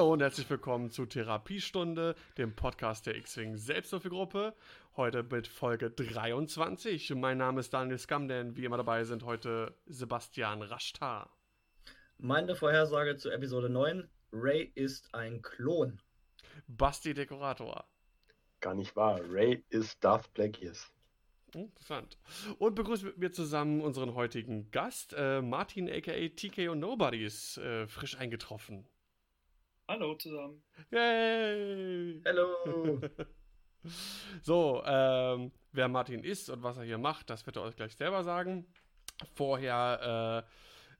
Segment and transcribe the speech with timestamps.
[0.00, 4.54] Hallo und herzlich willkommen zu Therapiestunde, dem Podcast der X-Wing Selbsthilfegruppe.
[4.96, 7.14] Heute mit Folge 23.
[7.16, 8.56] Mein Name ist Daniel Skamden.
[8.56, 11.28] Wie immer dabei sind heute Sebastian Rashtar.
[12.16, 16.00] Meine Vorhersage zu Episode 9: Ray ist ein Klon.
[16.66, 17.84] Basti Dekorator.
[18.60, 19.20] Gar nicht wahr.
[19.28, 20.90] Ray ist Darth Plagueis.
[21.52, 22.16] Interessant.
[22.56, 27.86] Und begrüßen mit mir zusammen unseren heutigen Gast, äh, Martin aka TKO Nobody, ist äh,
[27.86, 28.88] frisch eingetroffen.
[29.90, 30.62] Hallo zusammen.
[30.92, 32.22] Yay!
[32.24, 33.00] Hallo!
[34.40, 37.96] so, ähm, wer Martin ist und was er hier macht, das wird er euch gleich
[37.96, 38.72] selber sagen.
[39.34, 40.46] Vorher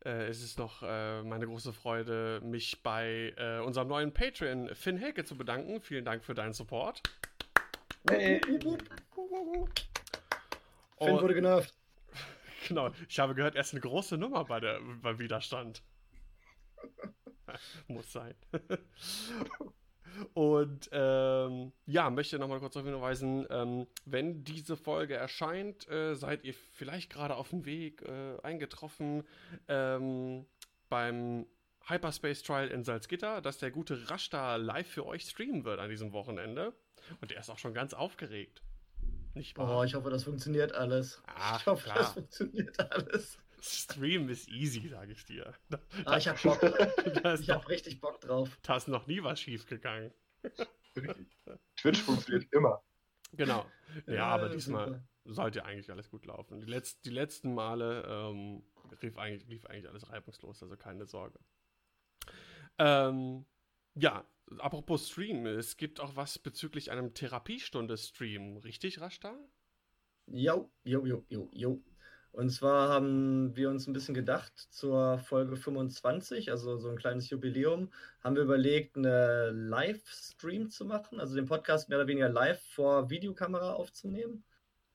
[0.05, 4.75] äh, äh, ist es noch äh, meine große Freude, mich bei äh, unserem neuen Patreon
[4.75, 5.81] Finn Helke zu bedanken.
[5.81, 7.01] Vielen Dank für deinen Support.
[8.09, 8.41] Hey.
[8.41, 8.65] Finn
[10.99, 11.73] wurde genervt.
[12.67, 15.83] Genau, ich habe gehört, er ist eine große Nummer bei der, beim Widerstand.
[17.89, 18.35] Muss sein.
[20.35, 26.45] Und ähm, ja, möchte nochmal kurz darauf hinweisen, ähm, wenn diese Folge erscheint, äh, seid
[26.45, 29.25] ihr vielleicht gerade auf dem Weg äh, eingetroffen
[29.69, 30.47] ähm,
[30.89, 31.47] beim
[31.87, 36.13] Hyperspace Trial in Salzgitter, dass der gute Rashta live für euch streamen wird an diesem
[36.13, 36.75] Wochenende.
[37.21, 38.63] Und er ist auch schon ganz aufgeregt.
[39.35, 39.79] Nicht wahr?
[39.79, 41.23] Oh, ich hoffe, das funktioniert alles.
[41.27, 41.99] Ach, ich hoffe, klar.
[41.99, 43.39] das funktioniert alles.
[43.63, 45.55] Stream ist easy, sage ich dir.
[46.05, 46.61] Ah, ich hab Bock.
[47.41, 48.59] ich hab richtig Bock drauf.
[48.63, 50.13] Da ist noch nie was schief gegangen.
[51.77, 52.83] Twitch funktioniert immer.
[53.33, 53.67] Genau.
[54.07, 55.03] Ja, Ja, aber diesmal super.
[55.25, 56.61] sollte eigentlich alles gut laufen.
[56.61, 58.63] Die, letz die letzten Male ähm,
[59.01, 61.39] lief, eigentlich, lief eigentlich alles reibungslos, also keine Sorge.
[62.79, 63.45] Ähm,
[63.95, 64.25] ja,
[64.59, 69.37] apropos Stream, es gibt auch was bezüglich einem Therapiestunde-Stream, richtig, Rashta?
[70.27, 71.83] Jo, jo, jo, jo, jo.
[72.33, 77.29] Und zwar haben wir uns ein bisschen gedacht, zur Folge 25, also so ein kleines
[77.29, 77.91] Jubiläum,
[78.23, 83.11] haben wir überlegt, eine Livestream zu machen, also den Podcast mehr oder weniger live vor
[83.11, 84.45] Videokamera aufzunehmen.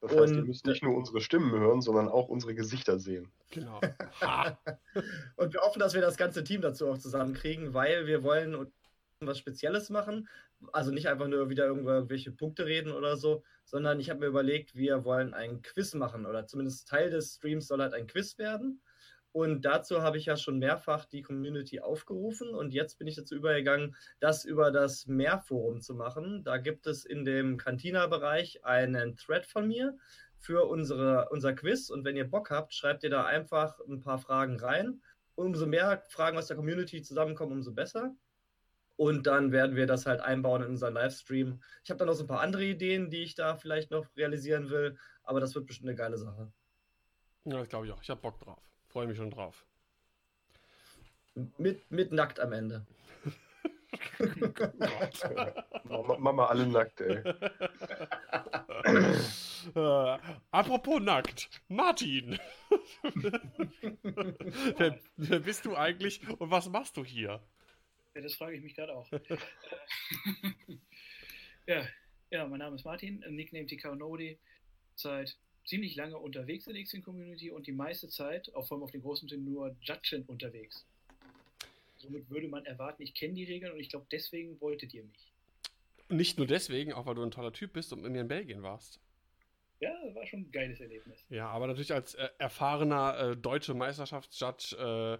[0.01, 3.31] Das heißt, ihr Und- müsst nicht nur unsere Stimmen hören, sondern auch unsere Gesichter sehen.
[3.51, 3.79] Genau.
[5.35, 8.71] Und wir hoffen, dass wir das ganze Team dazu auch zusammenkriegen, weil wir wollen
[9.19, 10.27] was Spezielles machen.
[10.71, 14.75] Also nicht einfach nur wieder irgendwelche Punkte reden oder so, sondern ich habe mir überlegt,
[14.75, 18.81] wir wollen ein Quiz machen oder zumindest Teil des Streams soll halt ein Quiz werden.
[19.31, 23.35] Und dazu habe ich ja schon mehrfach die Community aufgerufen und jetzt bin ich dazu
[23.35, 26.45] übergegangen, das über das Mehrforum zu machen.
[26.45, 29.97] Da gibt es in dem Cantina-Bereich einen Thread von mir
[30.39, 34.19] für unsere, unser Quiz und wenn ihr Bock habt, schreibt ihr da einfach ein paar
[34.19, 35.01] Fragen rein.
[35.35, 38.15] Umso mehr Fragen aus der Community zusammenkommen, umso besser.
[38.97, 41.61] Und dann werden wir das halt einbauen in unseren Livestream.
[41.83, 44.69] Ich habe dann noch so ein paar andere Ideen, die ich da vielleicht noch realisieren
[44.69, 46.51] will, aber das wird bestimmt eine geile Sache.
[47.45, 48.01] ja, das glaube ich auch.
[48.01, 48.59] Ich habe Bock drauf.
[48.87, 49.65] Freue mich schon drauf.
[51.57, 52.85] Mit, mit nackt am Ende.
[55.83, 57.23] Mama, Mama alle nackt, ey.
[59.75, 60.17] äh,
[60.51, 62.39] apropos nackt, Martin.
[64.77, 67.41] wer, wer bist du eigentlich und was machst du hier?
[68.15, 69.11] Ja, das frage ich mich gerade auch.
[71.67, 71.85] ja,
[72.31, 74.37] ja, mein Name ist Martin, äh, Nickname TK Nodi,
[74.95, 78.91] seit ziemlich lange unterwegs in der X-Wing-Community und die meiste Zeit, auch vor allem auf
[78.91, 80.85] den großen Turnieren, nur Judgen unterwegs.
[81.97, 85.31] Somit würde man erwarten, ich kenne die Regeln und ich glaube, deswegen wolltet ihr mich.
[86.07, 88.61] Nicht nur deswegen, auch weil du ein toller Typ bist und mit mir in Belgien
[88.61, 88.99] warst.
[89.79, 91.25] Ja, war schon ein geiles Erlebnis.
[91.29, 95.17] Ja, aber natürlich als äh, erfahrener äh, deutsche Meisterschaftsjudge äh,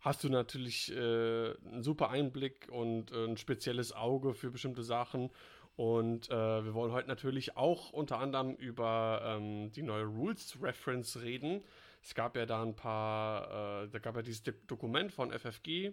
[0.00, 5.30] hast du natürlich äh, einen super Einblick und äh, ein spezielles Auge für bestimmte Sachen.
[5.76, 11.20] Und äh, wir wollen heute natürlich auch unter anderem über ähm, die neue Rules Reference
[11.22, 11.62] reden.
[12.02, 15.92] Es gab ja da ein paar, äh, da gab ja dieses Do- Dokument von FFG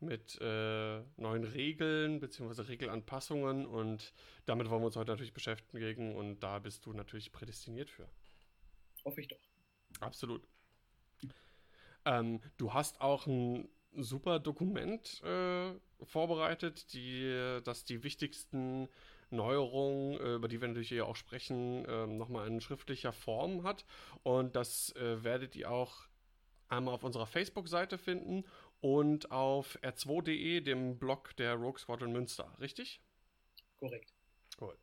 [0.00, 2.62] mit äh, neuen Regeln bzw.
[2.62, 4.12] Regelanpassungen und
[4.44, 8.08] damit wollen wir uns heute natürlich beschäftigen und da bist du natürlich prädestiniert für.
[9.04, 9.38] Hoffe ich doch.
[10.00, 10.46] Absolut.
[12.04, 15.72] Ähm, du hast auch ein super Dokument äh,
[16.02, 18.88] vorbereitet, die, das die wichtigsten
[19.30, 23.84] Neuerungen, äh, über die wir natürlich hier auch sprechen, ähm, nochmal in schriftlicher Form hat.
[24.22, 26.08] Und das äh, werdet ihr auch
[26.68, 28.44] einmal auf unserer Facebook-Seite finden
[28.80, 33.00] und auf r2.de, dem Blog der Rogue Squadron Münster, richtig?
[33.78, 34.12] Korrekt.
[34.56, 34.78] Gut.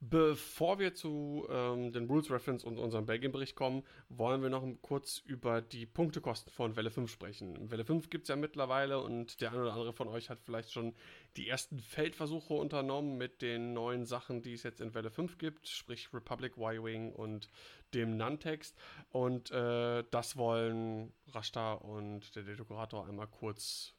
[0.00, 5.18] Bevor wir zu ähm, den Rules Reference und unserem Belgien-Bericht kommen, wollen wir noch kurz
[5.18, 7.68] über die Punktekosten von Welle 5 sprechen.
[7.68, 10.70] Welle 5 gibt es ja mittlerweile und der eine oder andere von euch hat vielleicht
[10.70, 10.94] schon
[11.36, 15.66] die ersten Feldversuche unternommen mit den neuen Sachen, die es jetzt in Welle 5 gibt,
[15.66, 17.48] sprich Republic Y-Wing und
[17.92, 18.76] dem Nantext.
[19.10, 23.94] Und äh, das wollen Rashta und der Dekorator einmal kurz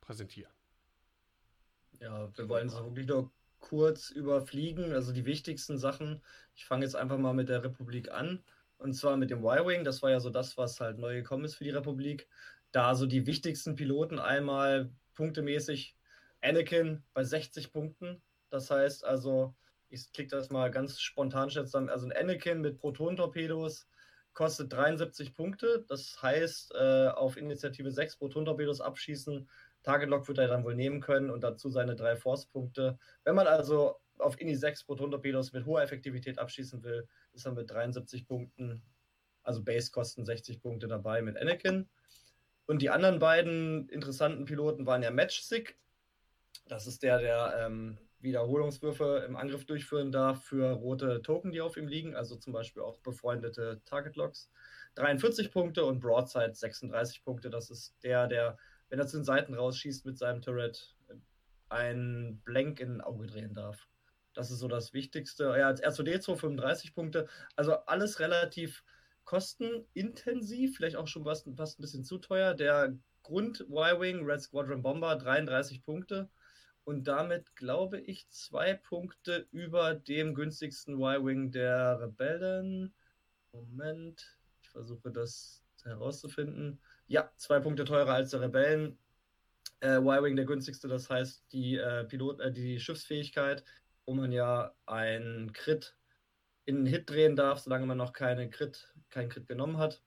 [0.00, 0.52] präsentieren.
[2.00, 3.30] Ja, wir wollen es wirklich nur
[3.62, 6.20] kurz überfliegen, also die wichtigsten Sachen.
[6.54, 8.44] Ich fange jetzt einfach mal mit der Republik an.
[8.76, 9.84] Und zwar mit dem Y-Wing.
[9.84, 12.28] Das war ja so das, was halt neu gekommen ist für die Republik.
[12.72, 15.96] Da so die wichtigsten Piloten einmal punktemäßig.
[16.42, 18.20] Anakin bei 60 Punkten.
[18.50, 19.54] Das heißt also,
[19.88, 21.88] ich klicke das mal ganz spontan jetzt dann.
[21.88, 23.86] Also ein Anakin mit Proton-Torpedos
[24.34, 25.84] kostet 73 Punkte.
[25.88, 29.48] Das heißt, äh, auf Initiative 6 Proton-Torpedos abschießen
[29.82, 32.98] Target Lock wird er dann wohl nehmen können und dazu seine drei Force-Punkte.
[33.24, 37.70] Wenn man also auf Ini 6 Proton-Torpedos mit hoher Effektivität abschießen will, ist er mit
[37.70, 38.82] 73 Punkten,
[39.42, 41.88] also Base-Kosten 60 Punkte dabei mit Anakin.
[42.66, 45.76] Und die anderen beiden interessanten Piloten waren ja Matchstick.
[46.68, 51.76] Das ist der, der ähm, Wiederholungswürfe im Angriff durchführen darf für rote Token, die auf
[51.76, 54.48] ihm liegen, also zum Beispiel auch befreundete Target Locks.
[54.94, 57.50] 43 Punkte und Broadside 36 Punkte.
[57.50, 58.58] Das ist der, der
[58.92, 60.94] wenn er zu den Seiten rausschießt mit seinem Turret,
[61.70, 63.88] ein Blank in ein Auge drehen darf.
[64.34, 65.44] Das ist so das Wichtigste.
[65.44, 67.26] Ja, als R2D2 35 Punkte.
[67.56, 68.84] Also alles relativ
[69.24, 72.52] kostenintensiv, vielleicht auch schon fast, fast ein bisschen zu teuer.
[72.52, 76.28] Der Grund Y-Wing, Red Squadron Bomber, 33 Punkte.
[76.84, 82.92] Und damit glaube ich zwei Punkte über dem günstigsten Y-Wing der Rebellen.
[83.52, 86.78] Moment, ich versuche das herauszufinden.
[87.12, 88.96] Ja, zwei Punkte teurer als der Rebellen.
[89.80, 93.64] Äh, Y-Wing der günstigste, das heißt die, äh, Pilot, äh, die Schiffsfähigkeit,
[94.06, 95.94] wo man ja einen Crit
[96.64, 100.00] in einen Hit drehen darf, solange man noch keine Crit, keinen Crit genommen hat.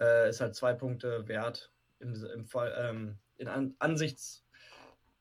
[0.00, 4.46] Äh, ist halt zwei Punkte wert im, im Fall ähm, in An Ansichts.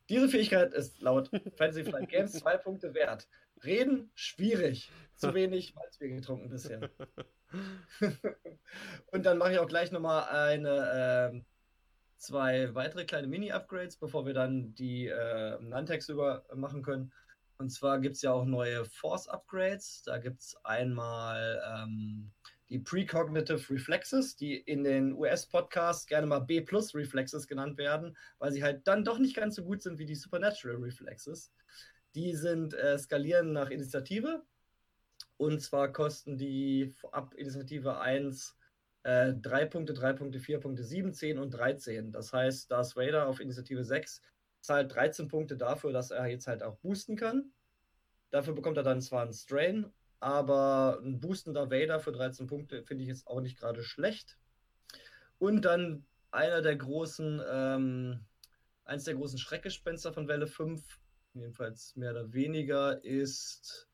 [0.07, 3.27] Diese Fähigkeit ist laut Fantasy Flight Games zwei Punkte wert.
[3.65, 4.89] Reden schwierig.
[5.13, 6.89] Zu wenig Malzbier getrunken bisher.
[9.11, 11.41] und dann mache ich auch gleich nochmal eine, äh,
[12.17, 17.11] zwei weitere kleine Mini-Upgrades, bevor wir dann die äh, Nantex über machen können.
[17.59, 20.03] Und zwar gibt es ja auch neue Force-Upgrades.
[20.05, 22.31] Da gibt es einmal ähm,
[22.69, 28.88] die Precognitive Reflexes, die in den US-Podcasts gerne mal B-Plus-Reflexes genannt werden, weil sie halt
[28.88, 31.51] dann doch nicht ganz so gut sind wie die Supernatural Reflexes.
[32.13, 34.44] Die sind äh, skalieren nach Initiative
[35.37, 38.57] und zwar kosten die ab Initiative 1
[39.03, 42.11] äh, 3 Punkte, 3 Punkte, 4 Punkte, 7, 10 und 13.
[42.11, 44.21] Das heißt, Darth Vader auf Initiative 6
[44.61, 47.51] zahlt 13 Punkte dafür, dass er jetzt halt auch boosten kann.
[48.31, 53.03] Dafür bekommt er dann zwar einen Strain, aber ein boostender Vader für 13 Punkte finde
[53.03, 54.37] ich jetzt auch nicht gerade schlecht.
[55.37, 58.25] Und dann einer der großen, ähm,
[58.83, 60.99] eins der großen Schreckgespenster von Welle 5,
[61.33, 63.86] jedenfalls mehr oder weniger, ist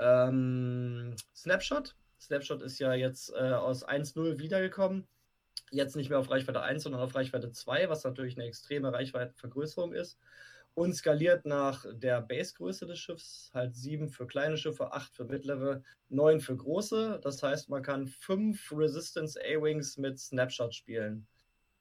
[0.00, 1.94] ähm, Snapshot.
[2.20, 5.06] Snapshot ist ja jetzt äh, aus 1.0 wiedergekommen.
[5.70, 9.92] Jetzt nicht mehr auf Reichweite 1, sondern auf Reichweite 2, was natürlich eine extreme Reichweitenvergrößerung
[9.92, 10.18] ist.
[10.74, 15.82] Und skaliert nach der Basegröße des Schiffs, halt 7 für kleine Schiffe, 8 für mittlere,
[16.08, 17.20] 9 für große.
[17.22, 21.26] Das heißt, man kann 5 Resistance A-Wings mit Snapshot spielen.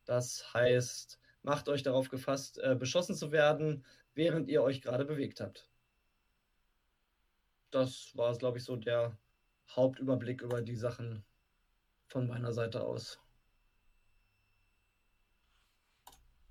[0.06, 5.40] Das heißt, macht euch darauf gefasst, äh, beschossen zu werden, während ihr euch gerade bewegt
[5.40, 5.69] habt
[7.72, 9.18] das war, glaube ich, so der
[9.76, 11.24] Hauptüberblick über die Sachen
[12.08, 13.20] von meiner Seite aus.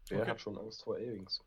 [0.08, 0.30] Wer okay.
[0.30, 1.44] hat schon Angst vor A-Wings?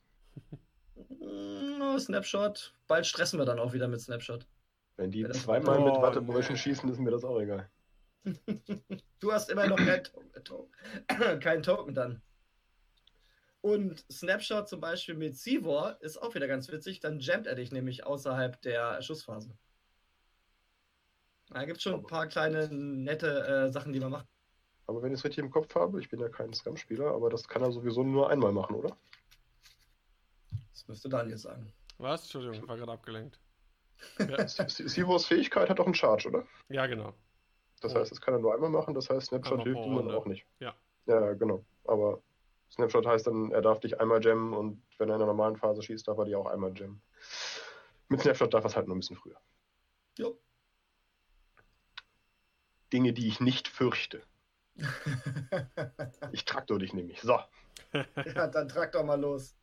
[1.19, 2.73] No, Snapshot.
[2.87, 4.45] Bald stressen wir dann auch wieder mit Snapshot.
[4.97, 6.59] Wenn die zweimal oh, mit Wattebrüchen nee.
[6.59, 7.69] schießen, ist mir das auch egal.
[9.19, 9.79] du hast immer noch
[11.39, 12.21] kein Token dann.
[13.61, 16.99] Und Snapshot zum Beispiel mit Sivor ist auch wieder ganz witzig.
[16.99, 19.55] Dann jammt er dich nämlich außerhalb der Schussphase.
[21.49, 24.25] Da gibt es schon ein paar kleine nette äh, Sachen, die man macht.
[24.87, 27.47] Aber wenn ich es richtig im Kopf habe, ich bin ja kein Scam-Spieler, aber das
[27.47, 28.97] kann er sowieso nur einmal machen, oder?
[30.71, 31.71] Das müsste Daniel sagen.
[31.97, 32.23] Was?
[32.23, 33.39] Entschuldigung, ich war gerade abgelenkt.
[34.17, 34.47] Ja.
[34.47, 36.43] Sivors Fähigkeit hat auch einen Charge, oder?
[36.69, 37.13] Ja, genau.
[37.81, 37.99] Das oh.
[37.99, 40.43] heißt, das kann er nur einmal machen, das heißt, Snapshot hilft ihm dann auch nicht.
[40.59, 40.73] Ja.
[41.05, 41.63] Ja, genau.
[41.85, 42.19] Aber
[42.71, 45.81] Snapshot heißt dann, er darf dich einmal jammen und wenn er in der normalen Phase
[45.81, 47.01] schießt, darf er dich auch einmal jammen.
[48.07, 49.37] Mit Snapshot darf er es halt nur ein bisschen früher.
[50.17, 50.39] Jo.
[52.93, 54.21] Dinge, die ich nicht fürchte.
[56.31, 57.21] ich traktor dich nämlich.
[57.21, 57.39] So.
[57.93, 59.55] ja, dann trag doch mal los.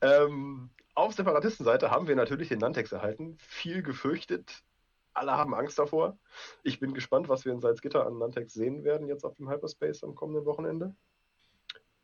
[0.00, 3.36] Ähm, auf Separatistenseite haben wir natürlich den Nantex erhalten.
[3.38, 4.62] Viel gefürchtet.
[5.12, 6.18] Alle haben Angst davor.
[6.62, 10.04] Ich bin gespannt, was wir in Salzgitter an Nantex sehen werden jetzt auf dem Hyperspace
[10.04, 10.94] am kommenden Wochenende.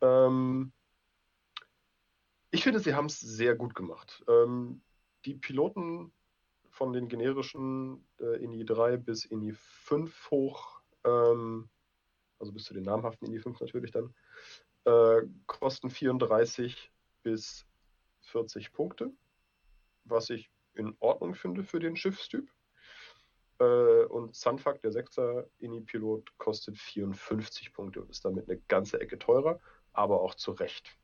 [0.01, 0.73] Ähm,
[2.51, 4.25] ich finde, sie haben es sehr gut gemacht.
[4.29, 4.83] Ähm,
[5.25, 6.13] die Piloten
[6.71, 11.69] von den generischen äh, INI 3 bis INI 5 hoch, ähm,
[12.39, 14.15] also bis zu den namhaften INI 5 natürlich dann,
[14.85, 17.67] äh, kosten 34 bis
[18.21, 19.13] 40 Punkte,
[20.05, 22.49] was ich in Ordnung finde für den Schiffstyp.
[23.59, 29.19] Äh, und Sunfuck, der 6er INI-Pilot, kostet 54 Punkte und ist damit eine ganze Ecke
[29.19, 29.61] teurer,
[29.97, 30.97] aber auch zu Recht.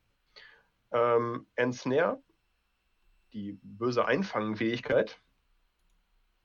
[0.93, 2.23] Ähm, Ensnare,
[3.33, 5.21] die böse Einfangfähigkeit,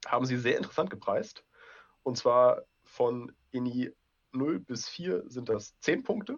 [0.06, 1.44] haben sie sehr interessant gepreist.
[2.04, 3.94] Und zwar von INI
[4.32, 6.38] 0 bis 4 sind das 10 Punkte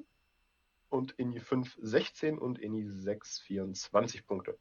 [0.90, 4.58] und INI 5 16 und INI 6 24 Punkte.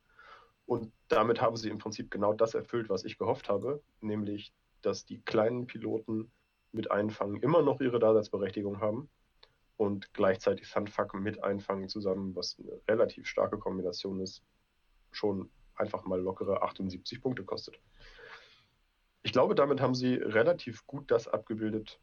[0.67, 4.53] Und damit haben sie im Prinzip genau das erfüllt, was ich gehofft habe, nämlich,
[4.83, 6.31] dass die kleinen Piloten
[6.73, 9.09] mit Einfangen immer noch ihre Daseinsberechtigung haben
[9.79, 14.43] und gleichzeitig Sunfuck mit Einfangen zusammen, was eine relativ starke Kombination ist,
[15.13, 17.81] schon einfach mal lockere 78 Punkte kostet.
[19.23, 22.01] Ich glaube, damit haben sie relativ gut das abgebildet,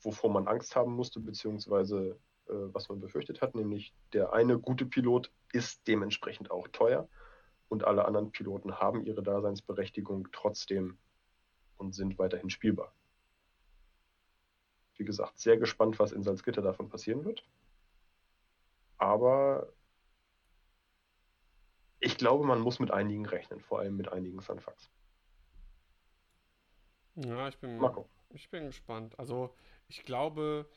[0.00, 4.86] wovor man Angst haben musste, beziehungsweise äh, was man befürchtet hat, nämlich der eine gute
[4.86, 7.06] Pilot ist dementsprechend auch teuer
[7.68, 10.96] und alle anderen Piloten haben ihre Daseinsberechtigung trotzdem
[11.76, 12.94] und sind weiterhin spielbar.
[14.98, 17.44] Wie gesagt, sehr gespannt, was in Salzgitter davon passieren wird.
[18.98, 19.72] Aber
[22.00, 24.90] ich glaube, man muss mit einigen rechnen, vor allem mit einigen Sunfucks.
[27.14, 27.80] Ja, ich bin,
[28.30, 29.18] ich bin gespannt.
[29.18, 29.54] Also,
[29.88, 30.68] ich glaube,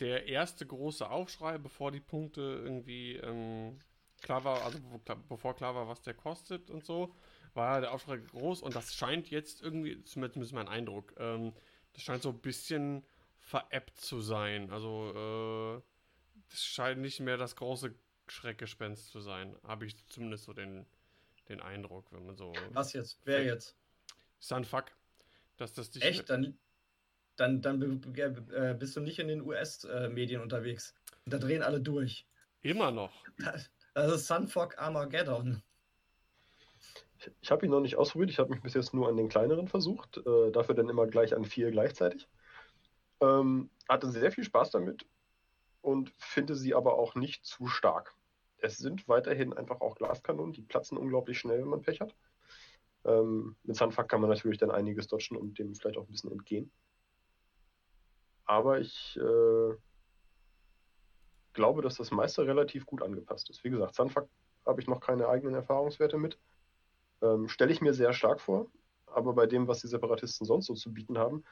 [0.00, 3.78] der erste große Aufschrei, bevor die Punkte irgendwie ähm,
[4.22, 4.78] klar war, also
[5.28, 7.14] bevor klar war, was der kostet und so,
[7.54, 11.54] war der Aufschrei groß und das scheint jetzt irgendwie, zumindest mein Eindruck, ähm,
[11.94, 13.02] das scheint so ein bisschen
[13.46, 14.70] veräppt zu sein.
[14.70, 15.82] Also, äh,
[16.50, 17.94] das scheint nicht mehr das große
[18.26, 19.56] Schreckgespenst zu sein.
[19.62, 20.84] Habe ich zumindest so den,
[21.48, 22.52] den Eindruck, wenn man so.
[22.72, 23.20] Was jetzt?
[23.24, 23.76] Wer jetzt?
[24.40, 24.86] Sunfuck.
[25.56, 26.28] Dass das dich Echt?
[26.28, 26.58] Dann,
[27.36, 30.94] dann, dann äh, bist du nicht in den US-Medien unterwegs.
[31.24, 32.26] Da drehen alle durch.
[32.62, 33.24] Immer noch.
[33.94, 35.62] Das ist Sunfog Armageddon.
[37.18, 38.30] Ich, ich habe ihn noch nicht ausprobiert.
[38.30, 40.18] Ich habe mich bis jetzt nur an den kleineren versucht.
[40.18, 42.28] Äh, dafür dann immer gleich an vier gleichzeitig.
[43.20, 45.06] Ähm, hatte sehr viel Spaß damit
[45.80, 48.14] und finde sie aber auch nicht zu stark.
[48.58, 52.14] Es sind weiterhin einfach auch Glaskanonen, die platzen unglaublich schnell, wenn man Pech hat.
[53.04, 56.32] Ähm, mit Sunfuck kann man natürlich dann einiges dodgen und dem vielleicht auch ein bisschen
[56.32, 56.70] entgehen.
[58.44, 59.74] Aber ich äh,
[61.52, 63.62] glaube, dass das meiste relativ gut angepasst ist.
[63.62, 64.28] Wie gesagt, Sunfuck
[64.64, 66.38] habe ich noch keine eigenen Erfahrungswerte mit.
[67.22, 68.66] Ähm, Stelle ich mir sehr stark vor,
[69.06, 71.44] aber bei dem, was die Separatisten sonst so zu bieten haben,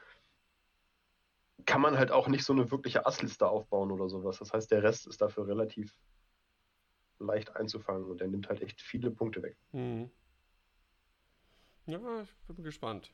[1.65, 4.39] kann man halt auch nicht so eine wirkliche Assliste aufbauen oder sowas.
[4.39, 5.97] Das heißt, der Rest ist dafür relativ
[7.19, 9.57] leicht einzufangen und der nimmt halt echt viele Punkte weg.
[9.71, 10.11] Mhm.
[11.87, 13.11] Ja, ich bin gespannt.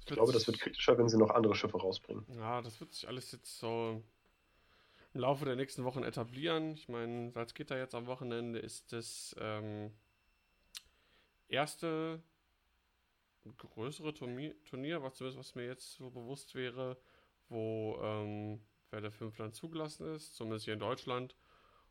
[0.00, 2.24] Ich glaube, das wird kritischer, wenn sie noch andere Schiffe rausbringen.
[2.36, 4.02] Ja, das wird sich alles jetzt so
[5.14, 6.74] im Laufe der nächsten Wochen etablieren.
[6.74, 9.90] Ich meine, Salzgitter jetzt am Wochenende ist das ähm,
[11.48, 12.22] erste
[13.56, 16.96] größere Turnier, Turnier, was zumindest was mir jetzt so bewusst wäre,
[17.48, 18.60] wo ähm,
[18.90, 21.36] Welle 5 dann zugelassen ist, zumindest hier in Deutschland.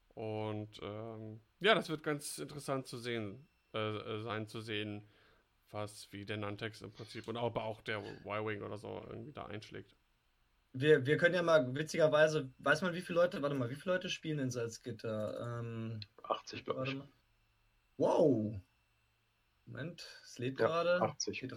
[0.10, 5.08] Und ähm, ja, das wird ganz interessant zu sehen, äh, äh sein zu sehen,
[5.72, 9.46] was wie der Nantex im Prinzip und aber auch der Y-Wing oder so irgendwie da
[9.46, 9.94] einschlägt.
[10.72, 13.96] Wir, wir können ja mal witzigerweise, weiß man wie viele Leute, warte mal, wie viele
[13.96, 15.60] Leute spielen in Salzgitter?
[15.60, 16.98] Ähm, 80, glaube ich.
[17.98, 18.56] Wow.
[19.66, 21.02] Moment, es lädt ja, gerade.
[21.02, 21.48] 80.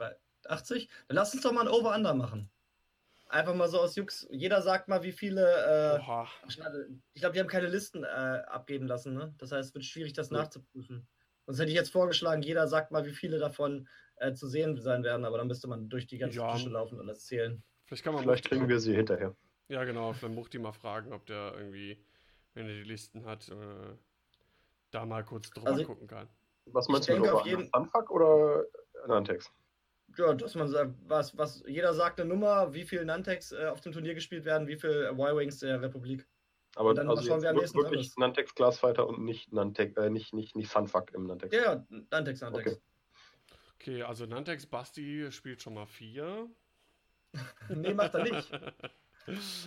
[0.46, 0.88] 80?
[1.08, 2.48] Dann lass uns doch mal ein Over-Under machen.
[3.28, 4.26] Einfach mal so aus Jux.
[4.30, 5.42] Jeder sagt mal, wie viele.
[5.42, 6.22] Äh,
[7.12, 9.12] ich glaube, die haben keine Listen äh, abgeben lassen.
[9.12, 9.34] Ne?
[9.38, 10.38] Das heißt, es wird schwierig, das ja.
[10.38, 11.06] nachzuprüfen.
[11.46, 15.02] Sonst hätte ich jetzt vorgeschlagen, jeder sagt mal, wie viele davon äh, zu sehen sein
[15.02, 16.52] werden, aber dann müsste man durch die ganze ja.
[16.52, 17.62] Tische laufen und das zählen.
[17.86, 19.34] Vielleicht, kann man Vielleicht kriegen wir sie hinterher.
[19.68, 20.12] Ja, genau.
[20.12, 22.02] Vielleicht Muchti mal fragen, ob der irgendwie,
[22.54, 23.54] wenn er die Listen hat, äh,
[24.90, 26.28] da mal kurz drüber also, gucken kann.
[26.66, 27.72] Was meinst du, auf jeden...
[27.72, 28.64] Anfang oder
[29.06, 29.50] Nantex?
[30.16, 33.80] Ja, dass man sagt, was, was, jeder sagt eine Nummer, wie viel Nantex äh, auf
[33.80, 36.26] dem Turnier gespielt werden, wie viel Y-Wings der Republik.
[36.76, 40.32] Aber dann also schauen wir am nächsten wirklich Nantex Glassfighter und nicht Nantex, äh, nicht,
[40.32, 41.54] nicht, nicht Sunfuck im Nantex.
[41.54, 42.72] Ja, ja, Nantex, Nantex.
[42.72, 42.80] Okay.
[43.74, 46.48] okay, also Nantex Basti spielt schon mal vier.
[47.68, 48.50] nee, macht er nicht.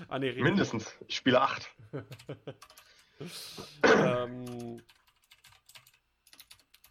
[0.07, 0.95] ah, nee, Mindestens.
[1.07, 1.69] Ich spiele acht.
[3.83, 4.81] ähm,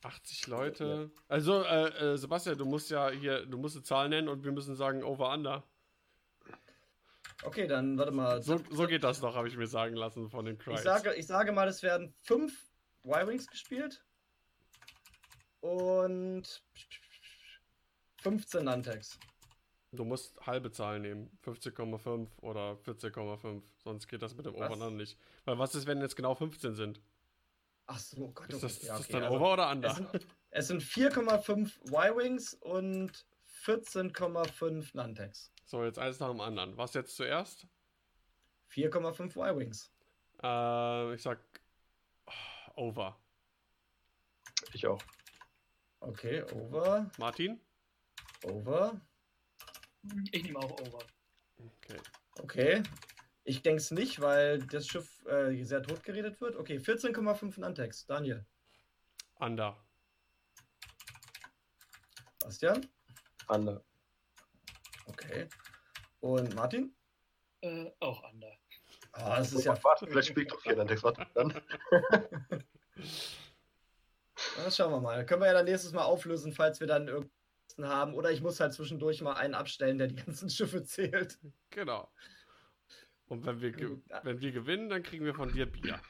[0.02, 1.10] 80 Leute.
[1.28, 4.52] Also, äh, äh, Sebastian, du musst ja hier, du musst eine Zahl nennen und wir
[4.52, 5.64] müssen sagen Over Under.
[7.42, 8.42] Okay, dann warte mal.
[8.42, 10.80] So, so geht das doch, habe ich mir sagen lassen von den Cries.
[10.80, 12.70] Ich sage, ich sage mal, es werden fünf
[13.04, 14.04] Y-Wings gespielt
[15.60, 16.62] und
[18.22, 19.18] 15 Nantex.
[19.92, 21.38] Du musst halbe Zahlen nehmen.
[21.44, 23.62] 15,5 oder 14,5.
[23.82, 24.54] Sonst geht das mit dem?
[24.54, 25.18] Over nicht.
[25.44, 27.00] Weil was ist, wenn jetzt genau 15 sind?
[27.92, 28.48] Ach so, oh Gott.
[28.52, 28.62] Ist okay.
[28.62, 29.88] das, Ja, ist das okay, dann also Over oder Under?
[30.50, 33.26] Es sind, sind 4,5 Y-Wings und
[33.64, 35.52] 14,5 Nantex.
[35.64, 36.76] So, jetzt eins nach dem anderen.
[36.76, 37.66] Was jetzt zuerst?
[38.72, 39.92] 4,5 Y-Wings.
[40.40, 41.40] Äh, ich sag
[42.26, 42.32] oh,
[42.76, 43.18] Over.
[44.72, 45.02] Ich auch.
[45.98, 47.60] Okay, over, Martin?
[48.44, 49.00] over.
[50.30, 50.98] Ich nehme auch Over.
[51.58, 52.00] Okay.
[52.38, 52.82] Okay.
[53.44, 56.56] Ich denke es nicht, weil das Schiff äh, sehr tot geredet wird.
[56.56, 58.06] Okay, 14,5 Nantex.
[58.06, 58.44] Daniel.
[59.38, 59.76] Under.
[62.40, 62.86] Bastian.
[63.48, 63.82] Under.
[65.06, 65.48] Okay.
[66.20, 66.94] Und Martin?
[67.62, 68.52] Äh, auch Under.
[69.12, 69.82] Ah, das ist ja.
[69.82, 71.04] Warte, vielleicht spielt doch hier dann Text.
[71.04, 71.60] Warte, dann.
[74.64, 75.24] Das schauen wir mal.
[75.26, 77.30] Können wir ja dann nächstes Mal auflösen, falls wir dann irgendwas
[77.80, 78.14] haben.
[78.14, 81.38] Oder ich muss halt zwischendurch mal einen abstellen, der die ganzen Schiffe zählt.
[81.70, 82.10] Genau.
[83.30, 84.02] Und wenn wir, Gut.
[84.24, 86.00] wenn wir gewinnen, dann kriegen wir von dir Bier.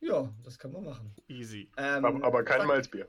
[0.00, 1.14] Ja, das kann man machen.
[1.28, 1.70] Easy.
[1.76, 3.06] Ähm, Aber, aber kein Malzbier.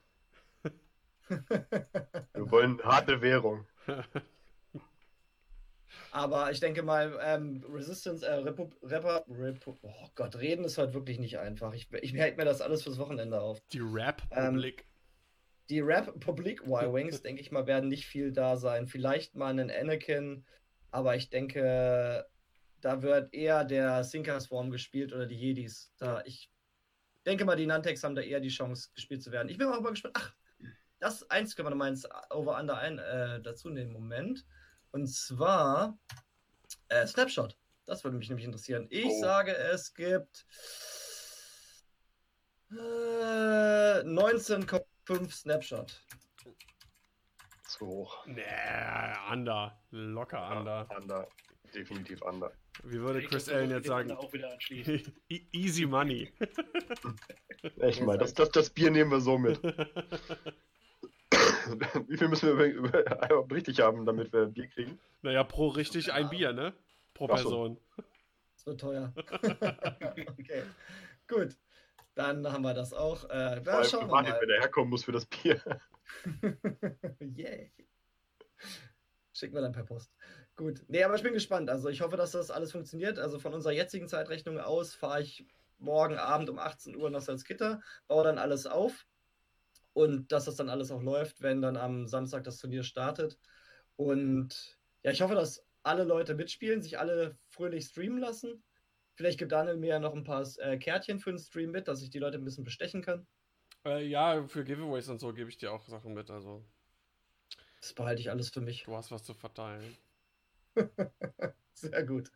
[1.29, 3.65] Wir wollen harte Währung.
[6.11, 10.93] Aber ich denke mal, ähm, Resistance, äh, Repu Repa Repu oh Gott, reden ist heute
[10.93, 11.73] wirklich nicht einfach.
[11.73, 13.61] Ich, ich halte mir das alles fürs Wochenende auf.
[13.71, 14.85] Die Rap Ähm, Public.
[15.69, 18.87] Die Rap Public Y-Wings, denke ich mal, werden nicht viel da sein.
[18.87, 20.45] Vielleicht mal einen Anakin,
[20.91, 22.25] aber ich denke,
[22.81, 25.93] da wird eher der Sinker-Swarm gespielt oder die Jedis.
[25.97, 26.51] Da ich
[27.25, 29.49] denke mal, die Nantex haben da eher die Chance, gespielt zu werden.
[29.49, 30.15] Ich bin auch mal gespannt.
[30.17, 30.33] Ach,
[30.99, 33.91] das eins können wir noch mal ins Over-Under ein, äh, dazu nehmen.
[33.93, 34.45] Moment.
[34.91, 35.97] Und zwar
[36.89, 37.57] äh, Snapshot.
[37.85, 38.87] Das würde mich nämlich interessieren.
[38.89, 39.21] Ich Oh.
[39.21, 40.45] sage, es gibt
[42.71, 46.01] äh, 19,5 Snapshot.
[47.67, 48.25] Zu hoch.
[48.27, 48.43] Nee,
[49.31, 49.81] Under.
[49.91, 50.87] Locker Under.
[50.95, 51.27] Under.
[51.73, 52.51] Definitiv Under.
[52.83, 54.09] Wie würde Ich Chris Allen jetzt sagen?
[54.11, 55.13] Under auch wieder anschließen.
[55.29, 56.31] E- Easy Money.
[57.79, 59.61] Echt mal, das, das, das Bier nehmen wir so mit.
[62.07, 64.99] Wie viel müssen wir über, richtig haben, damit wir Bier kriegen?
[65.21, 66.73] naja, pro richtig ein Bier, ne?
[67.13, 67.49] Pro Ach so.
[67.49, 67.77] Person.
[68.55, 69.13] Das wird teuer.
[69.15, 70.63] okay.
[71.27, 71.55] Gut.
[72.15, 73.29] Dann haben wir das auch.
[73.29, 74.37] Äh, ja, Weil schauen wir mal.
[74.41, 75.61] wenn er herkommen muss für das Bier.
[77.19, 77.71] Yay.
[79.33, 80.11] Schicken wir dann per Post.
[80.55, 80.83] Gut.
[80.87, 81.69] Nee, aber ich bin gespannt.
[81.69, 83.19] Also ich hoffe, dass das alles funktioniert.
[83.19, 85.45] Also von unserer jetzigen Zeitrechnung aus fahre ich
[85.77, 89.07] morgen Abend um 18 Uhr nach Salzgitter, baue dann alles auf
[89.93, 93.39] und dass das dann alles auch läuft, wenn dann am Samstag das Turnier startet.
[93.95, 98.63] Und ja, ich hoffe, dass alle Leute mitspielen, sich alle fröhlich streamen lassen.
[99.15, 102.01] Vielleicht gibt Daniel mir ja noch ein paar äh, Kärtchen für den Stream mit, dass
[102.01, 103.27] ich die Leute ein bisschen bestechen kann.
[103.85, 106.29] Äh, ja, für Giveaways und so gebe ich dir auch Sachen mit.
[106.29, 106.63] Also,
[107.81, 108.83] Das behalte ich alles für mich.
[108.83, 109.97] du hast was zu verteilen.
[111.73, 112.31] Sehr gut.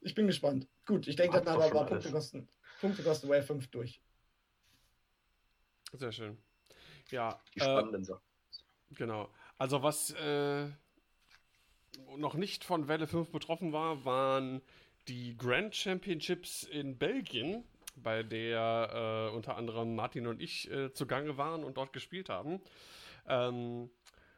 [0.00, 0.68] Ich bin gespannt.
[0.86, 2.12] Gut, ich denke, dann aber Punkte alles.
[2.12, 2.48] kosten,
[2.80, 4.00] Punkte kosten Wave 5 durch.
[5.92, 6.38] Sehr schön.
[7.10, 8.22] Ja, Die äh, spannenden Sachen.
[8.90, 9.28] genau.
[9.58, 10.68] Also, was äh,
[12.16, 14.62] noch nicht von Welle 5 betroffen war, waren
[15.08, 17.64] die Grand Championships in Belgien,
[17.96, 22.60] bei der äh, unter anderem Martin und ich äh, zugange waren und dort gespielt haben.
[23.26, 23.90] Ähm,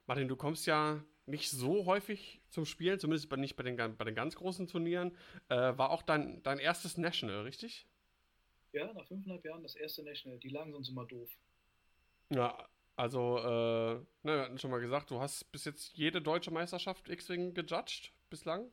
[0.06, 4.04] Martin, du kommst ja nicht so häufig zum Spielen, zumindest bei, nicht bei den, bei
[4.04, 5.16] den ganz großen Turnieren.
[5.48, 7.86] Äh, war auch dein, dein erstes National, richtig?
[8.72, 10.38] Ja, nach fünfeinhalb Jahren das erste National.
[10.38, 11.30] Die lagen sonst immer doof.
[12.30, 16.50] Ja, also, äh, ne, wir hatten schon mal gesagt, du hast bis jetzt jede deutsche
[16.50, 18.70] Meisterschaft X-Wing gejudged bislang.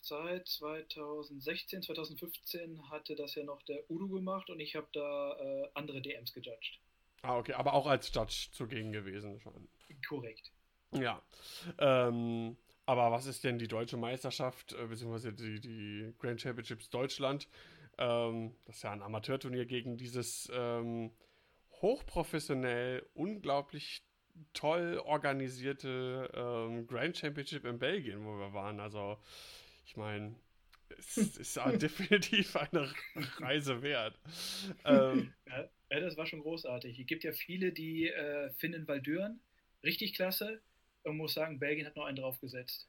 [0.00, 5.68] Seit 2016, 2015 hatte das ja noch der Udo gemacht und ich habe da äh,
[5.74, 6.78] andere DMs gejudged.
[7.22, 9.68] Ah, okay, aber auch als Judge zugegen gewesen schon.
[10.06, 10.52] Korrekt.
[10.92, 11.22] Ja.
[11.78, 17.48] Ähm, aber was ist denn die deutsche Meisterschaft, äh, beziehungsweise die, die Grand Championships Deutschland?
[17.98, 21.10] Ähm, das ist ja ein Amateurturnier gegen dieses ähm,
[21.82, 24.02] hochprofessionell, unglaublich
[24.52, 28.80] toll organisierte ähm, Grand Championship in Belgien, wo wir waren.
[28.80, 29.18] Also,
[29.84, 30.34] ich meine,
[30.96, 32.90] es ist definitiv eine
[33.38, 34.18] Reise wert.
[34.84, 36.98] Ähm, Ja, ja, das war schon großartig.
[36.98, 39.40] Es gibt ja viele, die äh, finden Valdüren
[39.82, 40.60] richtig klasse
[41.08, 42.88] und muss sagen, Belgien hat noch einen draufgesetzt.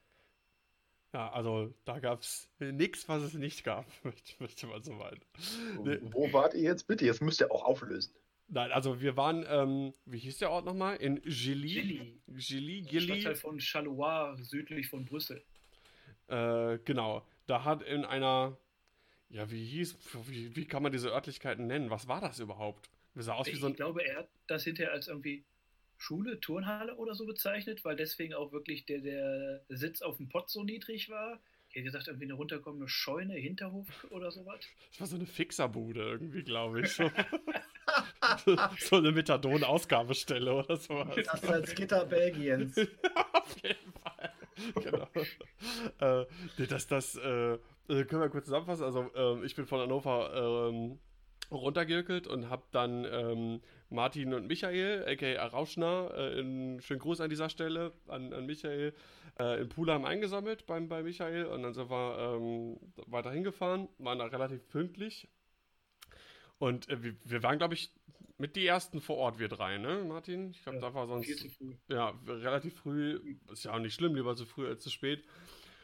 [1.14, 3.86] ja, also da gab es nichts, was es nicht gab,
[4.40, 5.22] möchte, man so meinen.
[5.84, 6.00] Nee.
[6.12, 7.06] Wo wart ihr jetzt bitte?
[7.06, 8.14] Jetzt müsst ihr auch auflösen.
[8.52, 10.96] Nein, also wir waren, ähm, wie hieß der Ort nochmal?
[10.98, 12.20] In Gilly.
[12.28, 12.82] Gilly.
[12.82, 13.36] Gilly, Stadtteil Gilly.
[13.36, 15.44] von Charleroi, südlich von Brüssel.
[16.28, 17.26] Äh, genau.
[17.46, 18.58] Da hat in einer,
[19.30, 21.92] ja, wie hieß, wie, wie kann man diese Örtlichkeiten nennen?
[21.92, 22.90] Was war das überhaupt?
[23.14, 25.44] Das sah aus wie Ich so ein, glaube, er hat das hinterher als irgendwie
[26.00, 30.50] Schule, Turnhalle oder so bezeichnet, weil deswegen auch wirklich der, der Sitz auf dem Pott
[30.50, 31.40] so niedrig war.
[31.70, 34.60] Ich hätte gesagt, irgendwie eine runterkommende Scheune, Hinterhof oder sowas.
[34.90, 36.94] das war so eine Fixerbude irgendwie, glaube ich.
[36.94, 37.12] So,
[38.80, 41.16] so eine Methadon-Ausgabestelle oder sowas.
[41.16, 42.76] Das ist als Gitter Belgiens.
[43.34, 44.34] Auf jeden Fall.
[44.82, 45.08] Genau.
[46.22, 46.26] äh,
[46.58, 47.58] nee, das, das, äh, äh,
[48.06, 48.86] können wir kurz zusammenfassen.
[48.86, 50.98] Also, ähm, ich bin von Hannover ähm,
[51.52, 57.30] runtergirkelt und habe dann ähm, Martin und Michael, aka Rauschner, äh, in, schönen Gruß an
[57.30, 58.94] dieser Stelle an, an Michael,
[59.40, 64.20] äh, in Pulheim eingesammelt beim, bei Michael und dann sind wir ähm, weiter hingefahren, waren
[64.20, 65.28] da relativ pünktlich.
[66.60, 67.92] Und äh, wir, wir waren, glaube ich,
[68.38, 70.52] mit die ersten vor Ort, wir drei, ne, Martin?
[70.52, 71.30] Ich glaube, Ja, da war sonst
[71.90, 75.24] ja, relativ früh, ist ja auch nicht schlimm, lieber zu früh als zu spät.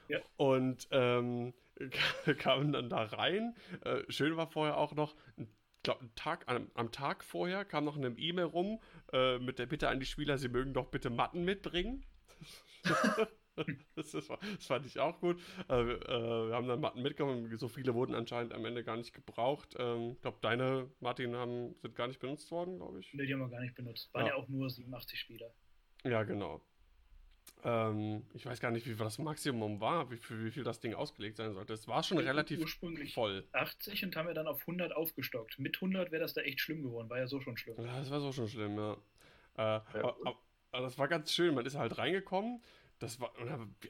[0.08, 0.20] Ja.
[0.38, 1.54] Und ähm,
[2.38, 3.56] kamen dann da rein.
[3.82, 5.48] Äh, schön war vorher auch noch, ich
[5.86, 8.80] glaube, Tag, am, am Tag vorher kam noch eine E-Mail rum
[9.14, 12.06] äh, mit der Bitte an die Spieler, sie mögen doch bitte Matten mitbringen.
[13.96, 15.42] das, ist, das fand ich auch gut.
[15.70, 17.58] Äh, äh, wir haben dann Matten mitgenommen.
[17.58, 19.76] So viele wurden anscheinend am Ende gar nicht gebraucht.
[19.80, 23.14] Ähm, Ich glaube, deine, Martin, haben, sind gar nicht benutzt worden, glaube ich.
[23.14, 24.14] Ne, die haben wir gar nicht benutzt.
[24.14, 24.34] Waren Ja.
[24.34, 25.54] ja, auch nur 87 Spieler.
[26.04, 26.62] Ja, genau.
[27.64, 30.80] Ähm, ich weiß gar nicht, wie viel das Maximum war, wie, für wie viel das
[30.80, 31.74] Ding ausgelegt sein sollte.
[31.74, 33.48] Es war schon relativ Ursprünglich voll.
[33.54, 35.58] 80 und haben wir dann auf 100 aufgestockt.
[35.58, 37.10] Mit 100 wäre das da echt schlimm geworden.
[37.10, 37.76] War ja so schon schlimm.
[37.78, 38.94] Ja, das war so schon schlimm, ja.
[39.58, 40.38] Äh, aber, aber,
[40.72, 41.56] aber das war ganz schön.
[41.56, 42.62] Man ist halt reingekommen.
[43.00, 43.34] Das war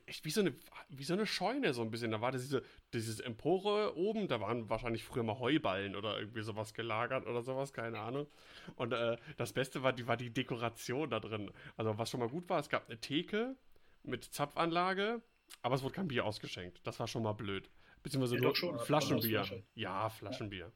[0.07, 0.55] echt wie so, eine,
[0.89, 2.09] wie so eine Scheune, so ein bisschen.
[2.09, 6.41] Da war das diese, dieses Empore oben, da waren wahrscheinlich früher mal Heuballen oder irgendwie
[6.41, 8.27] sowas gelagert oder sowas, keine Ahnung.
[8.75, 11.51] Und äh, das Beste war die, war die Dekoration da drin.
[11.77, 13.55] Also, was schon mal gut war, es gab eine Theke
[14.01, 15.21] mit Zapfanlage,
[15.61, 16.81] aber es wurde kein Bier ausgeschenkt.
[16.83, 17.69] Das war schon mal blöd.
[18.01, 18.79] Beziehungsweise Ja, nur schon.
[18.79, 19.43] Flaschenbier.
[19.43, 19.63] Flasche.
[19.75, 20.71] Ja, Flaschenbier.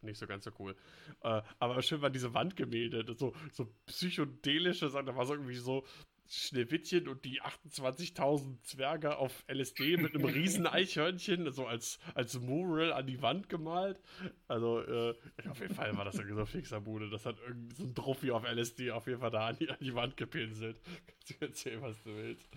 [0.00, 0.76] Nicht so ganz so cool.
[1.22, 5.06] Äh, aber schön war diese Wandgemälde, so, so psychedelische Sachen.
[5.06, 5.84] Da war so irgendwie so
[6.28, 12.92] Schneewittchen und die 28.000 Zwerge auf LSD mit einem riesen Eichhörnchen, so als, als Mural
[12.92, 14.00] an die Wand gemalt.
[14.48, 15.14] Also, äh,
[15.48, 17.10] auf jeden Fall war das irgendwie so fixer Bude.
[17.10, 19.76] Das hat irgendwie so ein Trophy auf LSD auf jeden Fall da an die, an
[19.80, 20.80] die Wand gepinselt.
[21.06, 22.48] Kannst du erzählen, was du willst.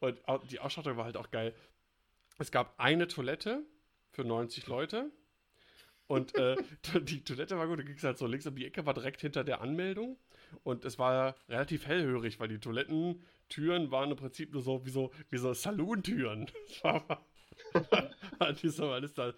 [0.00, 1.54] Und die Ausstattung war halt auch geil.
[2.38, 3.62] Es gab eine Toilette
[4.10, 5.10] für 90 Leute.
[6.06, 6.56] Und äh,
[7.02, 9.44] die Toilette war gut, du gingst halt so links um die Ecke, war direkt hinter
[9.44, 10.18] der Anmeldung.
[10.64, 15.10] Und es war relativ hellhörig, weil die Toilettentüren waren im Prinzip nur so wie so,
[15.30, 16.50] wie so Saloon-Türen.
[18.38, 19.32] An dieser Mal ist da.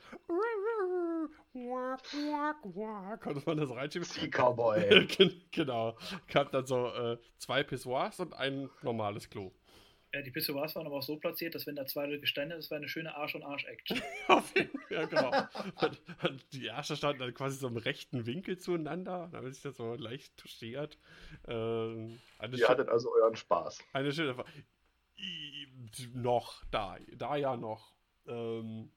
[3.20, 4.06] Konnte man das reinschieben?
[4.06, 5.06] Sea Cowboy.
[5.16, 5.96] Gen- genau.
[6.32, 9.52] Gab dann so äh, zwei Pissoirs und ein normales Klo.
[10.14, 12.70] Ja, die Pissoirs waren aber auch so platziert, dass wenn da zwei Leute gestanden das
[12.70, 14.00] war eine schöne Arsch- und Arsch-Action.
[14.28, 15.30] Auf jeden Fall, ja, genau.
[15.82, 19.28] Und, und die Ärsche standen dann quasi so im rechten Winkel zueinander.
[19.32, 20.98] Da ist das so leicht touchiert.
[21.48, 22.20] Ähm,
[22.52, 23.82] Ihr hattet also euren Spaß.
[23.92, 24.36] eine schöne.
[26.12, 27.92] Noch, da, da ja noch.
[28.28, 28.92] Ähm,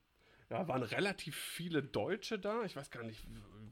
[0.49, 2.63] ja, waren relativ viele Deutsche da.
[2.63, 3.21] Ich weiß gar nicht,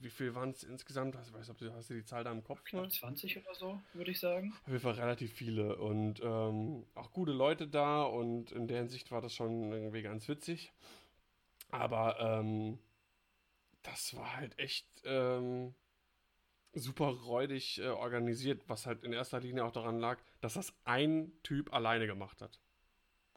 [0.01, 1.15] wie, viel waren es insgesamt.
[1.25, 2.63] Ich weiß, ob du, hast du die Zahl da im Kopf?
[2.65, 4.53] Knapp 20 oder so, würde ich sagen.
[4.63, 9.11] Auf jeden Fall relativ viele und ähm, auch gute Leute da und in der Hinsicht
[9.11, 10.73] war das schon irgendwie ganz witzig.
[11.71, 12.77] Aber ähm,
[13.83, 15.73] das war halt echt ähm,
[16.73, 21.31] super räudig äh, organisiert, was halt in erster Linie auch daran lag, dass das ein
[21.41, 22.59] Typ alleine gemacht hat.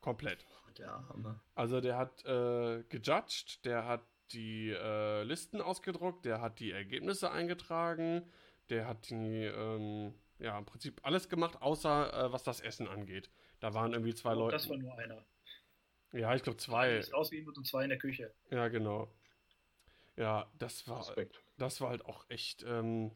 [0.01, 0.45] Komplett.
[0.77, 1.41] Der Hammer.
[1.57, 7.33] Also der hat äh, gejudged, der hat die äh, Listen ausgedruckt, der hat die Ergebnisse
[7.33, 8.23] eingetragen,
[8.71, 13.29] der hat die, ähm, ja, im Prinzip alles gemacht, außer äh, was das Essen angeht.
[13.59, 14.53] Da waren irgendwie zwei Und Leute.
[14.57, 15.25] das war nur einer.
[16.13, 17.03] Ja, ich glaube zwei.
[17.03, 18.33] Sieht aus wie nur so zwei in der Küche.
[18.51, 19.13] Ja, genau.
[20.17, 21.41] Ja, das war, Respekt.
[21.59, 23.11] das war halt auch echt ähm,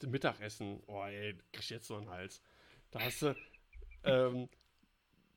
[0.00, 0.82] das Mittagessen.
[0.86, 2.42] Oh, ey, krieg ich jetzt so einen Hals.
[2.90, 3.36] Da hast du,
[4.04, 4.48] ähm,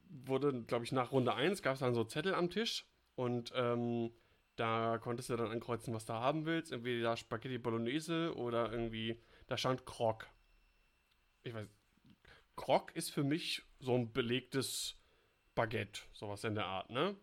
[0.09, 4.11] wurde, glaube ich, nach Runde 1 gab es dann so Zettel am Tisch und ähm,
[4.55, 6.71] da konntest du dann ankreuzen, was du haben willst.
[6.71, 10.27] Entweder Spaghetti Bolognese oder irgendwie, da stand Krog.
[11.43, 11.67] Ich weiß,
[12.55, 14.95] Krog ist für mich so ein belegtes
[15.55, 17.15] Baguette, sowas in der Art, ne?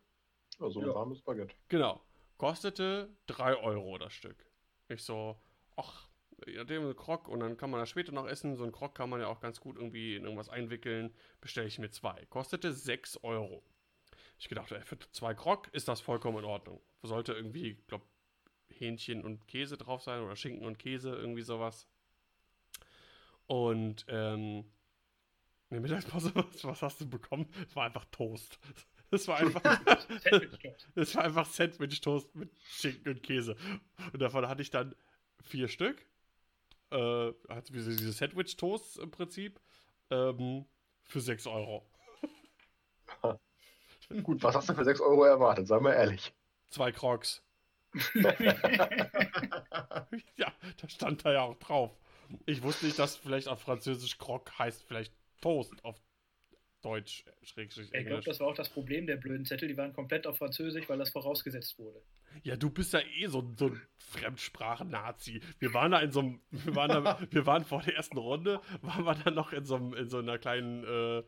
[0.61, 0.95] Also ein Ja.
[0.95, 1.55] warmes Baguette.
[1.69, 2.03] Genau.
[2.37, 4.45] Kostete 3 Euro das Stück.
[4.89, 5.41] Ich so,
[5.77, 6.09] ach,
[6.47, 8.57] ja, dem ein Krog und dann kann man das später noch essen.
[8.57, 11.15] So ein Krog kann man ja auch ganz gut irgendwie in irgendwas einwickeln.
[11.41, 12.25] Bestelle ich mir zwei.
[12.27, 13.63] Kostete 6 Euro.
[14.39, 16.81] Ich gedacht, ey, für zwei Krog ist das vollkommen in Ordnung.
[17.03, 18.03] Sollte irgendwie, glaub,
[18.69, 21.87] Hähnchen und Käse drauf sein oder Schinken und Käse, irgendwie sowas.
[23.47, 24.65] Und ähm,
[25.71, 27.47] in der Mittagspause, was, was hast du bekommen?
[27.69, 28.59] Es war einfach Toast.
[29.15, 29.61] Es war einfach,
[30.95, 33.59] es war einfach Sandwich-Toast mit Schinken und Käse.
[34.11, 34.95] Und davon hatte ich dann
[35.43, 36.07] vier Stück.
[36.93, 39.61] Äh, also diese Sandwich-Toasts im Prinzip.
[40.11, 40.67] Ähm,
[41.05, 41.87] für 6 Euro.
[44.23, 45.67] Gut, was hast du für 6 Euro erwartet?
[45.67, 46.33] Sei mal ehrlich.
[46.69, 47.43] Zwei Crocs.
[50.37, 51.99] ja, da stand da ja auch drauf.
[52.47, 56.01] Ich wusste nicht, dass vielleicht auf Französisch Croc heißt vielleicht Toast auf
[56.81, 59.69] Deutsch, Schrägstrich Ich glaube, das war auch das Problem der blöden Zettel.
[59.69, 62.03] Die waren komplett auf Französisch, weil das vorausgesetzt wurde.
[62.43, 65.41] Ja, du bist ja eh so, so ein Fremdsprachen-Nazi.
[65.59, 68.61] Wir waren da in so einem, wir waren, da, wir waren vor der ersten Runde,
[68.83, 71.23] waren wir dann noch in so, einem, in so einer kleinen äh,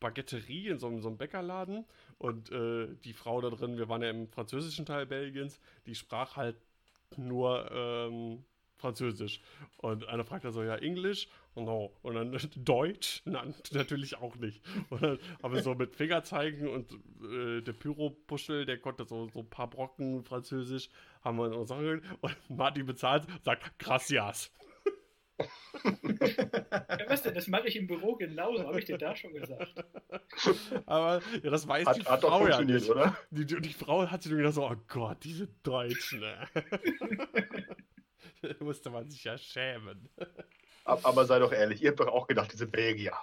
[0.00, 1.84] Baguetterie, in so einem, so einem Bäckerladen.
[2.18, 6.36] Und äh, die Frau da drin, wir waren ja im französischen Teil Belgiens, die sprach
[6.36, 6.56] halt
[7.16, 8.44] nur ähm,
[8.78, 9.40] Französisch.
[9.76, 11.28] Und einer fragt dann so, ja, Englisch?
[11.54, 11.92] No.
[12.02, 13.22] Und dann Deutsch?
[13.24, 14.62] Na, natürlich auch nicht.
[14.90, 19.40] Und dann haben wir so mit Fingerzeigen und äh, der Pyropuschel, der konnte so, so
[19.40, 20.88] ein paar Brocken Französisch,
[21.22, 24.52] haben wir uns Sachen und Martin bezahlt, sagt Gracias.
[25.38, 27.34] ja, was denn?
[27.34, 29.72] Das mache ich im Büro genauso, habe ich dir da schon gesagt.
[30.86, 32.90] Aber ja, das weiß Hat, die hat doch Frau ja funktioniert, nicht.
[32.90, 33.16] oder?
[33.30, 36.22] Die, die, die Frau hat sich nur gedacht so, oh Gott, diese Deutschen.
[38.60, 40.08] musste man sich ja schämen.
[40.84, 43.16] Ab- Aber sei doch ehrlich, ihr habt doch auch gedacht, diese Belgier.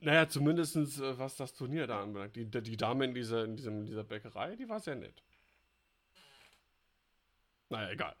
[0.00, 2.36] Naja, zumindest äh, was das Turnier da anbelangt.
[2.36, 5.22] Die, die Dame in dieser, in, diesem, in dieser Bäckerei, die war sehr nett.
[7.68, 8.14] Naja, egal.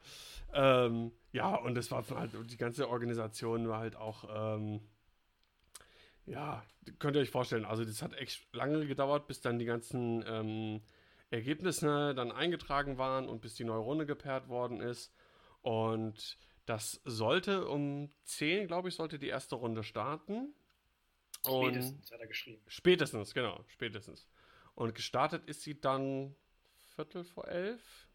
[0.52, 4.24] Ähm, ja, und es war halt, die ganze Organisation war halt auch,
[4.56, 4.80] ähm,
[6.24, 6.64] ja,
[6.98, 10.80] könnt ihr euch vorstellen, also das hat echt lange gedauert, bis dann die ganzen ähm,
[11.30, 15.12] Ergebnisse dann eingetragen waren und bis die neue Runde gepaart worden ist.
[15.62, 20.54] Und das sollte um 10, glaube ich, sollte die erste Runde starten.
[21.44, 22.62] Und Spätestens hat er geschrieben.
[22.66, 24.28] Spätestens, genau, spätestens.
[24.74, 26.34] Und gestartet ist sie dann
[26.94, 28.08] Viertel vor elf.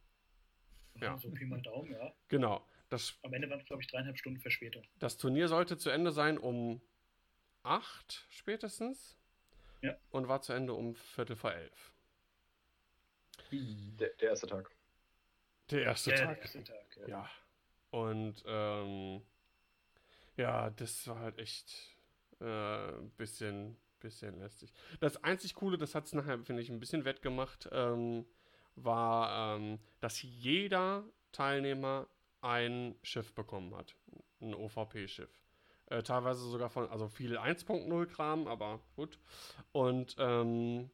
[0.95, 1.17] Ja.
[1.17, 2.13] So Pi mal Daumen, ja.
[2.27, 2.65] Genau.
[2.89, 4.83] Das, Am Ende waren es, glaube ich, dreieinhalb Stunden Verspätung.
[4.99, 6.81] das Turnier sollte zu Ende sein um
[7.63, 9.17] acht spätestens.
[9.81, 9.97] Ja.
[10.11, 11.90] Und war zu Ende um Viertel vor elf.
[13.51, 14.69] Der, der erste Tag.
[15.69, 16.35] Der erste Ja, Tag.
[16.35, 16.97] der erste Tag.
[17.01, 17.07] Ja.
[17.07, 17.29] Ja.
[17.91, 19.21] Und ähm,
[20.37, 21.95] ja, das war halt echt
[22.39, 24.71] äh, ein bisschen, bisschen lästig.
[24.99, 28.25] Das einzig Coole, das hat es nachher, finde ich, ein bisschen wettgemacht, ähm,
[28.75, 32.07] war, ähm, dass jeder Teilnehmer
[32.41, 33.95] ein Schiff bekommen hat.
[34.39, 35.29] Ein OVP-Schiff.
[35.87, 39.19] Äh, teilweise sogar von, also viel 1.0 Kram, aber gut.
[39.73, 40.89] Und ähm,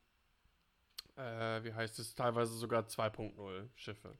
[1.17, 4.17] äh, wie heißt es, teilweise sogar 2.0 Schiffe.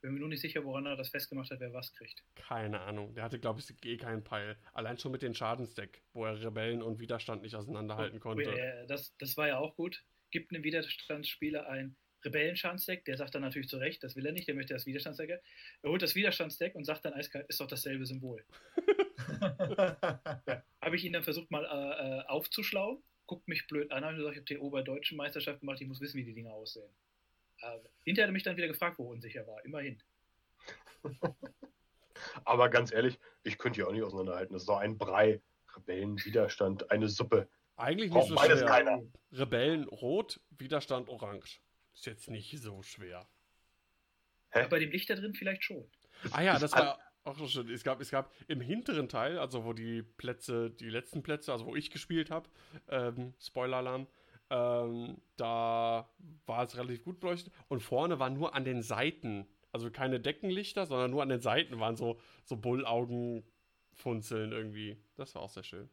[0.00, 2.22] Bin mir nur nicht sicher, woran er das festgemacht hat, wer was kriegt.
[2.36, 3.14] Keine Ahnung.
[3.14, 4.56] Der hatte, glaube ich, eh keinen Peil.
[4.72, 8.50] Allein schon mit den Schadensdeck, wo er Rebellen und Widerstand nicht auseinanderhalten konnte.
[8.50, 10.04] Äh, Das, das war ja auch gut.
[10.30, 14.48] Gibt einem Widerstandsspieler ein Rebellenschanzdeck, der sagt dann natürlich zu Recht, das will er nicht,
[14.48, 15.30] der möchte das Widerstandsdeck.
[15.30, 18.44] Er holt das Widerstandsdeck und sagt dann eiskalt, ist doch dasselbe Symbol.
[20.80, 24.36] Habe ich ihn dann versucht mal äh, äh, aufzuschlauen, guckt mich blöd an und sagt,
[24.36, 26.90] ich habe TO bei deutschen Meisterschaft gemacht, ich muss wissen, wie die Dinge aussehen.
[27.60, 30.02] Äh, hinterher hat er mich dann wieder gefragt, wo er unsicher war, immerhin.
[32.44, 34.54] Aber ganz ehrlich, ich könnte die auch nicht auseinanderhalten.
[34.54, 35.40] Das ist doch ein Brei.
[35.76, 37.48] Rebellen, Widerstand, eine Suppe.
[37.76, 38.68] Eigentlich nicht Braucht so beides schwer.
[38.68, 39.02] keiner.
[39.30, 41.60] Rebellen rot, Widerstand orange.
[41.94, 43.28] Ist jetzt nicht so schwer.
[44.50, 44.60] Hä?
[44.60, 45.88] Aber bei dem Licht da drin vielleicht schon.
[46.32, 47.70] Ah ja, das war auch schon schön.
[47.70, 51.66] Es gab, es gab im hinteren Teil, also wo die Plätze, die letzten Plätze, also
[51.66, 52.48] wo ich gespielt habe,
[52.88, 54.06] ähm, Spoiler-Alarm,
[54.50, 56.08] ähm, da
[56.46, 57.52] war es relativ gut beleuchtet.
[57.68, 61.78] Und vorne war nur an den Seiten, also keine Deckenlichter, sondern nur an den Seiten
[61.78, 64.96] waren so, so Bullaugenfunzeln irgendwie.
[65.16, 65.90] Das war auch sehr schön.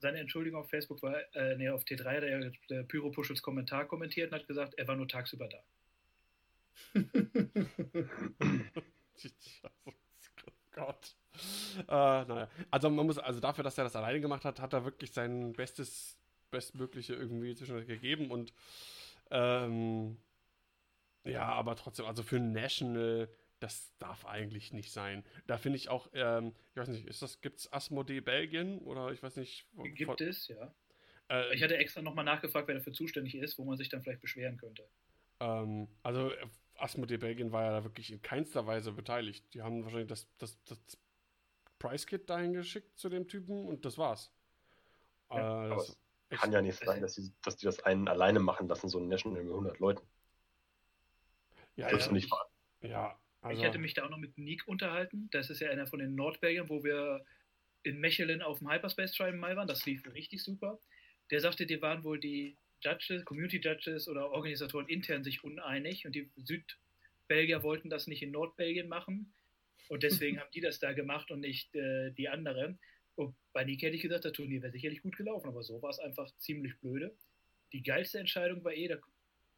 [0.00, 3.86] Seine Entschuldigung auf Facebook war, äh, nee, auf T3 hat er der Pyro Puschels Kommentar
[3.86, 5.64] kommentiert und hat gesagt, er war nur tagsüber da.
[9.86, 9.92] oh
[10.74, 11.16] Gott.
[11.78, 12.48] Äh, naja.
[12.70, 15.52] Also man muss, also dafür, dass er das alleine gemacht hat, hat er wirklich sein
[15.54, 16.16] bestes,
[16.50, 18.52] bestmögliche irgendwie zwischendurch gegeben und
[19.30, 20.16] ähm,
[21.24, 23.28] ja, aber trotzdem, also für National,
[23.60, 25.24] das darf eigentlich nicht sein.
[25.46, 29.22] Da finde ich auch, ähm, ich weiß nicht, ist das, gibt's Asmodee Belgien oder ich
[29.22, 29.66] weiß nicht.
[29.72, 30.74] wo- Gibt von- es, ja.
[31.30, 34.20] Äh, Ich hatte extra nochmal nachgefragt, wer dafür zuständig ist, wo man sich dann vielleicht
[34.20, 34.86] beschweren könnte.
[35.40, 36.46] Ähm, also äh,
[36.84, 39.42] Asmodee Belgien war ja da wirklich in keinster Weise beteiligt.
[39.54, 40.78] Die haben wahrscheinlich das, das, das
[41.78, 44.30] Price Kit dahin geschickt zu dem Typen und das war's.
[45.30, 48.38] Ja, äh, aber das Kann ja nicht sein, dass die, dass die das einen alleine
[48.38, 50.06] machen lassen, so ein National mit 100 Leuten.
[51.76, 52.50] Ja, das ja, nicht wahr.
[52.82, 53.58] Ja, also.
[53.58, 55.28] Ich hatte mich da auch noch mit Nick unterhalten.
[55.32, 57.24] Das ist ja einer von den Nordbelgiern, wo wir
[57.82, 59.68] in Mechelen auf dem Hyperspace Trial mal waren.
[59.68, 60.78] Das lief richtig super.
[61.30, 66.14] Der sagte, die waren wohl die Judges, Community Judges oder Organisatoren intern sich uneinig und
[66.14, 69.32] die Südbelgier wollten das nicht in Nordbelgien machen
[69.88, 72.78] und deswegen haben die das da gemacht und nicht äh, die anderen.
[73.16, 75.90] Und bei Nick hätte ich gesagt, das Turnier wäre sicherlich gut gelaufen, aber so war
[75.90, 77.14] es einfach ziemlich blöde.
[77.72, 78.98] Die geilste Entscheidung war eh, da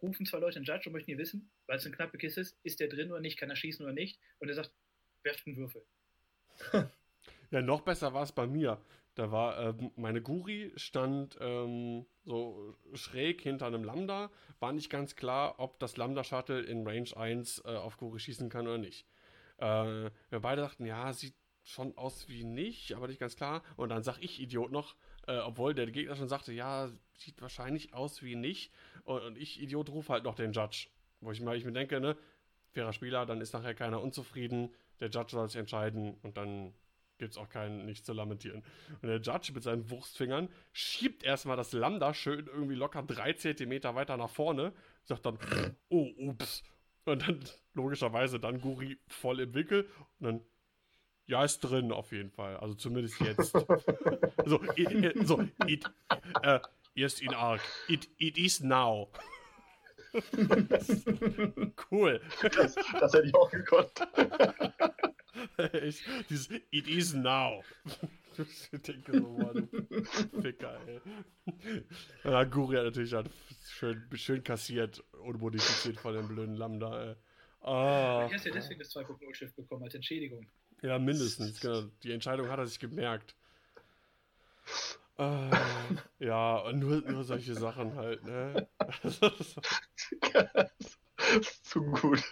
[0.02, 2.58] rufen zwei Leute einen Judge und möchten hier wissen, weil es eine knappe Kiste ist,
[2.62, 4.18] ist der drin oder nicht, kann er schießen oder nicht?
[4.38, 4.70] Und er sagt,
[5.22, 5.82] werft einen Würfel.
[7.50, 8.80] ja, noch besser war es bei mir.
[9.16, 14.30] Da war ähm, meine Guri stand ähm, so schräg hinter einem Lambda.
[14.60, 18.66] War nicht ganz klar, ob das Lambda-Shuttle in Range 1 äh, auf Guri schießen kann
[18.66, 19.06] oder nicht.
[19.56, 23.62] Äh, wir beide dachten, ja, sieht schon aus wie nicht, aber nicht ganz klar.
[23.76, 24.94] Und dann sag ich Idiot noch,
[25.26, 28.70] äh, obwohl der Gegner schon sagte, ja, sieht wahrscheinlich aus wie nicht.
[29.04, 30.88] Und, und ich, Idiot, rufe halt noch den Judge.
[31.22, 32.18] Wo ich, mal, ich mir denke, ne,
[32.72, 34.74] fairer Spieler, dann ist nachher keiner unzufrieden.
[35.00, 36.74] Der Judge soll sich entscheiden und dann
[37.18, 38.62] gibt es auch keinen nicht zu lamentieren.
[39.02, 43.94] Und der Judge mit seinen Wurstfingern schiebt erstmal das Lambda schön irgendwie locker drei Zentimeter
[43.94, 44.72] weiter nach vorne,
[45.04, 45.38] sagt dann,
[45.88, 46.62] oh, ups.
[47.04, 47.40] Und dann
[47.74, 50.40] logischerweise dann Guri voll im Wickel und dann,
[51.26, 52.56] ja, ist drin auf jeden Fall.
[52.56, 53.52] Also zumindest jetzt.
[54.44, 55.84] so, it, so, it,
[56.42, 56.58] äh,
[56.94, 57.60] erst in Arc.
[57.88, 59.08] It, it is now.
[61.90, 62.20] cool.
[62.42, 63.92] Das, das hätte ich auch gekonnt.
[65.72, 67.62] Echt, dieses It is now.
[68.38, 69.66] Ich denke so, Mann,
[70.42, 71.00] Ficker, ey.
[72.22, 73.30] Ja, Guri hat natürlich halt
[73.66, 77.16] schön, schön kassiert, unmodifiziert von dem blöden Lambda, ey.
[77.62, 78.26] Ah.
[78.26, 80.46] Ich hast ja deswegen das 2.0-Schiff bekommen als Entschädigung.
[80.82, 81.84] Ja, mindestens, genau.
[82.02, 83.34] Die Entscheidung hat er sich gemerkt.
[85.18, 85.50] Äh,
[86.18, 88.68] ja, und nur, nur solche Sachen halt, ne?
[91.62, 92.22] zu gut.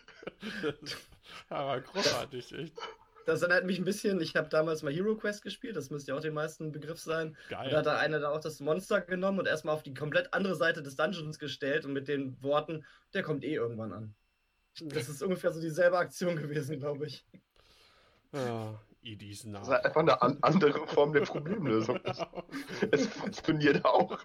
[1.55, 2.75] Aber großartig, echt.
[3.27, 6.19] Das erinnert mich ein bisschen, ich habe damals mal Hero Quest gespielt, das müsste ja
[6.19, 7.37] auch den meisten Begriff sein.
[7.49, 7.71] Geil.
[7.71, 10.57] Da hat da einer da auch das Monster genommen und erstmal auf die komplett andere
[10.57, 14.15] Seite des Dungeons gestellt und mit den Worten, der kommt eh irgendwann an.
[14.81, 17.25] Das ist ungefähr so dieselbe Aktion gewesen, glaube ich.
[18.33, 19.65] Ja, Edis Name.
[19.65, 22.01] Das ist einfach eine an andere Form der Problemlösung.
[22.91, 24.19] es funktioniert auch.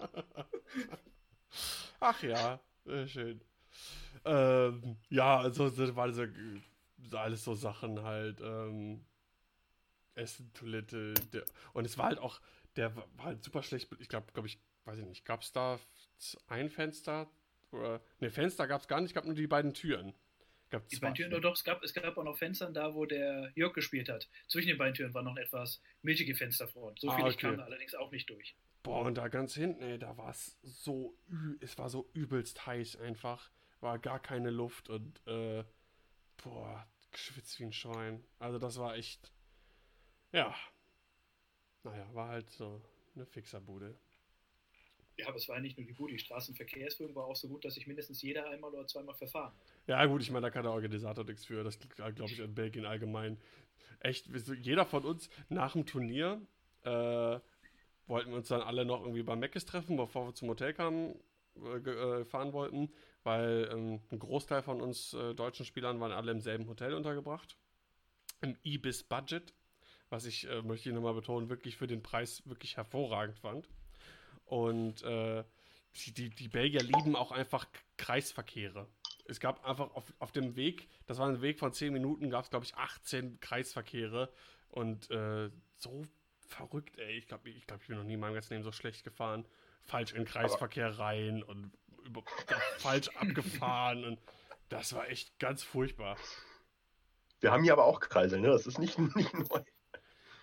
[1.99, 2.59] Ach ja,
[3.05, 3.41] schön.
[4.25, 6.25] Ähm, ja, also das war so,
[7.11, 8.41] alles so Sachen halt.
[8.41, 9.05] Ähm,
[10.19, 11.13] Essen, Toilette.
[11.33, 12.41] Der, und es war halt auch,
[12.75, 13.89] der war halt super schlecht.
[13.99, 15.79] Ich glaube, glaube ich, weiß ich nicht, gab es da
[16.47, 17.29] ein Fenster?
[17.71, 20.13] Oder, ne, Fenster gab es gar nicht, gab nur die beiden Türen.
[20.69, 23.51] Gab die beiden Türen, doch, es gab, es gab auch noch Fenster da, wo der
[23.55, 24.29] Jörg gespielt hat.
[24.47, 26.99] Zwischen den beiden Türen war noch etwas milchige Fensterfront.
[26.99, 27.33] So ah, viel okay.
[27.33, 28.55] ich kam da allerdings auch nicht durch.
[28.83, 31.17] Boah, und da ganz hinten, ey, da war es so,
[31.59, 33.51] es war so übelst heiß einfach.
[33.81, 35.63] War gar keine Luft und, äh,
[36.43, 38.23] boah, geschwitzt wie ein Schwein.
[38.39, 39.31] Also das war echt,
[40.31, 40.55] ja.
[41.83, 42.81] Naja, war halt so
[43.15, 43.97] eine Fixerbude.
[45.17, 47.73] Ja, aber es war nicht nur die Bude, die Straßenverkehrsführung war auch so gut, dass
[47.73, 49.53] sich mindestens jeder einmal oder zweimal verfahren
[49.85, 51.63] Ja, gut, ich meine, da kann der Organisator nichts für.
[51.63, 53.37] Das liegt, glaube ich, in Belgien allgemein.
[53.99, 54.27] Echt,
[54.61, 56.41] jeder von uns nach dem Turnier
[56.83, 57.39] äh,
[58.07, 61.15] wollten wir uns dann alle noch irgendwie beim Meckes treffen, bevor wir zum Hotel kamen,
[61.57, 62.89] äh, äh, fahren wollten,
[63.23, 67.57] weil ähm, ein Großteil von uns äh, deutschen Spielern waren alle im selben Hotel untergebracht.
[68.41, 69.53] Im Ibis Budget,
[70.09, 73.67] was ich, äh, möchte ich nochmal betonen, wirklich für den Preis wirklich hervorragend fand.
[74.45, 75.43] Und äh,
[76.07, 78.87] die, die Belgier lieben auch einfach Kreisverkehre.
[79.25, 82.45] Es gab einfach auf, auf dem Weg, das war ein Weg von 10 Minuten, gab
[82.45, 84.31] es, glaube ich, 18 Kreisverkehre.
[84.69, 86.05] Und äh, so
[86.47, 87.17] verrückt, ey.
[87.17, 89.45] Ich glaube, ich, glaub, ich bin noch nie in meinem ganzen Leben so schlecht gefahren.
[89.83, 91.71] Falsch in Kreisverkehr rein und
[92.77, 94.03] falsch abgefahren.
[94.03, 94.19] Und
[94.69, 96.17] das war echt ganz furchtbar.
[97.39, 98.49] Wir haben hier aber auch Kreisel, ne?
[98.49, 99.61] Das ist nicht, nicht neu.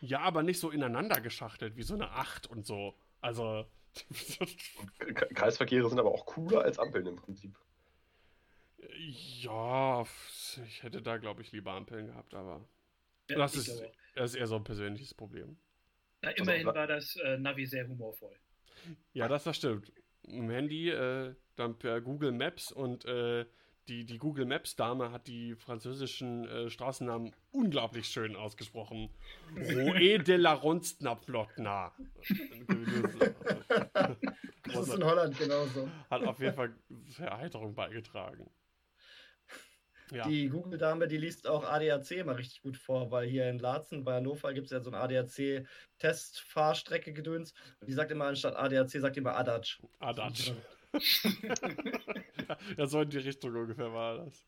[0.00, 2.94] Ja, aber nicht so ineinander geschachtelt wie so eine 8 und so.
[3.20, 3.66] Also.
[5.34, 7.56] Kreisverkehre sind aber auch cooler als Ampeln im Prinzip.
[8.98, 10.04] Ja,
[10.66, 12.66] ich hätte da, glaube ich, lieber Ampeln gehabt, aber
[13.28, 13.82] ja, das, ist,
[14.14, 15.56] das, ist, eher so ein persönliches Problem.
[16.22, 18.36] Na, immerhin also, war das äh, Navi sehr humorvoll.
[19.12, 19.92] Ja, das, das stimmt.
[20.28, 23.46] Im Handy, äh, dann per Google Maps und äh,
[23.88, 29.10] die, die Google Maps Dame hat die französischen äh, Straßennamen unglaublich schön ausgesprochen.
[29.56, 31.92] Roe de la Ronstnaplotna.
[34.64, 35.88] das ist in Holland genauso.
[36.10, 36.74] Hat auf jeden Fall
[37.14, 38.50] zur Erheiterung beigetragen.
[40.12, 40.28] Ja.
[40.28, 44.14] Die Google-Dame, die liest auch ADAC mal richtig gut vor, weil hier in Laatzen bei
[44.14, 47.54] Hannover gibt es ja so eine ADAC-Testfahrstrecke gedöns.
[47.80, 49.78] Und die sagt immer anstatt ADAC, sagt immer ADAC.
[49.98, 50.54] ADAC.
[52.76, 54.46] ja, so in die Richtung ungefähr war das.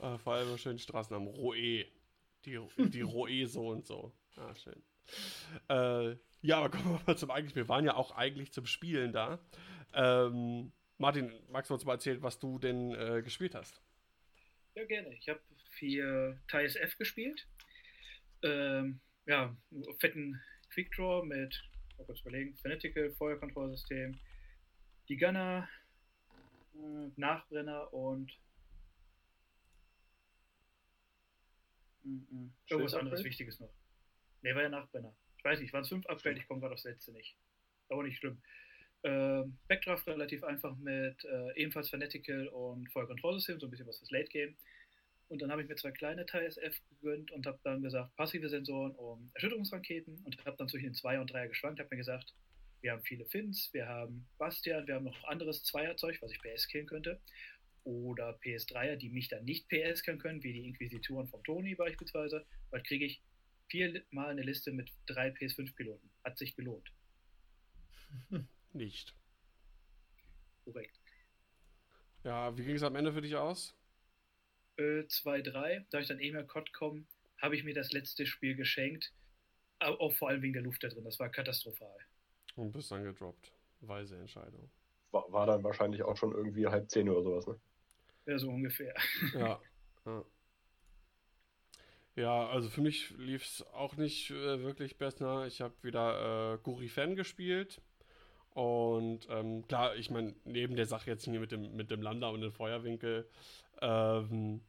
[0.00, 1.28] Äh, vor allem schön Straßennamen.
[1.28, 1.86] Roe.
[2.44, 4.12] Die, die Roe so und so.
[4.36, 4.82] Ah, schön.
[5.68, 7.56] Äh, ja, aber kommen wir mal zum eigentlichen.
[7.56, 9.38] Wir waren ja auch eigentlich zum Spielen da.
[9.94, 13.80] Ähm, Martin, magst du uns mal erzählen, was du denn äh, gespielt hast?
[14.78, 15.12] Ja, gerne.
[15.12, 17.48] Ich habe viel TISF gespielt.
[18.44, 19.56] Ähm, ja,
[19.98, 24.20] fetten Quickdraw mit, mal kurz überlegen, Fanatical, Feuerkontrollsystem,
[25.08, 25.68] die Gunner,
[26.74, 28.38] äh, Nachbrenner und
[32.04, 33.74] mm, irgendwas anderes Wichtiges noch.
[34.42, 35.12] Ne, war ja Nachbrenner.
[35.38, 37.36] Ich weiß nicht, waren es fünf Upgrade, ich komme gerade aufs letzte nicht.
[37.88, 38.40] Aber nicht schlimm.
[39.04, 44.10] Ähm, Backdraft relativ einfach mit äh, ebenfalls Fanatical und Feuerkontrollsystem, so ein bisschen was fürs
[44.10, 44.56] Late Game.
[45.28, 48.92] Und dann habe ich mir zwei kleine TSF gegönnt und habe dann gesagt, passive Sensoren
[48.92, 52.34] um Erschütterungsraketen und habe dann zwischen den 2 und 3 geschwankt, habe mir gesagt,
[52.80, 56.68] wir haben viele Fins, wir haben Bastian, wir haben noch anderes Zweierzeug, was ich PS
[56.68, 57.20] killen könnte.
[57.84, 62.44] Oder PS3er, die mich dann nicht PS killen können, wie die Inquisitoren vom Tony beispielsweise.
[62.70, 63.22] Weil kriege ich
[63.68, 66.10] viermal eine Liste mit drei PS5-Piloten.
[66.24, 66.90] Hat sich gelohnt.
[68.72, 69.14] Nicht.
[70.64, 70.98] Korrekt.
[72.24, 73.74] Ja, wie ging es am Ende für dich aus?
[74.76, 77.04] 2-3, äh, da ich dann eh mehr Cod komme,
[77.38, 79.12] habe ich mir das letzte Spiel geschenkt.
[79.80, 81.04] Auch vor allem wegen der Luft da drin.
[81.04, 81.96] Das war katastrophal.
[82.56, 83.52] Und bist dann gedroppt.
[83.80, 84.70] Weise Entscheidung.
[85.12, 87.60] War, war dann wahrscheinlich auch schon irgendwie halb zehn oder sowas, ne?
[88.26, 88.94] Ja, so ungefähr.
[89.34, 89.60] Ja.
[90.04, 90.24] ja.
[92.16, 95.46] Ja, also für mich lief es auch nicht äh, wirklich besser.
[95.46, 97.80] Ich habe wieder äh, Guri Fan gespielt.
[98.58, 102.32] Und ähm, klar, ich meine, neben der Sache jetzt hier mit dem, mit dem Lander
[102.32, 103.30] und dem Feuerwinkel,
[103.80, 104.62] ähm,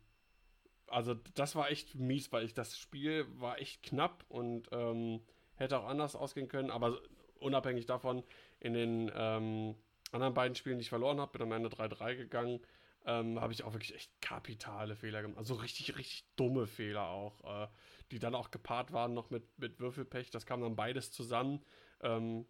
[0.86, 5.22] also das war echt mies, weil ich das Spiel war echt knapp und ähm,
[5.56, 7.00] hätte auch anders ausgehen können, aber
[7.40, 8.22] unabhängig davon,
[8.60, 9.74] in den ähm,
[10.12, 12.60] anderen beiden Spielen, die ich verloren habe, bin am Ende 3-3 gegangen,
[13.08, 15.40] ähm, habe ich auch wirklich echt kapitale Fehler gemacht.
[15.40, 17.68] Also richtig, richtig dumme Fehler auch, äh,
[18.12, 20.30] die dann auch gepaart waren noch mit, mit Würfelpech.
[20.30, 21.66] Das kam dann beides zusammen.
[22.02, 22.46] Ähm,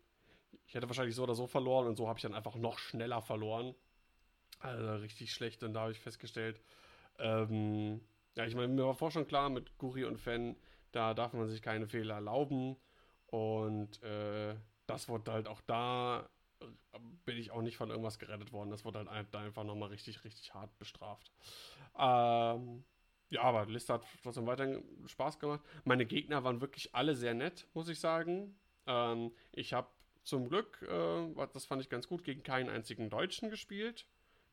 [0.67, 3.21] ich hätte wahrscheinlich so oder so verloren und so habe ich dann einfach noch schneller
[3.21, 3.75] verloren.
[4.59, 5.63] Also richtig schlecht.
[5.63, 6.61] Und da habe ich festgestellt,
[7.17, 8.01] ähm,
[8.35, 10.55] ja, ich meine, mir war vorher schon klar, mit Guri und Fan,
[10.91, 12.75] da darf man sich keine Fehler erlauben.
[13.27, 14.55] Und äh,
[14.87, 16.29] das wurde halt auch da,
[17.25, 18.71] bin ich auch nicht von irgendwas gerettet worden.
[18.71, 21.31] Das wurde halt einfach nochmal richtig, richtig hart bestraft.
[21.97, 22.83] Ähm,
[23.29, 25.61] ja, aber die Liste hat trotzdem weiterhin Spaß gemacht.
[25.83, 28.57] Meine Gegner waren wirklich alle sehr nett, muss ich sagen.
[28.87, 29.87] Ähm, ich habe
[30.23, 34.05] zum Glück, äh, das fand ich ganz gut, gegen keinen einzigen Deutschen gespielt.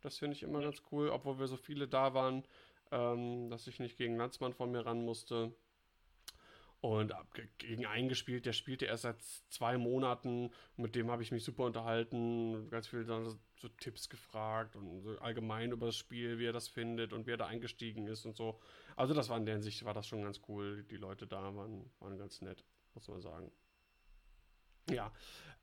[0.02, 2.44] Das finde ich immer ganz cool, obwohl wir so viele da waren,
[2.92, 5.52] ähm, dass ich nicht gegen Landsmann von mir ran musste.
[6.80, 7.12] Und
[7.58, 10.52] gegen einen gespielt, der spielte erst seit zwei Monaten.
[10.76, 15.18] Mit dem habe ich mich super unterhalten, ganz viele so, so Tipps gefragt und so
[15.18, 18.36] allgemein über das Spiel, wie er das findet und wie er da eingestiegen ist und
[18.36, 18.60] so.
[18.94, 20.84] Also das war in der Hinsicht, war das schon ganz cool.
[20.84, 22.62] Die Leute da waren, waren ganz nett,
[22.94, 23.50] muss man sagen.
[24.90, 25.12] Ja,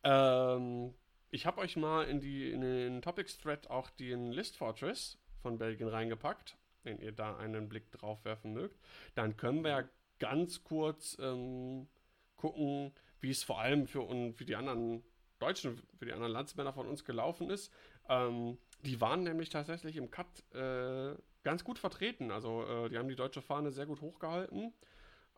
[0.04, 0.94] ähm,
[1.32, 5.88] ich habe euch mal in, die, in den Topics-Thread auch den List Fortress von Belgien
[5.88, 8.80] reingepackt, wenn ihr da einen Blick drauf werfen mögt.
[9.16, 9.84] Dann können wir ja
[10.20, 11.88] ganz kurz ähm,
[12.36, 15.04] gucken, wie es vor allem für, und für die anderen
[15.40, 17.74] Deutschen, für die anderen Landsmänner von uns gelaufen ist.
[18.10, 22.32] Ähm, die waren nämlich tatsächlich im Cut äh, ganz gut vertreten.
[22.32, 24.74] Also äh, die haben die deutsche Fahne sehr gut hochgehalten.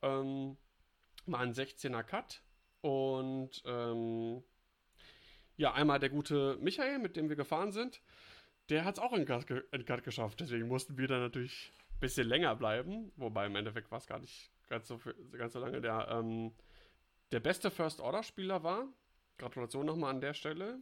[0.02, 0.58] Ähm,
[1.28, 2.42] war ein 16er Cut
[2.86, 4.44] und ähm,
[5.58, 8.00] ja, einmal der gute Michael, mit dem wir gefahren sind,
[8.70, 10.40] der hat es auch in Cut, geschafft.
[10.40, 13.12] Deswegen mussten wir dann natürlich ein bisschen länger bleiben.
[13.16, 15.00] Wobei im Endeffekt war es gar nicht ganz so,
[15.36, 15.82] ganz so lange.
[15.82, 16.54] Der, ähm,
[17.32, 18.88] der beste First-Order-Spieler war.
[19.40, 20.80] Gratulation nochmal an der Stelle.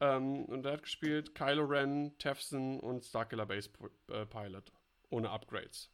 [0.00, 3.70] Ähm, und er hat gespielt Kylo Ren, Tefson und Starkiller Base
[4.08, 4.72] äh, Pilot.
[5.08, 5.90] Ohne Upgrades.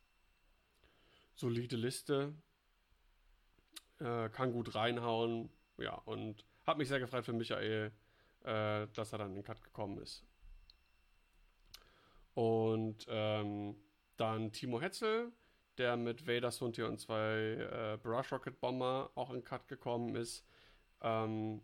[1.36, 2.34] Solide Liste.
[4.00, 5.50] Äh, kann gut reinhauen.
[5.78, 7.92] Ja, und hat mich sehr gefreut für Michael,
[8.44, 10.24] äh, dass er dann in den Cut gekommen ist.
[12.34, 13.76] Und ähm,
[14.16, 15.32] dann Timo Hetzel,
[15.78, 20.44] der mit Vader Suntier und zwei äh, Brush Rocket Bomber auch in Cut gekommen ist.
[21.02, 21.62] Ähm,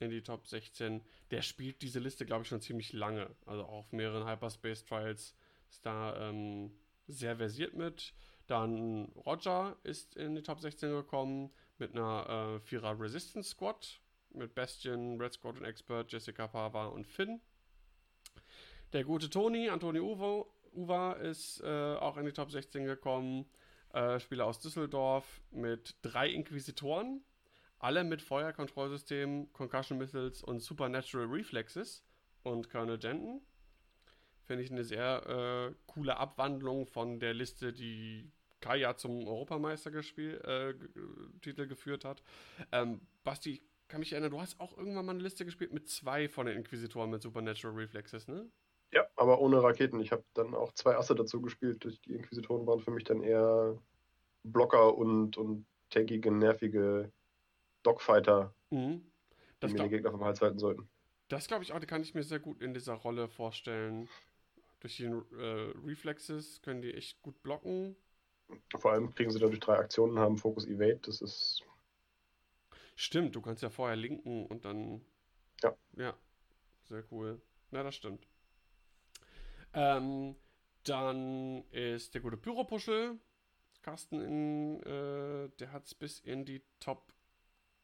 [0.00, 1.02] in die Top 16.
[1.30, 3.34] Der spielt diese Liste, glaube ich, schon ziemlich lange.
[3.46, 5.34] Also auch auf mehreren Hyperspace Trials
[5.68, 6.70] ist da ähm,
[7.06, 8.14] sehr versiert mit.
[8.48, 14.54] Dann Roger ist in die Top 16 gekommen mit einer äh, Vierer Resistance Squad mit
[14.54, 17.40] Bastion, Red Squad und Expert, Jessica Pava und Finn.
[18.92, 23.46] Der gute Toni, Antoni Uvo, Uva, ist äh, auch in die Top 16 gekommen.
[23.92, 27.22] Äh, Spieler aus Düsseldorf mit drei Inquisitoren,
[27.78, 32.04] alle mit Feuerkontrollsystem, Concussion Missiles und Supernatural Reflexes
[32.42, 33.42] und Colonel Denton.
[34.44, 38.30] Finde ich eine sehr äh, coole Abwandlung von der Liste, die
[38.60, 40.74] Kaya zum Europameistertitel äh,
[41.40, 42.22] Titel geführt hat.
[42.72, 46.28] Ähm, Basti, kann mich erinnern, du hast auch irgendwann mal eine Liste gespielt mit zwei
[46.28, 48.46] von den Inquisitoren mit Supernatural Reflexes, ne?
[48.92, 50.00] Ja, aber ohne Raketen.
[50.00, 51.84] Ich habe dann auch zwei Asse dazu gespielt.
[52.06, 53.78] Die Inquisitoren waren für mich dann eher
[54.44, 57.12] Blocker und, und tankige, nervige
[57.82, 59.02] Dogfighter, Mhm.
[59.62, 60.88] die mir den Gegner vom Hals halten sollten.
[61.28, 64.08] das glaube ich auch, die kann ich mir sehr gut in dieser Rolle vorstellen.
[64.80, 67.96] Durch die äh, Reflexes können die echt gut blocken.
[68.76, 71.00] Vor allem kriegen sie dadurch drei Aktionen, haben Focus Evade.
[71.02, 71.64] Das ist
[73.00, 75.04] Stimmt, du kannst ja vorher linken und dann.
[75.62, 75.76] Ja.
[75.94, 76.18] Ja,
[76.82, 77.40] sehr cool.
[77.70, 78.26] Na, das stimmt.
[79.72, 80.34] Ähm,
[80.82, 83.20] dann ist der gute Pyropuschel.
[83.82, 87.12] Carsten, in, äh, der hat es bis in die Top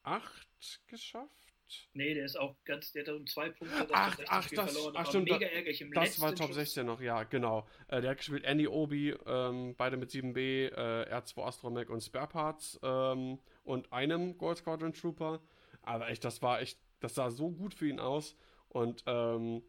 [0.03, 1.44] 8 geschafft.
[1.93, 4.73] Nee, der ist auch ganz, der hat um zwei Punkte Ach, Top 16 ach, das-
[4.73, 4.95] verloren.
[4.97, 6.57] ach, war stimmt, mega ärgerlich im Das war Top Schuss.
[6.57, 7.67] 16 noch, ja, genau.
[7.89, 12.29] Äh, der hat gespielt Andy Obi, ähm, beide mit 7B, äh, R2 Astromech und Spare
[12.29, 15.41] Parts ähm, und einem Gold Squadron Trooper.
[15.83, 18.37] Aber echt, das war echt, das sah so gut für ihn aus.
[18.69, 19.62] Und ähm,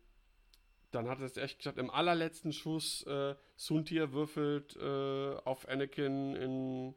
[0.91, 1.77] dann hat er es echt geschafft.
[1.77, 6.95] Im allerletzten Schuss, äh, Suntir würfelt äh, auf Anakin in,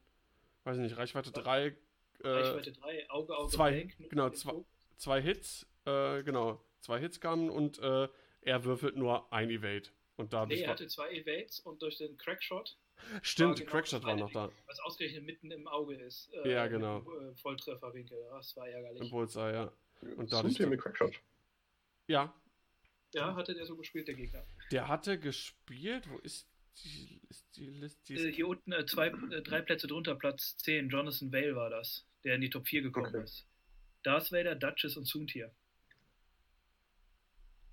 [0.65, 1.67] weiß ich nicht, Reichweite 3.
[2.25, 4.65] Äh, Reichweite 3, Auge, Auge, zwei, Blank, nur genau, zwei-.
[4.99, 8.09] Zwei Hits, äh, genau, zwei Hits kamen und äh,
[8.43, 9.89] er würfelt nur ein Evade.
[10.17, 12.77] Und dadurch Nee, er hatte zwei Evades und durch den Crackshot,
[13.23, 14.51] Stimmt, war genau Crackshot war noch da.
[14.67, 16.31] Was ausgerechnet mitten im Auge ist.
[16.45, 17.01] äh, Ja, genau.
[17.01, 19.01] dem, äh, Volltrefferwinkel, das war ärgerlich.
[19.03, 19.73] Im Bullseye, ja.
[20.17, 21.15] Und dadurch- mit Crackshot.
[22.09, 22.35] Ja,
[23.15, 24.45] Ja, hatte der so gespielt, der Gegner.
[24.71, 26.09] der hatte gespielt.
[26.11, 26.47] Wo ist
[26.85, 28.01] die, ist die Liste?
[28.13, 31.57] Die Äh, ist, hier unten äh, zwei, äh, drei Plätze drunter, Platz 10, Jonathan Vale
[31.57, 33.23] war das, der in die Top 4 gekommen Okay.
[33.25, 33.47] ist.
[34.09, 35.51] Darth Vader, Duchess und Soontier.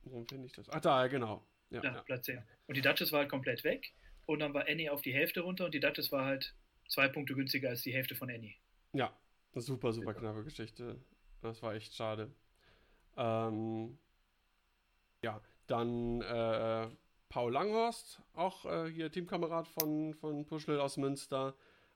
[0.03, 0.69] warum finde ich das?
[0.69, 1.45] Ach, da, ja, genau.
[1.69, 2.01] Ja, Ja, ja.
[2.03, 2.43] Platz 10.
[2.67, 3.93] Und die Duchess war halt komplett weg.
[4.25, 6.55] Und dann war Annie auf die Hälfte runter und die Duchess war halt
[6.87, 8.55] zwei Punkte günstiger als die Hälfte von Annie.
[8.93, 9.15] ja
[9.61, 10.99] super, super knappe Geschichte.
[11.41, 12.31] Das war echt schade.
[13.17, 13.97] Ähm,
[15.23, 16.89] ja, dann äh,
[17.29, 21.55] Paul Langhorst, auch äh, hier Teamkamerad von, von Puschel aus Münster,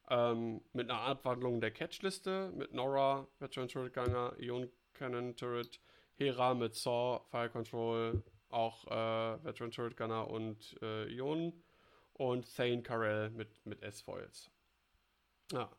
[0.10, 5.80] ähm, mit einer Abwandlung der Catchliste, mit Nora, Veteran Turret Ganger, Ion Cannon Turret,
[6.16, 11.54] Hera mit Saw, Fire Control, auch äh, Veteran Turret Gunner und äh, Ion
[12.14, 14.52] und Thane Carell mit, mit S-Foils.
[15.52, 15.72] Ja,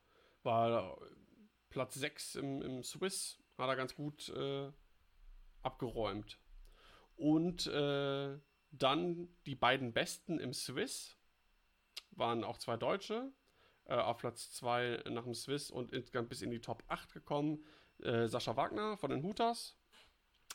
[0.43, 0.99] war
[1.69, 4.71] Platz 6 im, im Swiss, hat er ganz gut äh,
[5.63, 6.39] abgeräumt.
[7.17, 8.39] Und äh,
[8.71, 11.17] dann die beiden Besten im Swiss
[12.13, 13.31] waren auch zwei Deutsche.
[13.87, 17.65] Äh, auf Platz 2 nach dem Swiss und insgesamt bis in die Top 8 gekommen.
[18.03, 19.77] Äh, Sascha Wagner von den Hutas.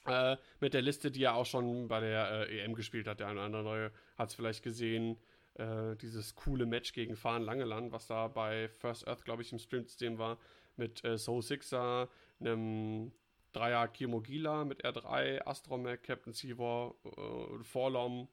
[0.06, 3.20] Äh, mit der Liste, die er auch schon bei der äh, EM gespielt hat.
[3.20, 5.18] Der eine oder andere hat es vielleicht gesehen.
[5.56, 9.60] Äh, dieses coole Match gegen Fahren Langeland, was da bei First Earth, glaube ich, im
[9.60, 10.38] Stream-System war.
[10.76, 12.10] Mit äh, Soul Sixer,
[12.40, 13.14] einem
[13.54, 18.28] Dreier Kirmogila mit R3, Astromech, Captain Seavor, äh, Forlom,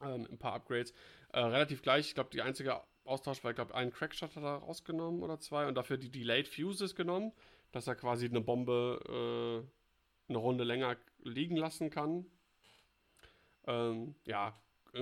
[0.00, 0.92] ähm, ein paar Upgrades.
[1.32, 4.56] Äh, relativ gleich, ich glaube, die einzige Austausch war, ich glaube, einen Crackshot hat er
[4.56, 7.32] rausgenommen oder zwei und dafür die Delayed Fuses genommen,
[7.72, 12.26] dass er quasi eine Bombe äh, eine Runde länger liegen lassen kann.
[13.66, 14.58] Ähm, ja,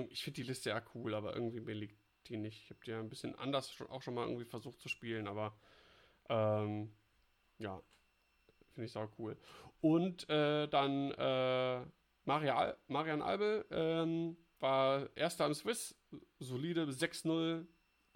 [0.09, 1.97] ich finde die Liste ja cool, aber irgendwie mir liegt
[2.27, 2.63] die nicht.
[2.63, 5.27] Ich habe die ja ein bisschen anders schon, auch schon mal irgendwie versucht zu spielen,
[5.27, 5.55] aber
[6.29, 6.91] ähm,
[7.57, 7.81] ja,
[8.73, 9.37] finde ich sau cool.
[9.81, 11.85] Und äh, dann äh,
[12.25, 15.95] Maria Al Marian Albel ähm, war erster im Swiss,
[16.39, 17.65] solide 6-0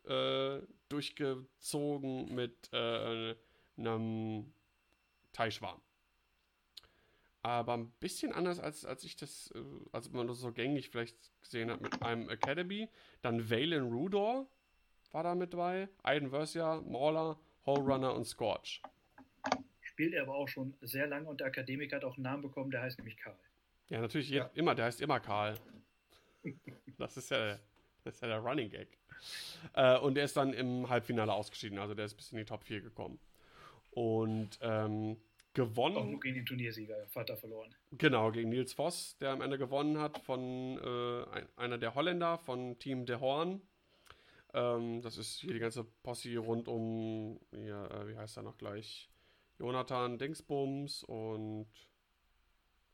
[0.07, 3.35] äh, durchgezogen mit äh,
[3.77, 4.53] einem
[5.33, 5.81] Teichwarm.
[7.43, 9.59] Aber ein bisschen anders, als, als ich das, äh,
[9.91, 12.89] als man das so gängig vielleicht gesehen hat mit einem Academy.
[13.21, 14.47] Dann Valen Rudor
[15.11, 18.81] war da mit dabei, Aiden Versia, Mauler, Hole Runner und Scorch.
[19.81, 22.69] Spielt er aber auch schon sehr lange und der Akademiker hat auch einen Namen bekommen,
[22.71, 23.37] der heißt nämlich Karl.
[23.89, 24.49] Ja, natürlich Ja.
[24.53, 25.55] immer, der heißt immer Karl.
[26.97, 27.57] Das ist ja,
[28.03, 28.96] das ist ja der Running Gag.
[29.73, 32.63] Äh, und der ist dann im Halbfinale ausgeschieden, also der ist bis in die Top
[32.63, 33.19] 4 gekommen.
[33.91, 37.73] Und ähm, Auch gewonnen, nur gegen den Turniersieger, Vater verloren.
[37.91, 42.37] genau, gegen Nils Voss, der am Ende gewonnen hat, von äh, ein, einer der Holländer
[42.37, 43.61] von Team De Horn.
[44.53, 48.57] Ähm, das ist hier die ganze Posse rund um, ja, äh, wie heißt er noch
[48.57, 49.09] gleich?
[49.59, 51.67] Jonathan Dingsbums und.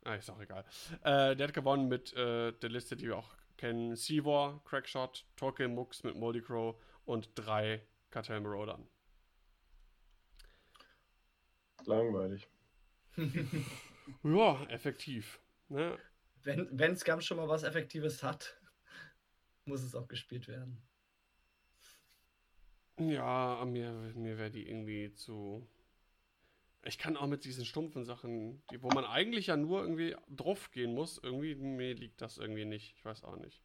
[0.05, 0.65] Ah, ist auch egal.
[1.03, 5.73] Äh, der hat gewonnen mit äh, der Liste, die wir auch kennen: Seavor, Crackshot, Tolkien
[5.73, 6.75] Mux mit Moldy Crow
[7.05, 8.87] und drei Cartel Maraudern.
[11.85, 12.47] Langweilig.
[14.23, 15.39] Ja, effektiv.
[15.69, 15.97] Ne?
[16.43, 18.59] Wenn, wenn Scum schon mal was Effektives hat.
[19.65, 20.81] muss es auch gespielt werden.
[22.99, 25.67] Ja, mir, mir wäre die irgendwie zu.
[26.86, 30.71] Ich kann auch mit diesen stumpfen Sachen, die, wo man eigentlich ja nur irgendwie drauf
[30.71, 32.95] gehen muss, irgendwie, mir liegt das irgendwie nicht.
[32.97, 33.61] Ich weiß auch nicht.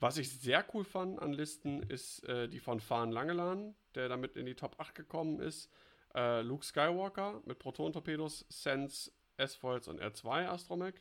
[0.00, 4.36] Was ich sehr cool fand an Listen, ist äh, die von Fahren Langelan, der damit
[4.36, 5.70] in die Top 8 gekommen ist.
[6.14, 10.94] Äh, Luke Skywalker mit Proton-Torpedos, Sense, S-Foils und R2 Astromech.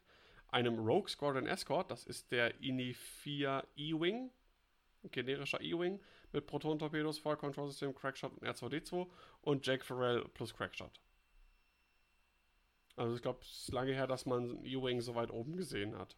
[0.49, 4.29] Einem Rogue Squadron Escort, das ist der INI 4 E-Wing,
[5.11, 5.99] generischer E-Wing,
[6.31, 9.07] mit Proton-Torpedos, Fire Control System, Crackshot und R2D2
[9.41, 10.99] und Jake Farrell plus Crackshot.
[12.95, 16.15] Also ich glaube, es ist lange her, dass man E-Wing so weit oben gesehen hat.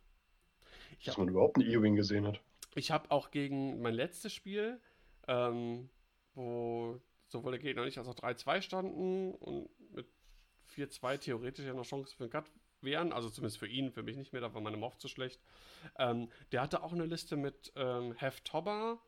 [1.00, 2.42] Ich dass hab, man überhaupt einen E-Wing gesehen hat.
[2.76, 4.80] Ich habe auch gegen mein letztes Spiel,
[5.28, 5.90] ähm,
[6.34, 10.08] wo sowohl der Gegner nicht als auch 3-2 standen und mit
[10.76, 12.52] 4-2 theoretisch ja noch Chance für einen Cut
[12.82, 15.42] wären, also zumindest für ihn, für mich nicht mehr, da war meine Moff zu schlecht.
[15.98, 19.00] Ähm, der hatte auch eine Liste mit ähm, Heftoba,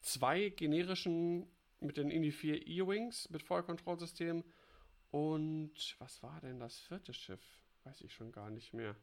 [0.00, 1.46] zwei generischen
[1.80, 4.44] mit den Indy 4 E-Wings mit Feuerkontrollsystem
[5.12, 7.62] und was war denn das vierte Schiff?
[7.84, 8.96] Weiß ich schon gar nicht mehr.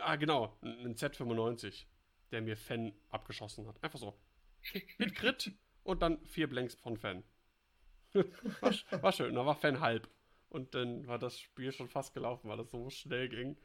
[0.00, 1.86] Ah, genau, ein Z95,
[2.32, 3.82] der mir Fan abgeschossen hat.
[3.84, 4.18] Einfach so.
[4.62, 5.52] Hit Crit
[5.84, 7.22] und dann vier Blanks von Fan.
[8.12, 10.08] war, war, schön, da war Fan halb.
[10.48, 13.56] Und dann war das Spiel schon fast gelaufen, weil das so schnell ging.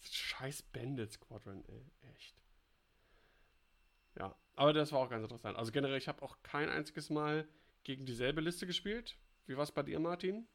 [0.00, 1.86] Scheiß Bandit Squadron, ey.
[2.12, 2.34] Echt.
[4.18, 5.56] Ja, aber das war auch ganz interessant.
[5.56, 7.46] Also generell, ich habe auch kein einziges Mal
[7.84, 9.16] gegen dieselbe Liste gespielt.
[9.48, 10.46] Wie war es bei dir, Martin?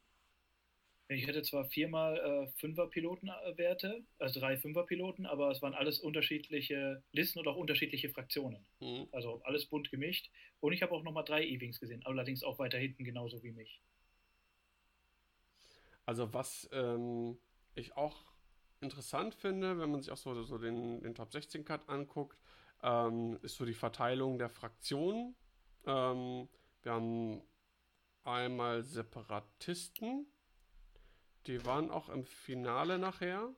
[1.08, 7.40] Ich hatte zwar viermal äh, Fünfer-Pilotenwerte, also drei Fünfer-Piloten, aber es waren alles unterschiedliche Listen
[7.40, 8.64] und auch unterschiedliche Fraktionen.
[8.80, 9.08] Mhm.
[9.10, 10.30] Also alles bunt gemischt.
[10.60, 13.82] Und ich habe auch nochmal drei E-Wings gesehen, allerdings auch weiter hinten genauso wie mich.
[16.06, 17.36] Also was ähm,
[17.74, 18.32] ich auch
[18.80, 22.38] interessant finde, wenn man sich auch so, so den, den Top 16 Cut anguckt,
[22.82, 25.34] ähm, ist so die Verteilung der Fraktionen.
[25.84, 26.48] Ähm,
[26.82, 27.42] wir haben
[28.24, 30.26] einmal Separatisten,
[31.46, 33.54] die waren auch im Finale nachher.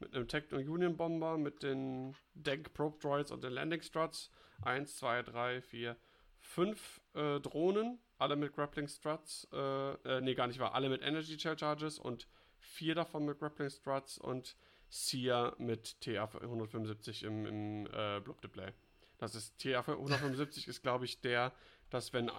[0.00, 4.30] Mit einem Techno Union Bomber, mit den Denk Probe Droids und den Landing Struts.
[4.62, 5.96] Eins, zwei, drei, vier,
[6.40, 9.48] fünf äh, Drohnen, alle mit Grappling Struts.
[9.52, 10.74] Äh, äh, nee, gar nicht wahr.
[10.74, 12.28] Alle mit Energy Charges und
[12.58, 14.56] vier davon mit Grappling Struts und
[14.88, 18.72] Sia mit TA 175 im, im äh, Blob Display.
[19.18, 21.52] Das ist TA 175 ist, glaube ich, der,
[21.90, 22.30] dass wenn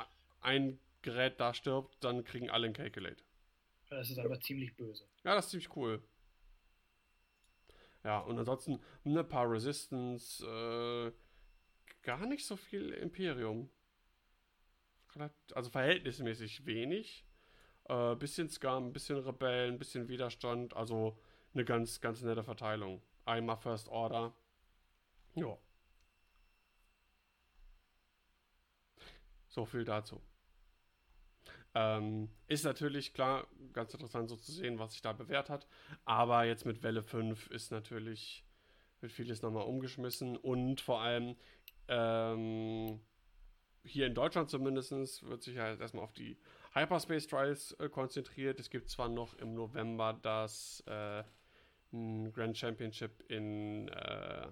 [0.42, 3.24] ein Gerät da stirbt, dann kriegen alle ein Calculate.
[3.92, 5.08] Das ist aber ziemlich böse.
[5.24, 6.02] Ja, das ist ziemlich cool.
[8.04, 11.12] Ja, und ansonsten ein paar Resistance, äh,
[12.02, 13.70] gar nicht so viel Imperium.
[15.54, 17.24] Also verhältnismäßig wenig.
[17.84, 20.76] Äh, bisschen Scum, bisschen Rebellen, bisschen Widerstand.
[20.76, 21.20] Also
[21.54, 23.04] eine ganz, ganz nette Verteilung.
[23.26, 24.34] Einmal First Order.
[25.36, 25.56] Ja.
[29.50, 30.20] So viel dazu.
[31.76, 35.68] Ähm, ist natürlich klar, ganz interessant so zu sehen, was sich da bewährt hat.
[36.06, 38.46] Aber jetzt mit Welle 5 ist natürlich,
[39.02, 41.36] wird vieles nochmal umgeschmissen und vor allem
[41.90, 43.02] ähm,
[43.84, 46.38] hier in Deutschland zumindest wird sich halt erstmal auf die
[46.74, 48.60] Hyperspace Trials äh, konzentriert.
[48.60, 51.24] Es gibt zwar noch im November das äh,
[51.92, 54.48] Grand Championship in äh,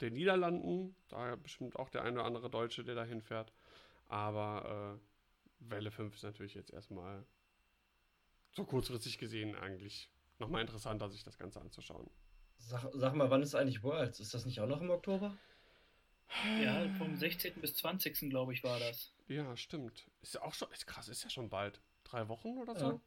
[0.00, 3.52] den Niederlanden, da bestimmt auch der eine oder andere Deutsche, der dahin fährt,
[4.08, 5.11] aber äh,
[5.70, 7.26] Welle 5 ist natürlich jetzt erstmal
[8.52, 12.10] so kurzfristig gesehen eigentlich nochmal interessanter, sich das Ganze anzuschauen.
[12.58, 14.20] Sag, sag, mal, wann ist eigentlich Worlds?
[14.20, 15.36] Ist das nicht auch noch im Oktober?
[16.62, 17.60] Ja, vom 16.
[17.60, 18.30] bis 20.
[18.30, 19.12] glaube ich war das.
[19.28, 20.08] Ja, stimmt.
[20.22, 21.80] Ist ja auch schon, ist krass, ist ja schon bald.
[22.04, 22.86] Drei Wochen oder so?
[22.92, 23.00] Ja.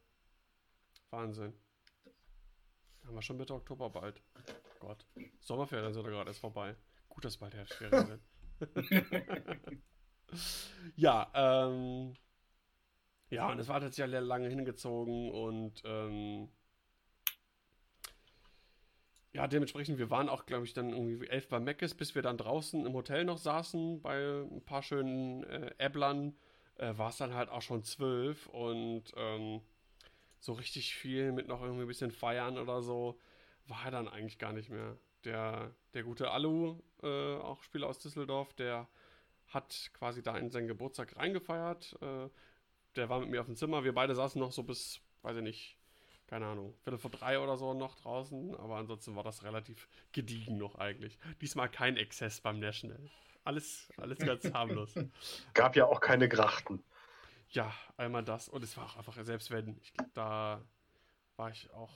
[1.10, 1.52] Wahnsinn.
[3.04, 4.20] Haben wir schon Mitte Oktober bald.
[4.80, 5.06] Gott.
[5.40, 6.76] Sommerferien sind gerade erst vorbei.
[7.08, 8.22] Gut, dass bald Herbstferien sind.
[10.96, 12.16] ja, ähm,
[13.36, 16.48] ja, und es war tatsächlich lange hingezogen und ähm,
[19.34, 22.38] ja, dementsprechend, wir waren auch, glaube ich, dann irgendwie elf bei Meckes, bis wir dann
[22.38, 26.34] draußen im Hotel noch saßen bei ein paar schönen äh, Äblern,
[26.78, 29.60] äh, war es dann halt auch schon zwölf und ähm,
[30.40, 33.20] so richtig viel mit noch irgendwie ein bisschen feiern oder so,
[33.66, 34.96] war dann eigentlich gar nicht mehr.
[35.24, 38.88] Der, der gute Alu, äh, auch Spieler aus Düsseldorf, der
[39.48, 42.30] hat quasi da in seinen Geburtstag reingefeiert, äh,
[42.96, 43.84] der war mit mir auf dem Zimmer.
[43.84, 45.78] Wir beide saßen noch so bis, weiß ich nicht,
[46.26, 48.54] keine Ahnung, Viertel vor drei oder so noch draußen.
[48.56, 51.18] Aber ansonsten war das relativ gediegen noch eigentlich.
[51.40, 53.10] Diesmal kein Exzess beim National.
[53.44, 54.94] Alles, alles ganz harmlos.
[55.54, 56.84] Gab ja auch keine Grachten.
[57.50, 58.48] Ja, einmal das.
[58.48, 60.64] Und es war auch einfach, selbst wenn, ich glaube, da
[61.36, 61.94] war ich auch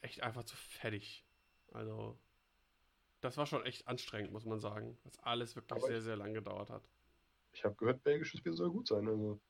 [0.00, 1.24] echt einfach zu fertig.
[1.72, 2.18] Also,
[3.20, 4.98] Das war schon echt anstrengend, muss man sagen.
[5.04, 6.88] Dass alles wirklich Aber sehr, sehr lang gedauert hat.
[7.52, 9.06] Ich habe gehört, belgisches Bier soll gut sein.
[9.08, 9.40] Also.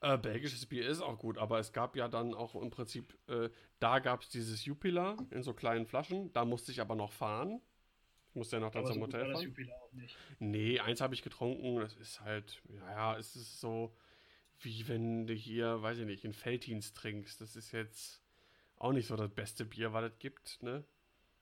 [0.00, 3.48] Äh, belgisches Bier ist auch gut, aber es gab ja dann auch im Prinzip, äh,
[3.78, 6.32] da gab es dieses Jupiler in so kleinen Flaschen.
[6.32, 7.60] Da musste ich aber noch fahren.
[8.30, 9.48] Ich musste ja noch dann Aber zum so Hotel war das fahren.
[9.48, 10.16] Jupiler auch nicht.
[10.38, 11.76] Nee, eins habe ich getrunken.
[11.80, 13.96] Das ist halt, ja, es ist so,
[14.60, 17.40] wie wenn du hier, weiß ich nicht, in Feltins trinkst.
[17.40, 18.22] Das ist jetzt
[18.76, 20.84] auch nicht so das beste Bier, was es gibt, ne?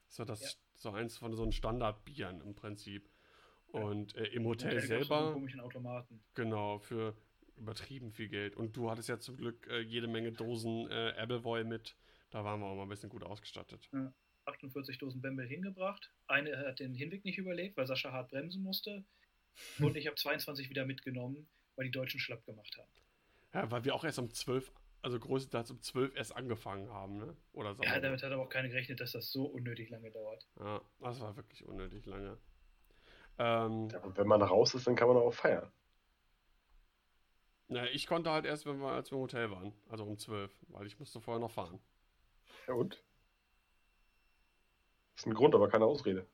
[0.07, 0.49] So das, Ja.
[0.77, 3.11] so eins von so einen Standardbieren im Prinzip.
[3.67, 6.23] Und äh, im Hotel selber, komischen Automaten.
[6.35, 7.17] genau, für
[7.57, 8.57] übertrieben viel Geld.
[8.57, 11.97] Und du hattest ja zum Glück äh, jede Menge Dosen äh, Appleboy mit.
[12.31, 13.89] Da waren wir auch mal ein bisschen gut ausgestattet.
[14.47, 16.11] 48 Dosen Bembel hingebracht.
[16.27, 19.05] Eine hat den Hinweg nicht überlegt, weil Sascha hart bremsen musste.
[19.79, 21.47] Und ich habe 22 wieder mitgenommen,
[21.77, 22.91] weil die Deutschen schlapp gemacht haben.
[23.53, 27.37] Ja, weil wir auch erst um 12, also größtenteils um 12 erst angefangen haben, ne?
[27.53, 30.47] Oder sagen Ja, damit hat aber auch keiner gerechnet, dass das so unnötig lange dauert.
[30.59, 32.37] Ja, das war wirklich unnötig lange.
[33.39, 35.71] Ähm, Ja, und wenn man raus ist, dann kann man auch feiern.
[37.75, 40.51] Na, ich konnte halt erst, wenn wir, als wir im Hotel waren, also um 12,
[40.69, 41.81] weil ich musste vorher noch fahren.
[42.69, 43.03] Ja und?
[45.15, 46.27] Das ist ein Grund, aber keine Ausrede.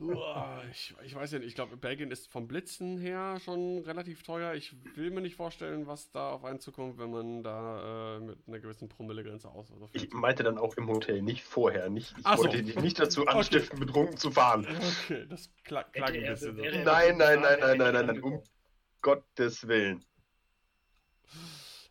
[0.00, 4.22] Uah, ich, ich weiß ja nicht, ich glaube, Belgien ist vom Blitzen her schon relativ
[4.22, 4.54] teuer.
[4.54, 8.38] Ich will mir nicht vorstellen, was da auf einen zukommt, wenn man da äh, mit
[8.46, 9.70] einer gewissen Promillegrenze aus.
[9.72, 11.90] Also Ich meinte dann auch im Hotel, nicht vorher.
[11.90, 12.44] Nicht, ich Ach so.
[12.44, 13.30] wollte dich nicht dazu Okay.
[13.38, 14.66] anstiften, betrunken zu fahren.
[14.66, 16.62] okay, das kla klang Hätte ein bisschen so.
[16.62, 18.42] Nein, nein, nein, nein, nein, nein, nein, angekommen.
[19.00, 20.04] Gottes Willen.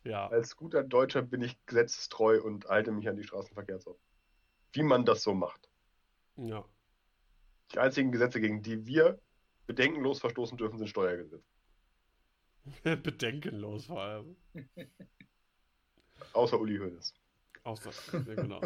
[0.04, 4.02] Ja, Als guter Deutscher bin ich gesetzestreu und halte mich an die Straßenverkehrsordnung.
[4.72, 5.68] Wie man das so macht.
[6.36, 6.64] ja.
[7.72, 9.20] Die einzigen Gesetze, gegen die wir
[9.66, 11.44] bedenkenlos verstoßen dürfen, sind Steuergesetze.
[12.82, 14.36] Bedenkenlos vor allem.
[16.32, 17.12] Außer Uli Hoeneß.
[17.64, 18.60] Außer, ja, genau.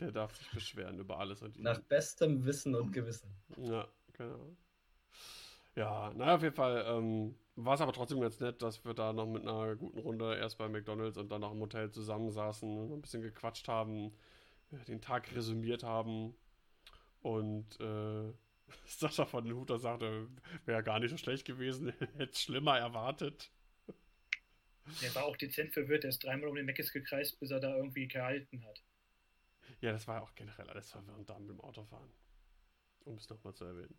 [0.00, 1.58] Der darf sich beschweren über alles und.
[1.58, 3.30] Nach bestem Wissen und Gewissen.
[3.58, 4.56] Ja, genau.
[5.74, 9.12] Ja, naja, auf jeden Fall ähm, war es aber trotzdem ganz nett, dass wir da
[9.12, 13.00] noch mit einer guten Runde erst bei McDonalds und dann noch im Hotel zusammensaßen ein
[13.00, 14.12] bisschen gequatscht haben,
[14.70, 16.34] ja, den Tag resümiert haben
[17.22, 18.32] und äh,
[18.86, 20.28] Sascha von den Huter sagte,
[20.66, 23.50] wäre gar nicht so schlecht gewesen, hätte es schlimmer erwartet.
[25.00, 27.74] Der war auch dezent verwirrt, der ist dreimal um den Meckes gekreist, bis er da
[27.76, 28.82] irgendwie gehalten hat.
[29.80, 32.10] Ja, das war ja auch generell alles verwirrend da mit dem Autofahren.
[33.04, 33.94] Um es nochmal zu erwähnen.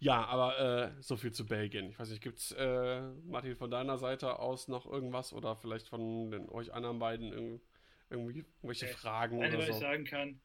[0.00, 0.58] Ja, aber
[0.98, 1.90] äh, so viel zu Belgien.
[1.90, 6.30] Ich weiß nicht, gibt's äh, Martin von deiner Seite aus noch irgendwas oder vielleicht von
[6.30, 7.60] den, euch anderen beiden irg
[8.10, 8.92] irgendwie irgendwelche Nee.
[8.92, 9.80] Fragen Eine, oder was ich so?
[9.80, 10.40] sagen kann,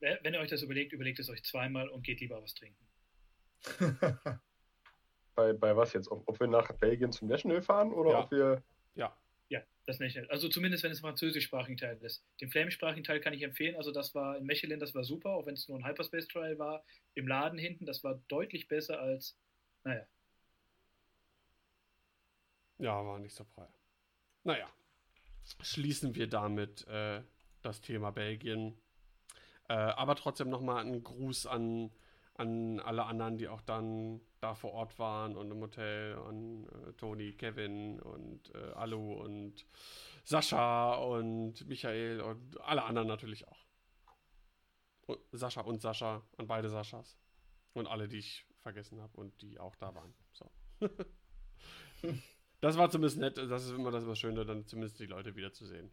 [0.00, 2.86] wenn ihr euch das überlegt, überlegt es euch zweimal und geht lieber was trinken.
[5.34, 6.10] Bei, bei was jetzt?
[6.10, 8.20] Ob, ob wir nach Belgien zum National fahren oder Ja.
[8.24, 8.62] ob wir.
[8.94, 9.16] Ja,
[9.86, 10.18] das nicht.
[10.30, 12.24] Also zumindest, wenn es französischsprachigen Teil ist.
[12.40, 13.76] Den flämischsprachigen Teil kann ich empfehlen.
[13.76, 16.58] Also das war in Mechelen, das war super, auch wenn es nur ein Hyperspace Trial
[16.58, 16.84] war.
[17.14, 19.38] Im Laden hinten, das war deutlich besser als,
[19.84, 20.06] naja,
[22.78, 23.68] ja, war nicht so frei.
[24.44, 24.68] Naja,
[25.62, 27.22] schließen wir damit äh,
[27.62, 28.78] das Thema Belgien.
[29.68, 31.90] Äh, aber trotzdem nochmal ein Gruß an,
[32.34, 36.92] an alle anderen, die auch dann da vor Ort waren und im Hotel, an äh,
[36.92, 39.66] Toni, Kevin und äh, Alu und
[40.24, 43.66] Sascha und Michael und alle anderen natürlich auch.
[45.06, 47.18] Und Sascha und Sascha, an beide Saschas.
[47.74, 50.14] Und alle, die ich vergessen habe und die auch da waren.
[50.32, 50.50] So.
[52.62, 53.36] Das war zumindest nett.
[53.36, 55.90] Das ist immer das Schöne, dann zumindest die Leute wiederzusehen.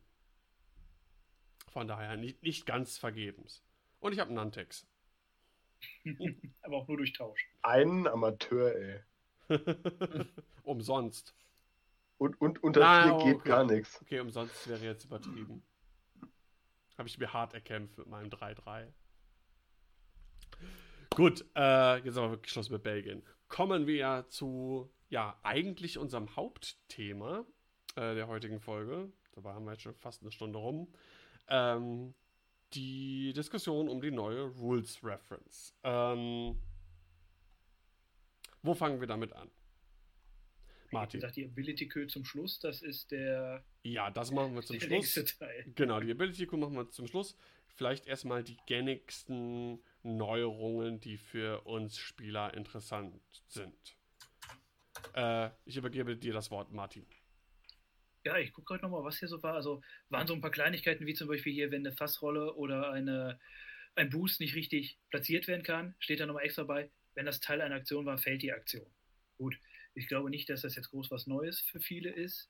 [1.67, 3.61] Von daher nicht, nicht ganz vergebens.
[3.99, 4.87] Und ich habe einen Nantex.
[6.61, 7.47] aber auch nur durch Tausch.
[7.61, 8.99] Einen Amateur, ey.
[10.63, 11.35] umsonst.
[12.17, 13.49] Und, und unter Na, vier geht okay.
[13.49, 14.01] gar nichts.
[14.01, 15.63] Okay, umsonst wäre jetzt übertrieben.
[16.97, 18.87] Habe ich mir hart erkämpft mit meinem 3-3.
[21.15, 23.23] Gut, äh, jetzt aber wirklich Schluss mit Belgien.
[23.47, 27.45] Kommen wir zu, ja, eigentlich unserem Hauptthema
[27.95, 29.11] äh, der heutigen Folge.
[29.33, 30.93] Dabei haben wir jetzt schon fast eine Stunde rum.
[31.47, 32.13] Ähm,
[32.75, 35.75] die Diskussion um die neue Rules Reference.
[35.83, 36.55] Ähm,
[38.61, 39.49] wo fangen wir damit an?
[40.93, 41.19] Martin.
[41.19, 45.19] gesagt, die Ability Kill zum Schluss, das ist der, Ja, das machen wir zum Schluss.
[45.75, 47.35] Genau, die Ability Q machen wir zum Schluss.
[47.75, 53.97] Vielleicht erstmal die gängigsten Neuerungen, die für uns Spieler interessant sind.
[55.15, 57.05] Äh, ich übergebe dir das Wort, Martin.
[58.25, 59.53] Ja, ich gucke gerade nochmal, was hier so war.
[59.53, 63.39] Also waren so ein paar Kleinigkeiten, wie zum Beispiel hier, wenn eine Fassrolle oder eine,
[63.95, 67.61] ein Boost nicht richtig platziert werden kann, steht da nochmal extra bei, wenn das Teil
[67.61, 68.85] einer Aktion war, fällt die Aktion.
[69.37, 69.59] Gut,
[69.93, 72.49] ich glaube nicht, dass das jetzt groß was Neues für viele ist.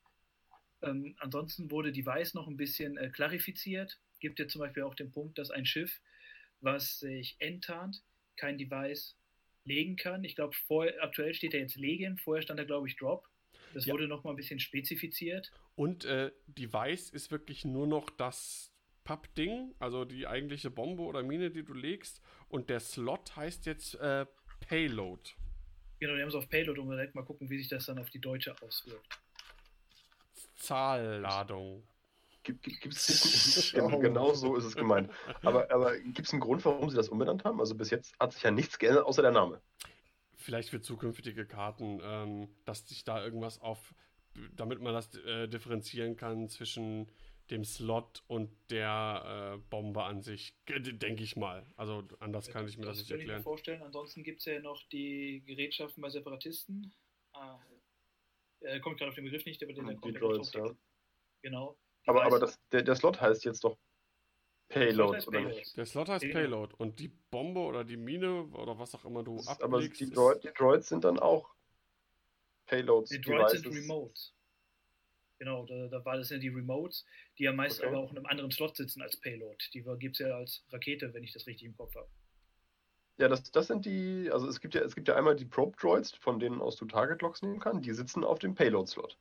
[0.83, 3.99] Ähm, ansonsten wurde Device noch ein bisschen äh, klarifiziert.
[4.19, 6.01] Gibt ja zum Beispiel auch den Punkt, dass ein Schiff,
[6.61, 8.03] was sich enttarnt,
[8.35, 9.17] kein Device
[9.65, 10.23] legen kann.
[10.23, 10.55] Ich glaube,
[11.01, 13.27] aktuell steht er jetzt legen, vorher stand er, glaube ich, Drop.
[13.73, 13.93] Das ja.
[13.93, 15.51] wurde nochmal ein bisschen spezifiziert.
[15.75, 18.71] Und äh, Device ist wirklich nur noch das
[19.03, 22.21] Pappding, also die eigentliche Bombe oder Mine, die du legst.
[22.47, 24.25] Und der Slot heißt jetzt äh,
[24.67, 25.31] Payload.
[25.99, 28.09] Genau, die haben es auf Payload und direkt mal gucken, wie sich das dann auf
[28.09, 29.19] die deutsche auswirkt.
[30.55, 31.83] Zahlladung.
[32.43, 35.09] Gibt, es genau, genau so ist es gemeint.
[35.43, 37.59] Aber, aber gibt es einen Grund, warum sie das umbenannt haben?
[37.59, 39.61] Also bis jetzt hat sich ja nichts geändert, außer der Name.
[40.43, 43.95] Vielleicht für zukünftige Karten, ähm, dass sich da irgendwas auf,
[44.57, 47.09] damit man das äh, differenzieren kann zwischen
[47.49, 51.65] dem Slot und der äh, Bombe an sich, denke ich mal.
[51.77, 53.39] Also anders kann ich mir das, das nicht erklären.
[53.39, 53.81] Ich mir vorstellen.
[53.83, 56.93] Ansonsten gibt es ja noch die Gerätschaften bei Separatisten.
[57.31, 57.57] Ah,
[58.59, 60.75] äh, kommt gerade auf den Begriff nicht, aber den die Droids, ja.
[61.41, 61.77] Genau.
[62.05, 63.77] Aber, aber das, der, der Slot heißt jetzt doch
[64.69, 65.77] Payload, oder nicht?
[65.77, 66.75] Der Slot heißt Payload.
[66.77, 69.61] Und die Bombe oder die Mine oder was auch immer du ablegst...
[69.63, 71.53] Aber die, Droid, die Droids sind dann auch
[72.65, 73.09] Payloads.
[73.09, 73.61] Die Droids Devices.
[73.61, 74.33] sind Remotes.
[75.39, 77.05] Genau, da, da, war das ja die Remotes,
[77.37, 77.89] die ja meist okay.
[77.89, 79.57] aber auch in einem anderen Slot sitzen als Payload.
[79.73, 82.07] Die gibt es ja als Rakete, wenn ich das richtig im Kopf habe.
[83.17, 85.77] Ja, das, das sind die, also es gibt ja, es gibt ja einmal die Probe
[85.79, 89.17] Droids, von denen aus du Target Locks nehmen kannst, die sitzen auf dem Payload-Slot.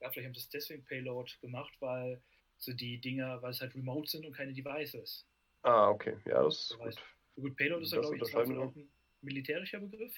[0.00, 2.22] Ja, vielleicht haben sie es deswegen Payload gemacht, weil
[2.58, 5.26] so die Dinger, weil es halt Remote sind und keine Devices.
[5.62, 6.96] Ah, okay, ja, das ist gut.
[7.36, 7.56] gut.
[7.56, 8.88] Payload ist ja, glaube ich, auch ein
[9.20, 10.14] militärischer Begriff,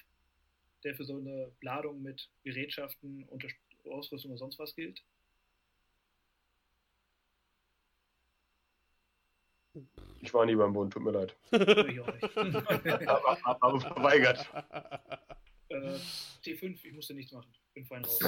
[0.83, 3.27] der für so eine Ladung mit Gerätschaften,
[3.85, 5.01] Ausrüstung oder sonst was gilt.
[10.21, 11.35] Ich war nie beim Bund, tut mir leid.
[11.51, 12.37] ich auch nicht.
[13.07, 14.49] aber, aber verweigert.
[15.69, 15.97] Äh,
[16.43, 17.53] T5, ich musste nichts machen.
[17.73, 18.19] Bin fein raus.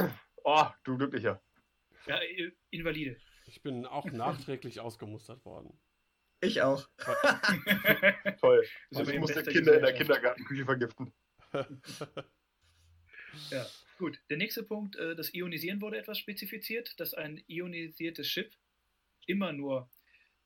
[0.44, 1.42] Oh, du Glücklicher.
[2.08, 2.20] Ja,
[2.70, 3.18] Invalide.
[3.46, 5.80] Ich bin auch nachträglich ausgemustert worden.
[6.42, 6.88] Ich auch.
[8.40, 8.66] Toll.
[8.94, 11.14] Also ich musste Kinder in der Kindergartenküche vergiften.
[13.52, 13.66] ja,
[13.98, 14.20] gut.
[14.30, 18.58] Der nächste Punkt, äh, das Ionisieren wurde etwas spezifiziert, dass ein ionisiertes Schiff
[19.28, 19.90] immer nur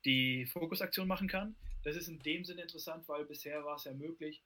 [0.04, 1.56] die Fokusaktion machen kann.
[1.84, 4.44] Das ist in dem Sinne interessant, weil bisher war es ja möglich,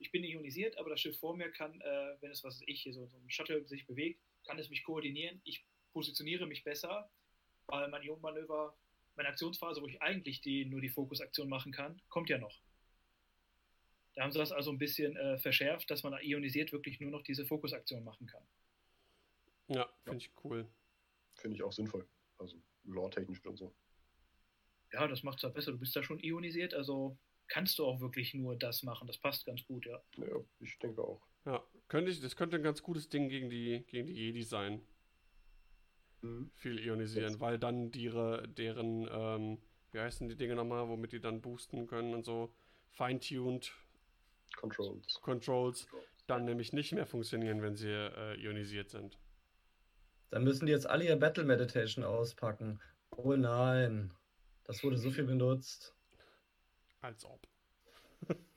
[0.00, 2.94] ich bin ionisiert, aber das Schiff vor mir kann, äh, wenn es, was ich, hier
[2.94, 5.40] so, so ein Shuttle sich bewegt, kann es mich koordinieren.
[5.44, 7.10] Ich positioniere mich besser,
[7.70, 8.76] weil mein Ionenmanöver,
[9.16, 12.60] meine Aktionsphase, wo ich eigentlich die, nur die Fokusaktion machen kann, kommt ja noch.
[14.14, 17.22] Da haben sie das also ein bisschen äh, verschärft, dass man ionisiert wirklich nur noch
[17.22, 18.42] diese Fokusaktion machen kann.
[19.68, 20.68] Ja, finde ich cool.
[21.34, 22.06] Finde ich auch sinnvoll.
[22.38, 23.72] Also lore-technisch und so
[24.92, 25.72] ja, das macht es ja besser.
[25.72, 27.16] Du bist da schon ionisiert, also
[27.48, 29.06] kannst du auch wirklich nur das machen.
[29.06, 30.02] Das passt ganz gut, ja.
[30.16, 31.20] Ja, ich denke auch.
[31.44, 34.82] Ja, könnte ich, das könnte ein ganz gutes Ding gegen die, gegen die Jedi sein.
[36.22, 36.50] Mhm.
[36.54, 37.40] Viel ionisieren, Jetzt.
[37.40, 39.58] weil dann die, deren, ähm,
[39.92, 42.52] wie heißen die Dinge nochmal, womit die dann boosten können und so,
[42.90, 43.72] fine-tuned
[44.56, 45.20] Controls.
[45.22, 45.86] Controls
[46.26, 49.18] dann nämlich nicht mehr funktionieren, wenn sie äh, ionisiert sind.
[50.30, 52.80] Dann müssen die jetzt alle ihr Battle Meditation auspacken.
[53.10, 54.12] Oh nein.
[54.64, 55.94] Das wurde so viel benutzt.
[57.00, 57.48] Als ob.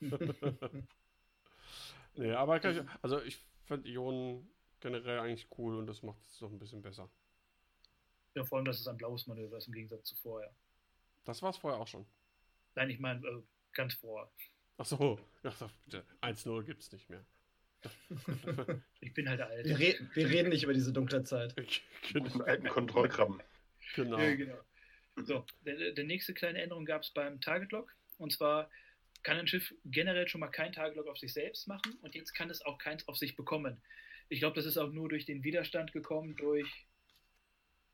[2.14, 4.48] nee, aber ich, also ich finde Ionen
[4.80, 7.08] generell eigentlich cool und das macht es doch ein bisschen besser.
[8.34, 10.54] Ja, vor allem, dass es ein blaues Manöver ist im Gegensatz zu vorher.
[11.24, 12.06] Das war es vorher auch schon.
[12.74, 14.30] Nein, ich meine äh, ganz vorher.
[14.76, 16.04] Ach so, Ach bitte.
[16.20, 17.24] 1-0 gibt's nicht mehr.
[19.00, 19.64] ich bin halt alt.
[19.66, 21.54] Wir, re wir, reden nicht über diese dunkle Zeit.
[22.12, 22.44] Genau.
[22.44, 23.42] alten Kontrollkrabben.
[23.94, 24.18] Genau.
[24.18, 24.58] Ja, genau.
[25.16, 27.94] So, der, der nächste kleine Änderung gab es beim Target Lock.
[28.18, 28.70] Und zwar
[29.22, 32.34] kann ein Schiff generell schon mal kein Target Lock auf sich selbst machen und jetzt
[32.34, 33.82] kann es auch keins auf sich bekommen.
[34.28, 36.68] Ich glaube, das ist auch nur durch den Widerstand gekommen, durch,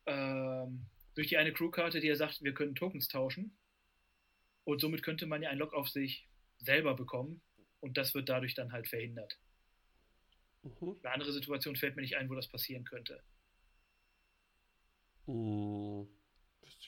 [0.05, 0.85] ähm,
[1.15, 3.55] durch die eine Crewkarte, die ja sagt, wir können Tokens tauschen.
[4.63, 6.27] Und somit könnte man ja ein Lock auf sich
[6.59, 7.41] selber bekommen.
[7.79, 9.39] Und das wird dadurch dann halt verhindert.
[10.63, 10.97] Mhm.
[11.03, 13.23] Eine andere Situation fällt mir nicht ein, wo das passieren könnte.
[15.25, 16.07] Mhm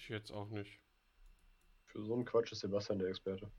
[0.03, 0.79] ich jetzt auch nicht.
[1.85, 3.51] Für so einen Quatsch ist Sebastian der Experte.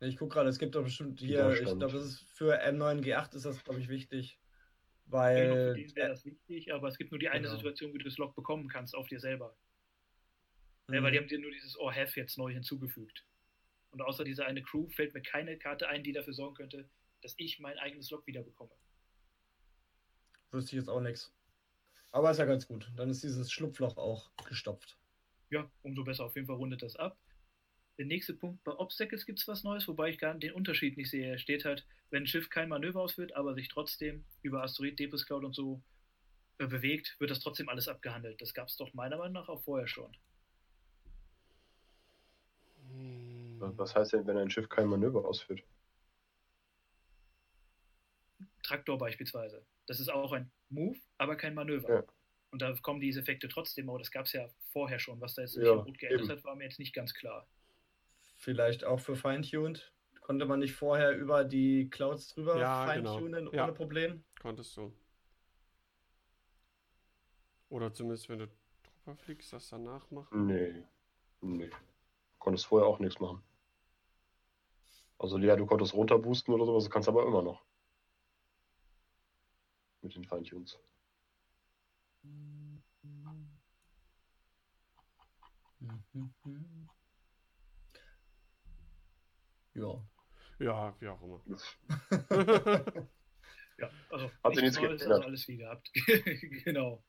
[0.00, 3.44] Ich gucke gerade, es gibt doch bestimmt hier, ich glaube, das ist für M9G8 ist
[3.44, 4.38] das, glaube ich, wichtig.
[5.10, 5.74] Weil.
[5.74, 7.56] Genau, wäre das wichtig, aber es gibt nur die eine genau.
[7.56, 9.56] Situation, wie du das Log bekommen kannst auf dir selber.
[10.88, 11.02] Mhm.
[11.02, 13.24] Weil die haben dir nur dieses Oh Have jetzt neu hinzugefügt.
[13.90, 16.88] Und außer dieser eine Crew fällt mir keine Karte ein, die dafür sorgen könnte,
[17.22, 18.70] dass ich mein eigenes Log wieder bekomme.
[20.52, 21.34] Wüsste ich jetzt auch nichts.
[22.12, 22.90] Aber ist ja ganz gut.
[22.96, 25.00] Dann ist dieses Schlupfloch auch gestopft
[25.50, 26.24] ja, umso besser.
[26.24, 27.18] Auf jeden Fall rundet das ab.
[28.00, 31.10] Der nächste Punkt, bei Obstacles gibt es was Neues, wobei ich gar den Unterschied nicht
[31.10, 31.32] sehe.
[31.32, 35.26] Er steht halt, wenn ein Schiff kein Manöver ausführt, aber sich trotzdem über Asteroid, Debris
[35.26, 35.82] Cloud und so
[36.56, 38.40] äh, bewegt, wird das trotzdem alles abgehandelt.
[38.40, 40.16] Das gab es doch meiner Meinung nach auch vorher schon.
[42.88, 45.62] Hm Was heißt denn, wenn ein Schiff kein Manöver ausführt?
[48.62, 49.62] Traktor beispielsweise.
[49.86, 51.96] Das ist auch ein Move, aber kein Manöver.
[51.96, 52.04] Ja.
[52.50, 55.20] Und da kommen diese Effekte trotzdem, aber das gab es ja vorher schon.
[55.20, 56.30] Was da jetzt Ja, gut geändert eben.
[56.30, 57.46] hat, war mir jetzt nicht ganz klar.
[58.40, 59.92] Vielleicht auch für Feintuned.
[60.22, 63.12] Konnte man nicht vorher über die Clouds drüber Ja, genau.
[63.12, 63.70] feintunen ohne Ja.
[63.70, 64.24] Problem?
[64.40, 64.94] Konntest du.
[67.68, 70.46] Oder zumindest, wenn du drüber fliegst, das danach machen.
[70.46, 70.84] Nee.
[71.42, 71.70] Nee.
[72.38, 73.42] Konntest vorher auch nichts machen.
[75.18, 77.62] Also ja, du konntest runterboosten oder sowas, kannst aber immer noch.
[80.00, 80.78] Mit den Feintunes.
[89.74, 90.04] Ja.
[90.58, 91.42] Ja, wie auch immer.
[93.80, 95.02] Ja, also Hat sich nichts geändert.
[95.10, 95.90] also alles wie gehabt.
[96.64, 97.02] genau.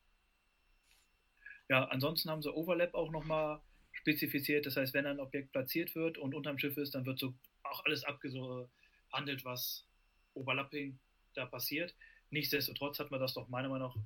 [1.67, 4.65] Ja, ansonsten haben sie Overlap auch nochmal spezifiziert.
[4.65, 7.33] Das heißt, wenn ein Objekt platziert wird und unterm Schiff ist, dann wird so
[7.63, 9.85] auch alles abgehandelt, was
[10.33, 10.97] Overlapping
[11.33, 11.95] da passiert.
[12.29, 13.97] Nichtsdestotrotz hat man das doch meiner Meinung nach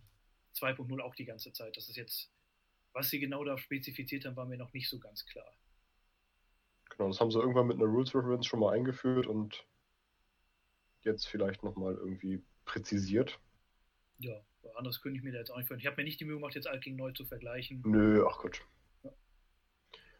[0.56, 1.78] 2.0 auch die ganze Zeit.
[1.78, 2.32] Das ist jetzt,
[2.94, 5.52] was sie genau da spezifiziert haben, war mir noch nicht so ganz klar.
[6.90, 9.66] Genau, das haben sie irgendwann mit einer Rules Reference schon mal eingeführt und
[11.02, 13.40] jetzt vielleicht nochmal irgendwie präzisiert.
[14.18, 14.42] Ja,
[14.76, 15.82] anderes könnte ich mir da jetzt auch nicht vorstellen.
[15.82, 17.82] Ich habe mir nicht die Mühe gemacht, jetzt alt gegen neu zu vergleichen.
[17.86, 18.62] Nö, ach Gott.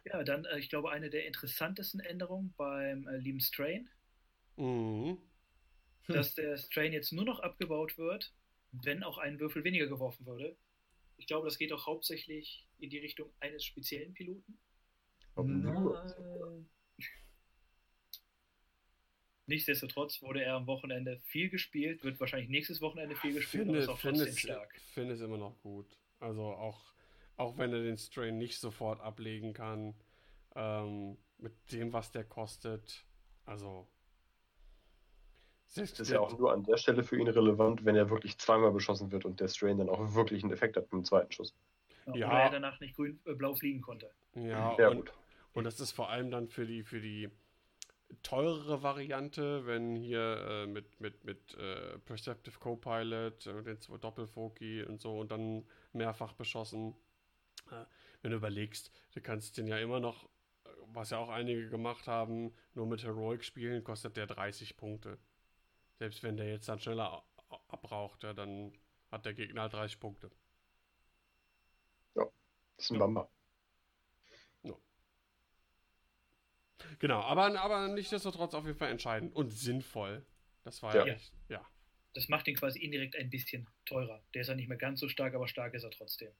[0.04, 3.88] Ja, dann, äh, ich glaube, eine der interessantesten Änderungen beim äh, lieben Strain,
[4.56, 5.18] Mhm.
[6.06, 6.14] Hm.
[6.14, 8.32] dass der Strain jetzt nur noch abgebaut wird,
[8.72, 10.56] wenn auch ein Würfel weniger geworfen würde.
[11.16, 14.58] Ich glaube, das geht auch hauptsächlich in die Richtung eines speziellen Piloten.
[15.36, 16.66] Aber Nein.
[19.48, 23.78] Nichtsdestotrotz wurde er am Wochenende viel gespielt, wird wahrscheinlich nächstes Wochenende viel gespielt, aber Finde,
[23.78, 24.80] ist auch finde, trotzdem es, stark.
[24.92, 25.86] finde es immer noch gut.
[26.18, 26.92] Also auch,
[27.36, 29.94] auch wenn er den Strain nicht sofort ablegen kann,
[30.56, 33.04] ähm, mit dem, was der kostet.
[33.44, 33.86] Also.
[35.68, 38.38] Selbst Das ist ja auch nur an der Stelle für ihn relevant, wenn er wirklich
[38.38, 41.54] zweimal beschossen wird und der Strain dann auch wirklich einen Effekt hat beim zweiten Schuss.
[42.06, 42.26] Ja, Ja.
[42.28, 44.10] Oder er danach nicht grün, äh, blau fliegen konnte.
[44.34, 45.12] ja, Ja, und, gut.
[45.56, 47.30] Und das ist vor allem dann für die, für die
[48.22, 54.82] teurere Variante, wenn hier äh, mit, mit, mit äh, Perceptive Copilot, äh, den zwei Doppelfoki
[54.82, 56.94] und so und dann mehrfach beschossen.
[57.70, 57.86] Äh,
[58.20, 60.28] wenn du überlegst, du kannst den ja immer noch,
[60.88, 65.16] was ja auch einige gemacht haben, nur mit Heroic spielen, kostet der 30 Punkte.
[65.94, 67.24] Selbst wenn der jetzt dann schneller
[67.68, 68.74] abbraucht, ja, dann
[69.10, 70.30] hat der Gegner halt 30 Punkte.
[72.14, 72.26] Das
[72.76, 73.30] ist ein Bamba.
[76.98, 80.24] Genau, aber, aber nichtsdestotrotz auf jeden Fall entscheidend und sinnvoll.
[80.64, 81.12] Das war ja, Ja.
[81.14, 81.64] echt, ja.
[82.14, 84.22] Das macht ihn quasi indirekt ein bisschen teurer.
[84.34, 86.32] Der ist ja nicht mehr ganz so stark, aber stark ist er trotzdem.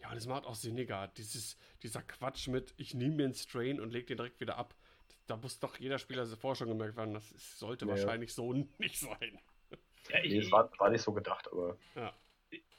[0.00, 1.08] Ja, und es macht auch sinniger.
[1.08, 4.74] Dieses, dieser Quatsch mit, ich nehme mir einen Strain und leg den direkt wieder ab.
[5.26, 7.90] Da muss doch jeder Spieler vorher schon gemerkt werden, das ist, sollte Ja.
[7.90, 9.38] wahrscheinlich so nicht sein.
[10.10, 11.76] Ja, ich, Nee, es war, war nicht so gedacht, aber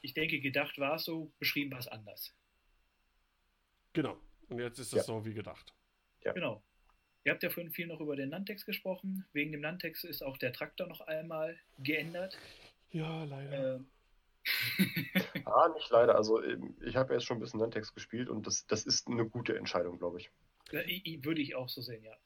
[0.02, 2.34] ich denke, gedacht war es so, beschrieben war es anders.
[3.92, 4.16] Genau.
[4.48, 5.02] Und jetzt ist es Ja.
[5.02, 5.72] so wie gedacht.
[6.24, 6.32] Ja.
[6.32, 6.62] Genau.
[7.24, 9.26] Ihr habt ja vorhin viel noch über den Nantex gesprochen.
[9.32, 12.38] Wegen dem Nantex ist auch der Traktor noch einmal geändert.
[12.92, 13.76] Ja, leider.
[13.76, 13.86] Ähm,
[15.44, 16.16] ah, nicht leider.
[16.16, 19.26] Also ähm, ich habe jetzt schon ein bisschen Nantex gespielt und das, das ist eine
[19.28, 20.30] gute Entscheidung, glaube ich.
[20.72, 22.16] ja, i- i- würde ich auch so sehen, ja.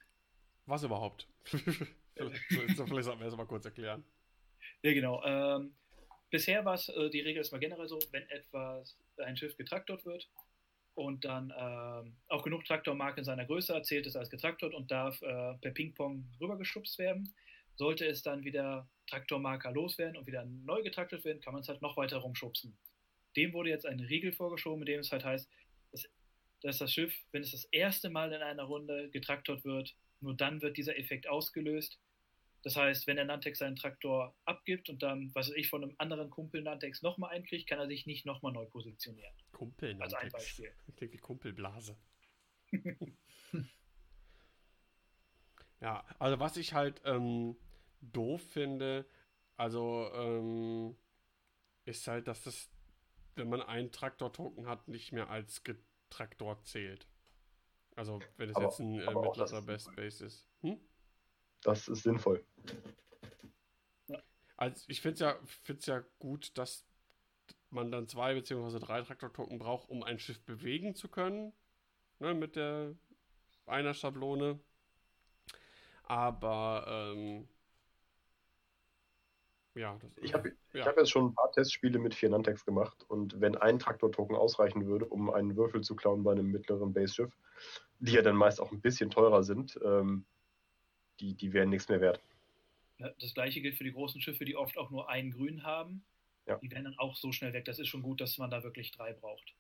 [0.66, 1.26] Was überhaupt?
[1.44, 4.04] vielleicht so- vielleicht sollten wir das mal kurz erklären.
[4.82, 5.22] Ja, genau.
[5.24, 5.74] Ähm,
[6.30, 10.04] bisher war es, äh, die Regel ist mal generell so, wenn etwas, ein Schiff getraktort
[10.06, 10.30] wird
[10.94, 14.90] und dann ähm, auch genug Traktormarke in seiner Größe hat, zählt es als getraktort und
[14.90, 17.34] darf äh, per Ping-Pong rübergeschubst werden.
[17.76, 21.82] Sollte es dann wieder Traktormarker loswerden und wieder neu getraktet werden, kann man es halt
[21.82, 22.76] noch weiter rumschubsen.
[23.36, 25.50] Dem wurde jetzt ein Riegel vorgeschoben, in dem es halt heißt,
[25.90, 26.08] dass,
[26.62, 30.62] dass das Schiff, wenn es das erste Mal in einer Runde getraktort wird, nur dann
[30.62, 31.98] wird dieser Effekt ausgelöst.
[32.64, 35.94] Das heißt, wenn der Nantex seinen Traktor abgibt und dann, was weiß ich, von einem
[35.98, 39.34] anderen Kumpel Nantex nochmal einkriegt, kann er sich nicht nochmal neu positionieren.
[39.52, 40.00] Kumpel.
[40.00, 40.44] Als ein Nantex.
[40.44, 40.72] Beispiel.
[40.86, 41.98] Ich denke, Kumpelblase.
[45.82, 47.54] ja, also was ich halt ähm,
[48.00, 49.04] doof finde,
[49.58, 50.96] also ähm,
[51.84, 52.70] ist halt, dass das,
[53.34, 55.62] wenn man einen Traktor-Token hat, nicht mehr als
[56.08, 57.06] Traktor zählt.
[57.94, 59.94] Also wenn es jetzt ein äh, mittlerer Best.
[59.94, 60.48] Base ist.
[60.62, 60.80] Hm?
[61.64, 62.44] Das ist sinnvoll.
[64.56, 66.86] Also ich finde es ja, find's ja gut, dass
[67.70, 71.52] man dann zwei beziehungsweise drei Traktor-Token braucht, um ein Schiff bewegen zu können.
[72.20, 72.94] Ne, mit der
[73.66, 74.60] einer Schablone.
[76.04, 77.48] Aber ähm,
[79.74, 80.80] Ja, das Ich habe ja.
[80.80, 84.36] ich hab jetzt schon ein paar Testspiele mit vier Nantex gemacht und wenn ein Traktor-Token
[84.36, 87.32] ausreichen würde, um einen Würfel zu klauen bei einem mittleren Base-Schiff,
[87.98, 90.26] die ja dann meist auch ein bisschen teurer sind, ähm,
[91.20, 92.20] die, die wären nichts mehr wert.
[92.98, 96.04] Ja, Das gleiche gilt für die großen Schiffe, die oft auch nur einen grün haben.
[96.46, 96.62] Ja.
[96.62, 97.64] Die werden dann auch so schnell weg.
[97.64, 99.54] Das ist schon gut, dass man da wirklich drei braucht.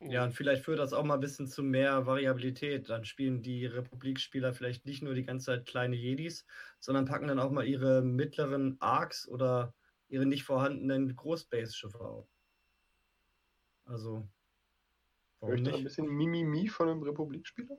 [0.00, 2.88] Ja, und vielleicht führt das auch mal ein bisschen zu mehr Variabilität.
[2.88, 6.46] Dann spielen die Republikspieler vielleicht nicht nur die ganze Zeit kleine Jedis,
[6.78, 9.74] sondern packen dann auch mal ihre mittleren Arcs oder
[10.08, 12.28] ihre nicht vorhandenen Großbase-Schiffe auf.
[13.86, 14.28] Also,
[15.40, 15.84] warum Möchte ein nicht?
[15.84, 17.76] bisschen Mimimi von einem Republikspieler?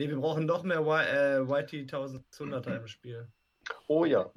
[0.00, 3.28] Nee, wir brauchen noch mehr y äh, YT 1600er im Spiel.
[3.86, 4.32] Oh ja.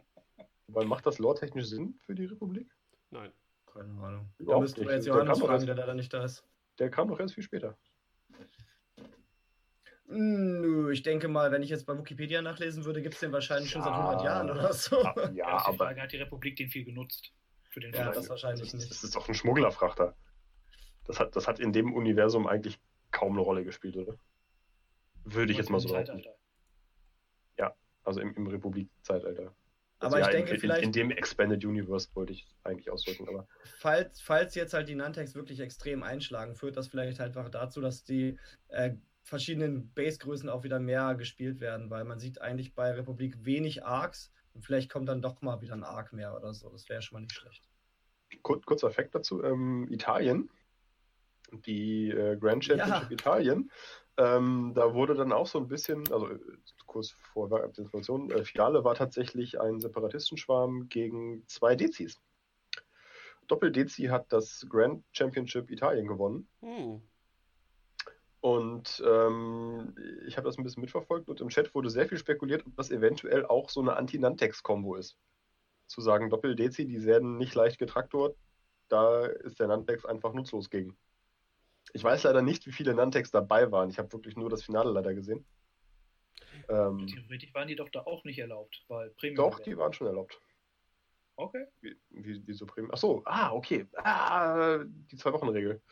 [0.68, 2.74] Weil macht das lore-technisch Sinn für die Republik?
[3.10, 3.30] Nein.
[3.70, 4.30] Keine Ahnung.
[4.38, 6.46] Da müssten wir jetzt Der Johannes kam doch fragen, erst- der leider nicht da ist.
[6.78, 7.76] Der kam doch erst viel später.
[10.06, 13.70] Nö, ich denke mal, wenn ich jetzt bei Wikipedia nachlesen würde, gibt es den wahrscheinlich
[13.70, 13.98] schon seit Ja.
[14.00, 15.02] 100 Jahren oder so.
[15.34, 17.34] Ja, aber Frage, hat die Republik den viel genutzt?
[17.68, 18.90] Für den Ja, das wahrscheinlich das, nicht.
[18.90, 20.16] das ist doch ein Schmugglerfrachter.
[21.04, 22.80] Das hat, das hat in dem Universum eigentlich
[23.10, 24.16] kaum eine Rolle gespielt, oder?
[25.26, 26.12] Würde ich jetzt mal so behaupten.
[26.12, 26.36] Zeitalter.
[28.06, 29.52] Also im, im Republik-Zeitalter.
[29.98, 33.28] Aber Also ich ja, denke in, vielleicht, In, dem Expanded Universe wollte ich eigentlich ausdrücken,
[33.28, 33.48] aber
[33.78, 37.80] falls, falls jetzt halt die Nantex wirklich extrem einschlagen, führt das vielleicht halt einfach dazu,
[37.80, 42.92] dass die äh, verschiedenen Base-Größen auch wieder mehr gespielt werden, weil man sieht eigentlich bei
[42.92, 46.70] Republik wenig Arcs und vielleicht kommt dann doch mal wieder ein Arc mehr oder so.
[46.70, 47.68] Das wäre schon mal nicht schlecht.
[48.42, 50.48] Kur kurzer Fact dazu: ähm, Italien,
[51.50, 53.70] die äh, Grand Championship Italien,
[54.18, 56.38] ähm, da wurde dann auch so ein bisschen, also äh,
[56.86, 62.20] kurz vor der Information, äh, Finale war tatsächlich ein Separatistenschwarm gegen zwei Dezis.
[63.46, 66.48] Doppel-Dezi hat das Grand Championship Italien gewonnen.
[66.60, 67.02] Hm.
[68.40, 69.94] Und ähm,
[70.26, 72.90] ich habe das ein bisschen mitverfolgt und im Chat wurde sehr viel spekuliert, ob das
[72.90, 75.18] eventuell auch so eine Anti-Nantex-Kombo ist.
[75.86, 78.36] Zu sagen, Doppel-Dezi, die werden nicht leicht getraktort,
[78.88, 80.96] da ist der Nantex einfach nutzlos gegen.
[81.92, 83.90] Ich weiß leider nicht, wie viele Nantex dabei waren.
[83.90, 85.44] Ich habe wirklich nur das Finale leider gesehen.
[86.68, 89.36] Ähm, Theoretisch waren die doch da auch nicht erlaubt, weil Premium.
[89.36, 90.40] doch, die waren schon erlaubt.
[91.36, 91.66] Okay.
[91.80, 92.92] Wie, wie, wie so Premium.
[92.94, 93.86] Ach so, ah, okay.
[93.96, 95.82] Ah, die Zwei-Wochen-Regel.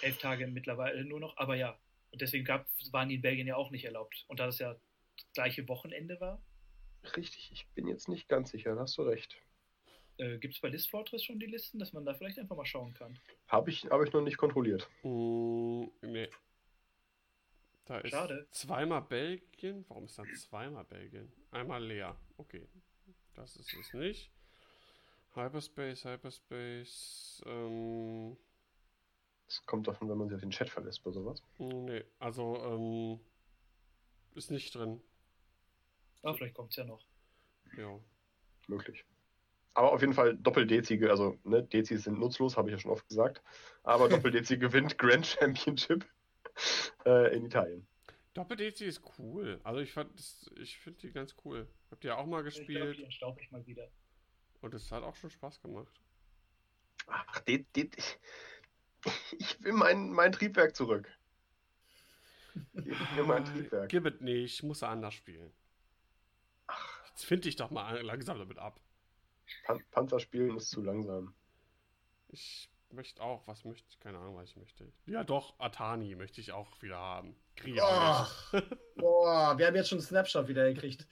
[0.00, 1.78] Elf Tage mittlerweile nur noch, aber ja.
[2.10, 4.24] Und deswegen gab, waren die in Belgien ja auch nicht erlaubt.
[4.28, 6.42] Und da das ja das gleiche Wochenende war,
[7.16, 9.36] Richtig, ich bin jetzt nicht ganz sicher, da hast du recht.
[10.20, 12.64] Äh, gibt es bei List Fortress schon die Listen, dass man da vielleicht einfach mal
[12.66, 13.18] schauen kann.
[13.48, 14.88] Habe ich, hab ich noch nicht kontrolliert.
[15.02, 16.28] Hm, nee.
[17.86, 18.46] Da ist Schade.
[18.52, 19.84] zweimal Belgien.
[19.88, 21.32] Warum ist dann zweimal Belgien?
[21.50, 22.16] Einmal leer.
[22.36, 22.68] Okay.
[23.34, 24.30] Das ist es nicht.
[25.34, 27.42] Hyperspace, Hyperspace.
[27.46, 28.36] Ähm,
[29.46, 31.42] Das kommt davon, wenn man sich auf den Chat verlässt bei sowas.
[31.58, 33.20] nee, also ähm,
[34.34, 35.00] ist nicht drin.
[36.22, 37.04] Ah, vielleicht kommt es ja noch.
[37.76, 37.98] Ja.
[38.68, 39.04] Möglich.
[39.74, 43.08] Aber auf jeden Fall Doppel-Dezi, also ne, Dezis sind nutzlos, habe ich ja schon oft
[43.08, 43.42] gesagt.
[43.82, 46.04] Aber Doppel-Dezi gewinnt Grand Championship
[47.06, 47.86] äh, in Italien.
[48.34, 49.60] Doppel-DC ist cool.
[49.64, 51.66] Also ich fand das, ich finde die ganz cool.
[51.90, 53.88] Habt ihr auch mal Ich glaube, gespielt die entstaube ich mal wieder.
[54.60, 56.00] und es hat auch schon Spaß gemacht.
[57.06, 57.90] Ach, De De
[59.38, 61.08] ich will mein, mein Triebwerk zurück.
[62.74, 63.88] Gib mir mein Triebwerk.
[63.88, 65.52] Gib es nicht, ich muss anders spielen.
[67.08, 68.80] Jetzt finde ich doch mal langsam damit ab.
[69.64, 71.34] Pan Panzer spielen ist zu langsam.
[72.28, 73.98] Ich möchte auch, was möchte ich?
[74.00, 74.92] Keine Ahnung, was ich möchte.
[75.06, 77.36] Ja, doch, Atani möchte ich auch wieder haben.
[77.56, 77.80] Kriege
[78.96, 81.06] boah, wir haben jetzt schon einen Snapshot wieder gekriegt.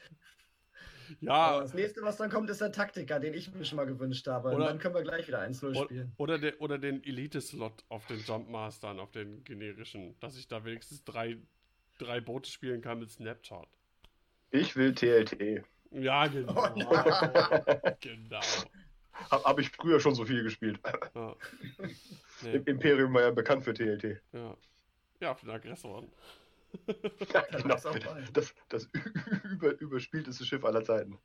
[1.21, 1.29] nicht.
[1.31, 3.87] Aber Ja, das nächste, was dann kommt, ist der Taktiker, den ich mir schon mal
[3.87, 4.49] gewünscht habe.
[4.49, 6.13] Und Oder- dann können wir gleich wieder 1-0 o- spielen.
[6.19, 11.05] oder, der, oder den Elite-Slot auf den Jumpmastern, auf den generischen, dass ich da wenigstens
[11.05, 11.39] drei,
[11.99, 13.69] drei Boote spielen kann mit Snapshot.
[14.51, 15.65] Ich will TLT.
[15.91, 16.53] Ja, genau.
[16.55, 17.97] Oh, ja.
[18.01, 18.41] genau.
[19.31, 20.81] Hab, hab ich früher schon so viel gespielt.
[21.15, 21.37] Ja.
[22.41, 24.23] Nee, Im Imperium war ja bekannt für TLT.
[24.33, 24.57] ja.
[25.19, 26.09] ja, für den Aggressoren.
[27.35, 27.77] Ja, genau.
[28.33, 28.89] Das, das
[29.51, 31.19] über, überspielteste Schiff aller Zeiten.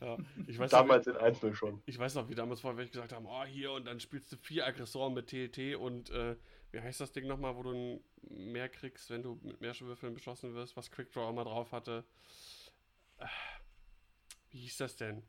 [0.00, 0.18] Ja.
[0.46, 1.82] Ich weiß noch, Damals in Einzel schon.
[1.86, 4.36] Ich weiß noch, wie damals vorher welche gesagt haben, oh hier und dann spielst du
[4.36, 6.36] vier Aggressoren mit TLT und äh,
[6.72, 10.54] wie heißt das Ding nochmal, wo du mehr kriegst, wenn du mit mehr Würfeln beschossen
[10.54, 12.04] wirst, was Quickdraw immer drauf hatte.
[13.18, 13.26] Äh,
[14.56, 15.22] Wie hieß das denn?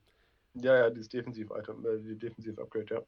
[0.53, 3.01] Ja, ja, dieses Defensiv-Item, äh, die Defensiv-Upgrade, ja.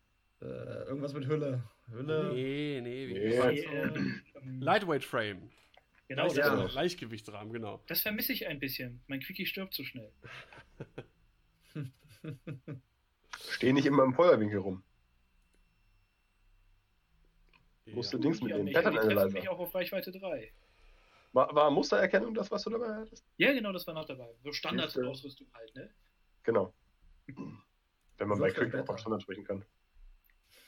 [0.46, 1.64] Äh, irgendwas mit Hülle.
[1.90, 2.34] Hülle.
[2.34, 3.38] Nee, nee, wie Nee.
[3.38, 3.46] das?
[3.46, 4.22] äh, ähm,
[4.60, 5.50] Lightweight Frame.
[6.10, 6.54] genau, Leicht, ja.
[6.74, 7.82] Leichtgewichtsrahmen, genau.
[7.88, 9.02] das vermisse ich ein bisschen.
[9.08, 10.12] Mein Quickie stirbt zu schnell.
[13.52, 14.84] Steh nicht immer im Feuerwinkel rum.
[17.86, 17.96] Ja.
[17.96, 18.74] Musst du Dings Die auch mitnehmen.
[18.74, 19.30] Pattern Analyzer.
[19.30, 20.52] mich auch auf Reichweite 3.
[21.32, 23.26] War, war Mustererkennung das, was du dabei hattest?
[23.38, 24.28] Ja, genau, das war noch dabei.
[24.44, 24.52] So.
[24.52, 25.90] Standardausrüstung halt, ne?
[26.50, 26.74] Genau.
[27.28, 29.64] Wenn man So bei Quick auf Standard sprechen kann.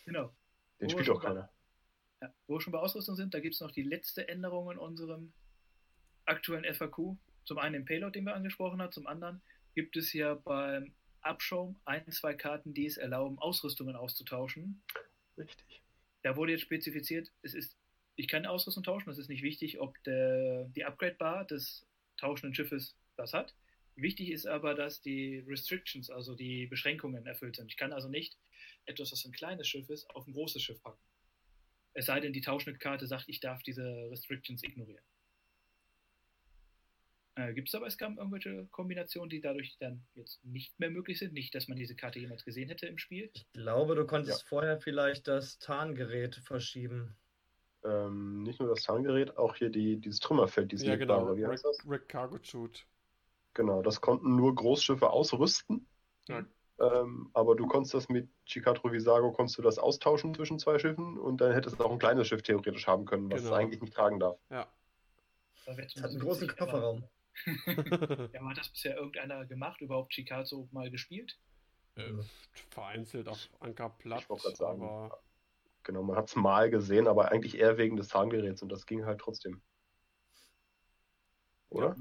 [0.05, 0.31] Genau.
[0.79, 1.49] Den Wo spielt auch keiner.
[2.21, 4.77] Ja, wo wir schon bei Ausrüstung sind, da gibt es noch die letzte Änderung in
[4.77, 5.33] unserem
[6.25, 7.17] aktuellen FAQ.
[7.45, 9.41] Zum einen den Payload, den wir angesprochen haben, zum anderen
[9.73, 14.83] gibt es ja beim Abschaum ein, zwei Karten, die es erlauben, Ausrüstungen auszutauschen.
[15.35, 15.81] Richtig.
[16.21, 17.75] Da wurde jetzt spezifiziert, es ist,
[18.15, 21.87] ich kann Ausrüstung tauschen, es ist nicht wichtig, ob der, die Upgrade-Bar des
[22.17, 23.55] tauschenden Schiffes das hat.
[23.95, 27.69] Wichtig ist aber, dass die Restrictions, also die Beschränkungen erfüllt sind.
[27.69, 28.37] Ich kann also nicht
[28.85, 31.01] etwas, was ein kleines Schiff ist, auf ein großes Schiff packen.
[31.93, 35.03] Es sei denn, die tauschende Karte sagt, ich darf diese Restrictions ignorieren.
[37.35, 41.33] Äh, Gibt es aber Scam irgendwelche Kombinationen, die dadurch dann jetzt nicht mehr möglich sind?
[41.33, 43.29] Nicht, dass man diese Karte jemals gesehen hätte im Spiel?
[43.33, 47.15] Ich glaube, du konntest vorher vielleicht das Tarngerät verschieben.
[47.83, 51.33] Ähm, nicht nur das Zahngerät, auch hier die, dieses Trümmerfeld, dieses Ja, genau.
[51.33, 52.85] Rick Cargo Shoot.
[53.53, 55.87] Genau, das konnten nur Großschiffe ausrüsten.
[56.27, 56.45] Ja.
[56.79, 61.17] Ähm, aber du konntest das mit Chikatro Visago, konntest du das austauschen zwischen zwei Schiffen
[61.17, 63.53] und dann hättest du auch ein kleines Schiff theoretisch haben können, was Genau.
[63.53, 64.37] es eigentlich nicht tragen darf.
[64.49, 64.67] Ja.
[65.65, 67.07] Es hat einen großen Kofferraum.
[68.33, 71.39] Ja, hat das bisher irgendeiner gemacht, überhaupt Chicago mal gespielt?
[71.95, 72.13] äh,
[72.69, 75.21] vereinzelt auf Ankerplatz, Ich wollte gerade sagen, aber
[75.83, 79.05] Genau, man hat es mal gesehen, aber eigentlich eher wegen des Zahngeräts und das ging
[79.05, 79.61] halt trotzdem.
[81.69, 81.95] Oder?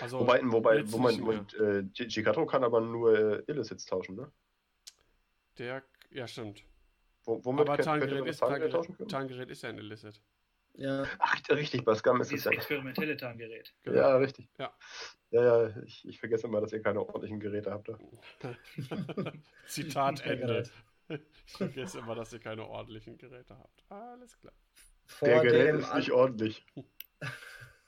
[0.00, 4.16] Also wobei, wobei, wo man, und, äh, Chi- Chikatro kann aber nur äh, Illicits tauschen,
[4.16, 4.30] ne?
[5.58, 6.62] der, ja stimmt.
[7.24, 9.08] Wo, womit aber könnte Tarngerät man das ist, Tarngerät, können?
[9.08, 10.20] Tarngerät ist ja ein Illicit.
[10.74, 12.52] Ja, Ach, richtig, bei Scum ist es ja.
[12.52, 13.74] experimentelle Tarngerät.
[13.82, 13.96] Genau.
[13.98, 14.48] Ja, richtig.
[14.58, 14.72] Ja.
[15.30, 17.88] Ja, ja, ich, ich vergesse immer, dass ihr keine ordentlichen Geräte habt.
[17.88, 17.98] Da.
[19.66, 20.70] Zitat Ende.
[21.08, 23.84] Ich vergesse immer, dass ihr keine ordentlichen Geräte habt.
[23.90, 24.52] Alles klar.
[25.06, 26.64] vor Der Gerät dem ist nicht ordentlich.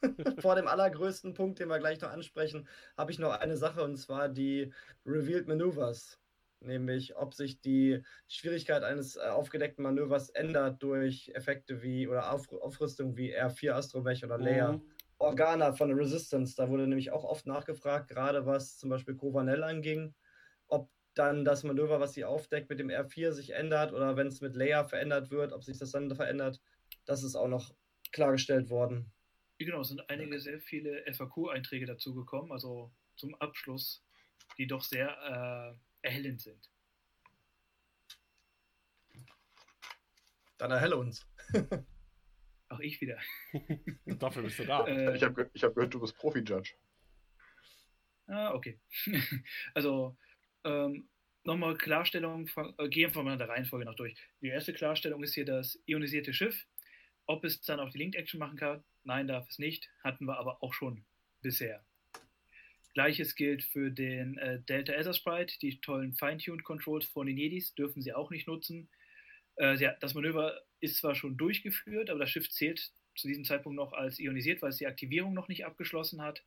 [0.41, 3.97] Vor dem allergrößten Punkt, den wir gleich noch ansprechen, habe ich noch eine Sache und
[3.97, 4.73] zwar die
[5.05, 6.19] Revealed Maneuvers.
[6.63, 12.53] Nämlich, ob sich die Schwierigkeit eines äh, aufgedeckten Manövers ändert durch Effekte wie oder Auf
[12.53, 14.73] Aufrüstung wie R4 Astromech oder Leia.
[14.73, 14.83] Mhm.
[15.17, 19.63] Organa von der Resistance, da wurde nämlich auch oft nachgefragt, gerade was zum Beispiel Covanel
[19.63, 20.15] anging,
[20.67, 24.41] ob dann das Manöver, was sie aufdeckt, mit dem R4 sich ändert oder wenn es
[24.41, 26.61] mit Leia verändert wird, ob sich das dann verändert.
[27.05, 27.75] Das ist auch noch
[28.13, 29.13] klargestellt worden.
[29.65, 34.03] Genau, es sind einige sehr viele FAQ-Einträge dazu gekommen, also zum Abschluss,
[34.57, 36.71] die doch sehr äh, erhellend sind.
[40.57, 41.27] Dann erhelle uns.
[42.71, 43.19] Auch ich wieder.
[44.07, 44.87] Dafür bist du da.
[44.87, 46.75] Äh, Ich habe ich hab gehört, du bist Profi-Judge.
[48.29, 48.81] Ah, okay.
[49.75, 50.17] also,
[50.65, 51.11] ähm,
[51.45, 54.17] nochmal Klarstellung, fang- äh, gehen wir mal in der Reihenfolge noch durch.
[54.41, 56.67] Die erste Klarstellung ist hier das ionisierte Schiff.
[57.27, 58.83] Ob es dann auch die Linked Action machen kann?
[59.05, 59.89] Nein, darf es nicht.
[60.03, 61.05] Hatten wir aber auch schon
[61.43, 61.85] bisher.
[62.95, 65.59] Gleiches gilt für den äh, Delta Ether Sprite.
[65.61, 68.89] Die tollen Fine-Tuned Controls von den Jedis dürfen sie auch nicht nutzen.
[69.57, 73.77] Äh, ja, das Manöver ist zwar schon durchgeführt, aber das Schiff zählt zu diesem Zeitpunkt
[73.77, 76.43] noch als ionisiert, weil es die Aktivierung noch nicht abgeschlossen hat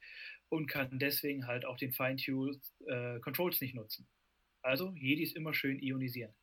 [0.49, 4.07] und kann deswegen halt auch den Fine-Tuned äh, Controls nicht nutzen.
[4.61, 6.33] Also, Jedis immer schön ionisieren.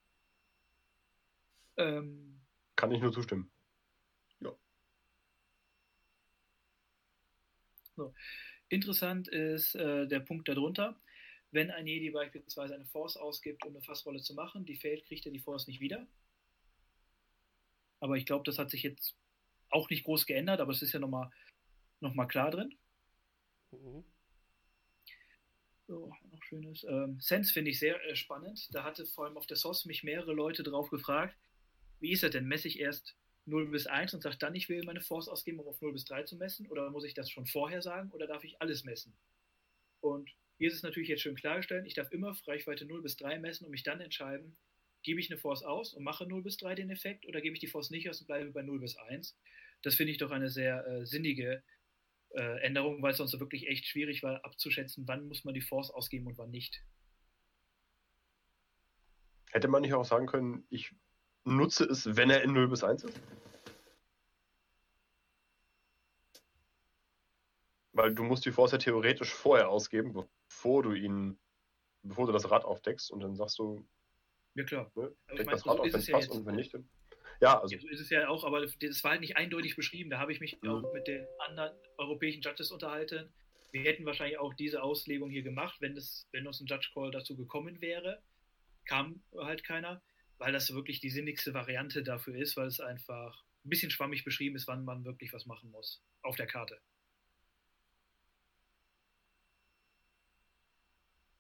[1.77, 2.41] Ähm,
[2.77, 3.51] Kann ich nur zustimmen.
[8.69, 11.01] Interessant ist äh, der Punkt darunter.
[11.51, 15.27] Wenn ein Jedi beispielsweise eine Force ausgibt, um eine Fassrolle zu machen, die fällt, kriegt
[15.27, 16.07] er die Force nicht wieder.
[17.99, 19.17] Aber ich glaube, das hat sich jetzt
[19.69, 21.31] auch nicht groß geändert, aber es ist ja nochmal
[22.01, 22.75] noch mal klar drin.
[23.73, 24.05] Mhm.
[25.87, 26.85] So, noch schönes.
[26.85, 28.69] Ähm, Sense finde ich sehr äh, spannend.
[28.73, 31.37] Da hatte vor allem auf der SOS mich mehrere Leute drauf gefragt,
[31.99, 32.47] wie ist das denn?
[32.47, 35.69] Messe ich erst 0 bis 1 und sage dann, ich will meine Force ausgeben, um
[35.69, 36.67] auf 0 bis 3 zu messen?
[36.69, 39.17] Oder muss ich das schon vorher sagen oder darf ich alles messen?
[40.01, 43.39] Und hier ist es natürlich jetzt schön klargestellt, ich darf immer Reichweite 0 bis 3
[43.39, 44.57] messen und mich dann entscheiden,
[45.03, 47.61] gebe ich eine Force aus und mache 0 bis 3 den Effekt oder gebe ich
[47.61, 49.37] die Force nicht aus und bleibe bei 0 bis 1?
[49.83, 51.63] Das finde ich doch eine sehr äh, sinnige
[52.35, 55.63] äh, Änderung, weil es sonst so wirklich echt schwierig war abzuschätzen, wann muss man die
[55.63, 56.83] Force ausgeben und wann nicht.
[59.51, 60.95] Hätte man nicht auch sagen können, ich
[61.45, 63.21] nutze es, wenn er in 0 bis 1 ist?
[67.93, 70.13] Weil du musst die Force ja theoretisch vorher ausgeben,
[70.49, 71.39] bevor du ihn,
[72.03, 73.85] bevor du das Rad aufdeckst und dann sagst du,
[74.55, 74.91] Ja klar.
[74.95, 76.37] ne, ich deck das so Rad auf, ist wenn es ja passt jetzt.
[76.37, 76.89] und wenn nicht, dann.
[77.41, 80.11] Ja, also so ist es ja auch, aber das war halt nicht eindeutig beschrieben.
[80.11, 80.69] Da habe ich mich Mhm.
[80.69, 83.33] auch mit den anderen europäischen Judges unterhalten.
[83.73, 87.11] Wir hätten wahrscheinlich auch diese Auslegung hier gemacht, wenn, es, wenn uns ein Judge Call
[87.11, 88.23] dazu gekommen wäre.
[88.85, 90.03] Kam halt keiner,
[90.41, 94.57] weil das wirklich die sinnigste Variante dafür ist, weil es einfach ein bisschen schwammig beschrieben
[94.57, 96.81] ist, wann man wirklich was machen muss auf der Karte.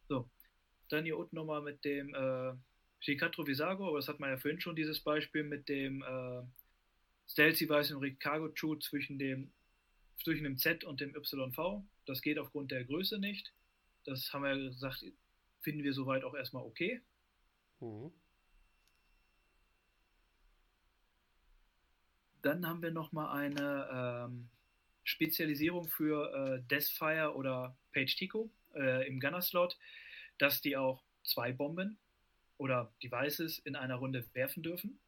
[0.06, 0.28] So,
[0.90, 2.52] dann hier unten nochmal mit dem äh,
[3.01, 6.43] Shikatro Visago, aber das hat man ja vorhin schon, dieses Beispiel mit dem äh,
[7.27, 9.51] Stealthy Weiß und Ricargo Chu zwischen dem,
[10.22, 11.82] zwischen dem Z und dem YV.
[12.05, 13.55] Das geht aufgrund der Größe nicht.
[14.05, 15.06] Das haben wir gesagt,
[15.62, 17.01] finden wir soweit auch erstmal okay.
[17.81, 18.12] Mhm.
[22.43, 24.49] Dann haben wir nochmal eine ähm,
[25.05, 29.77] Spezialisierung für äh, Deathfire oder Page Tico äh, im Gunner-Slot,
[30.39, 31.99] dass die auch zwei Bomben
[32.57, 35.01] oder Devices in einer Runde werfen dürfen,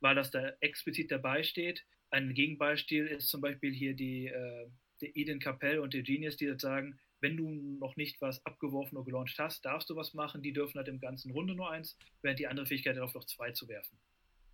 [0.00, 1.84] weil das da explizit dabei steht.
[2.10, 4.68] Ein Gegenbeispiel ist zum Beispiel hier die, äh,
[5.00, 7.48] die Eden Capell und der Genius, die jetzt sagen, wenn du
[7.78, 10.42] noch nicht was abgeworfen oder gelauncht hast, darfst du was machen.
[10.42, 13.52] Die dürfen halt im ganzen Runde nur eins, während die andere Fähigkeit darauf noch zwei
[13.52, 13.96] zu werfen.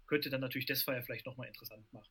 [0.09, 2.11] Könnte dann natürlich Deathfire vielleicht nochmal interessant machen.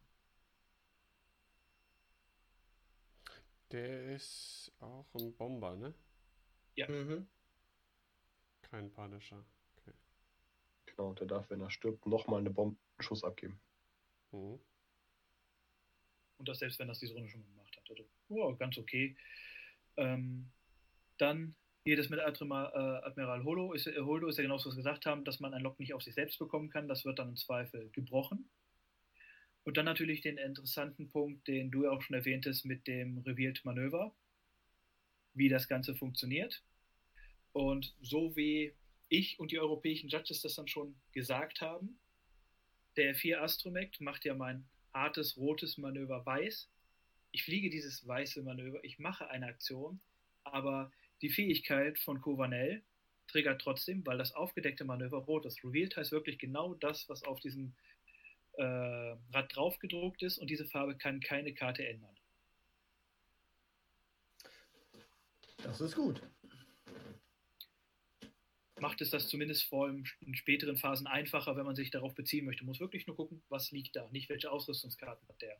[3.71, 5.93] Der ist auch ein Bomber, ne?
[6.75, 6.87] Ja.
[6.89, 7.27] Mhm.
[8.61, 9.43] Kein Punisher.
[9.75, 9.93] Okay.
[10.85, 13.59] Genau, der darf, wenn er stirbt, nochmal eine Bombenschuss abgeben.
[14.31, 14.59] Mhm.
[16.37, 17.89] Und das selbst, wenn das diese Runde schon gemacht hat.
[17.89, 19.17] Also, oh, ganz okay.
[19.97, 20.51] Ähm,
[21.17, 21.55] dann
[21.87, 24.75] hier das mit Admiral, äh, Admiral Holo ist, äh, Holdo ist ja genau, was wir
[24.75, 26.89] gesagt haben, dass man ein Lock nicht auf sich selbst bekommen kann.
[26.89, 28.49] Das wird dann im Zweifel gebrochen.
[29.63, 33.63] Und dann natürlich den interessanten Punkt, den du ja auch schon erwähntest, mit dem Revealed
[33.63, 34.13] Manöver,
[35.33, 36.61] wie das Ganze funktioniert.
[37.53, 38.73] Und so wie
[39.07, 41.97] ich und die europäischen Judges das dann schon gesagt haben,
[42.97, 46.69] der 4 Astromech macht ja mein hartes rotes Manöver weiß.
[47.31, 50.01] Ich fliege dieses weiße Manöver, ich mache eine Aktion,
[50.43, 50.91] aber
[51.21, 52.83] die Fähigkeit von Covanel
[53.27, 55.63] triggert trotzdem, weil das aufgedeckte Manöver rot ist.
[55.63, 57.73] Revealed heißt wirklich genau das, was auf diesem
[58.53, 62.15] äh, Rad drauf gedruckt ist und diese Farbe kann keine Karte ändern.
[65.63, 66.21] Das ist gut.
[68.79, 72.63] Macht es das zumindest vor in späteren Phasen einfacher, wenn man sich darauf beziehen möchte.
[72.63, 75.59] Muss wirklich nur gucken, was liegt da, nicht welche Ausrüstungskarten hat der.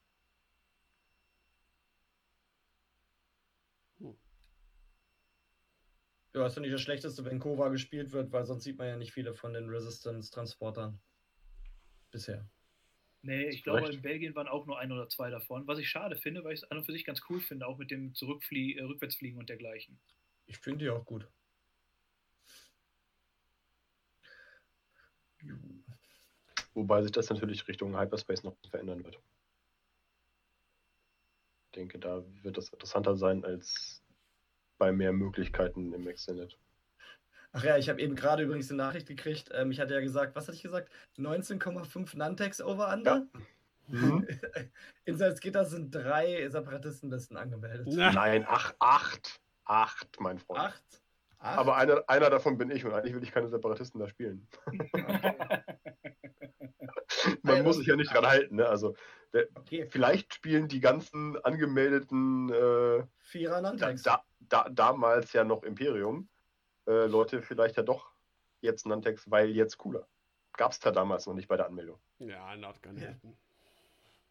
[6.38, 8.96] Ja, ist ja nicht das Schlechteste, wenn Kova gespielt wird, weil sonst sieht man ja
[8.96, 11.00] nicht viele von den Resistance-Transportern.
[12.12, 12.48] Bisher.
[13.24, 15.68] Nee, ich glaube, in Belgien waren auch nur ein oder zwei davon.
[15.68, 17.80] Was ich schade finde, weil ich es an und für sich ganz cool finde, auch
[17.80, 20.00] mit dem Zurückflie äh, Rückwärtsfliegen und dergleichen.
[20.46, 21.28] Ich finde die auch gut.
[26.76, 29.20] Wobei sich das natürlich Richtung Hyperspace noch verändern wird.
[31.66, 34.04] Ich denke, da wird das interessanter sein als
[34.78, 36.58] bei mehr Möglichkeiten im Extended.
[37.52, 39.50] Ach ja, ich habe eben gerade übrigens eine Nachricht gekriegt.
[39.54, 40.92] Ähm, ich hatte ja gesagt, was hatte ich gesagt?
[41.18, 43.28] 19,5 Nantex over under?
[43.34, 43.42] Ja.
[43.88, 44.28] Mhm.
[45.06, 47.88] In Salzgitter sind drei Separatistenlisten angemeldet.
[47.88, 49.40] Nein, ach, acht.
[49.66, 50.60] Acht, mein Freund.
[50.60, 50.84] Acht?
[51.40, 51.58] acht?
[51.58, 54.48] Aber einer, einer davon bin ich und eigentlich will ich keine Separatisten da spielen.
[57.42, 58.58] Man muss sich ja nicht dran halten.
[58.58, 58.68] Ne?
[58.68, 58.96] Also,
[59.34, 59.88] der, okay.
[59.90, 64.04] vielleicht spielen die ganzen angemeldeten äh, Vierer Nantex.
[64.04, 66.30] Da, da, damals ja noch Imperium
[66.88, 68.12] äh, Leute vielleicht ja doch
[68.62, 70.08] jetzt Nantex, weil jetzt cooler.
[70.54, 72.00] Gab es da damals noch nicht bei der Anmeldung.
[72.20, 73.16] Ja, not gonna ja.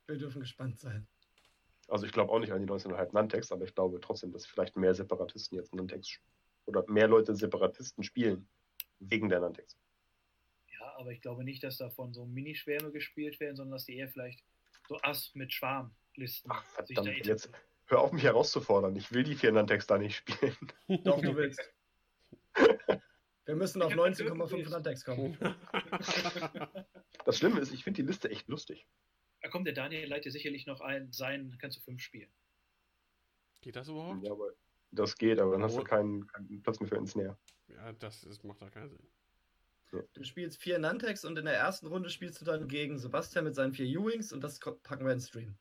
[0.06, 1.06] Wir dürfen gespannt sein.
[1.88, 4.76] Also ich glaube auch nicht an die 19,5 Nantex, aber ich glaube trotzdem, dass vielleicht
[4.76, 6.18] mehr Separatisten jetzt Nantex
[6.64, 8.48] oder mehr Leute Separatisten spielen
[8.98, 9.78] wegen der Nantex.
[10.66, 14.08] Ja, aber ich glaube nicht, dass davon so Minischwärme gespielt werden, sondern dass die eher
[14.08, 14.42] vielleicht
[14.88, 16.50] so Ass mit Schwarmlisten.
[16.50, 17.50] Ach verdammt, jetzt
[17.86, 18.94] hör auf mich herauszufordern.
[18.96, 20.56] Ich will die vier Nantex da nicht spielen.
[21.04, 21.60] Doch, du willst.
[23.46, 25.38] Wir müssen auf 19,5 Landex kommen.
[27.24, 28.86] Das Schlimme ist, ich finde die Liste echt lustig.
[29.40, 32.30] Da kommt der Daniel leitet sicherlich noch ein, sein kannst du fünf spielen.
[33.60, 34.24] Geht das überhaupt?
[34.24, 34.50] Ja, aber
[34.90, 37.38] das geht, aber dann hast du keinen, keinen Platz mehr für ins Näher.
[37.68, 39.08] Ja, das ist, macht da keinen Sinn.
[40.12, 43.54] Du spielst vier Nantex und in der ersten Runde spielst du dann gegen Sebastian mit
[43.54, 45.56] seinen vier U-Wings und das packen wir in den Stream.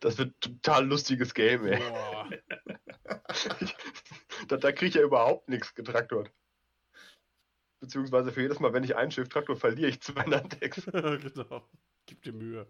[0.00, 1.78] Das wird ein total lustiges Game, ey.
[4.48, 6.32] da, da kriege ich ja überhaupt nichts getraktort.
[7.82, 10.84] Beziehungsweise für jedes Mal, wenn ich ein Schiff traktor, verliere ich zwei Nantex.
[10.86, 11.68] genau.
[12.06, 12.66] Gib dir Mühe.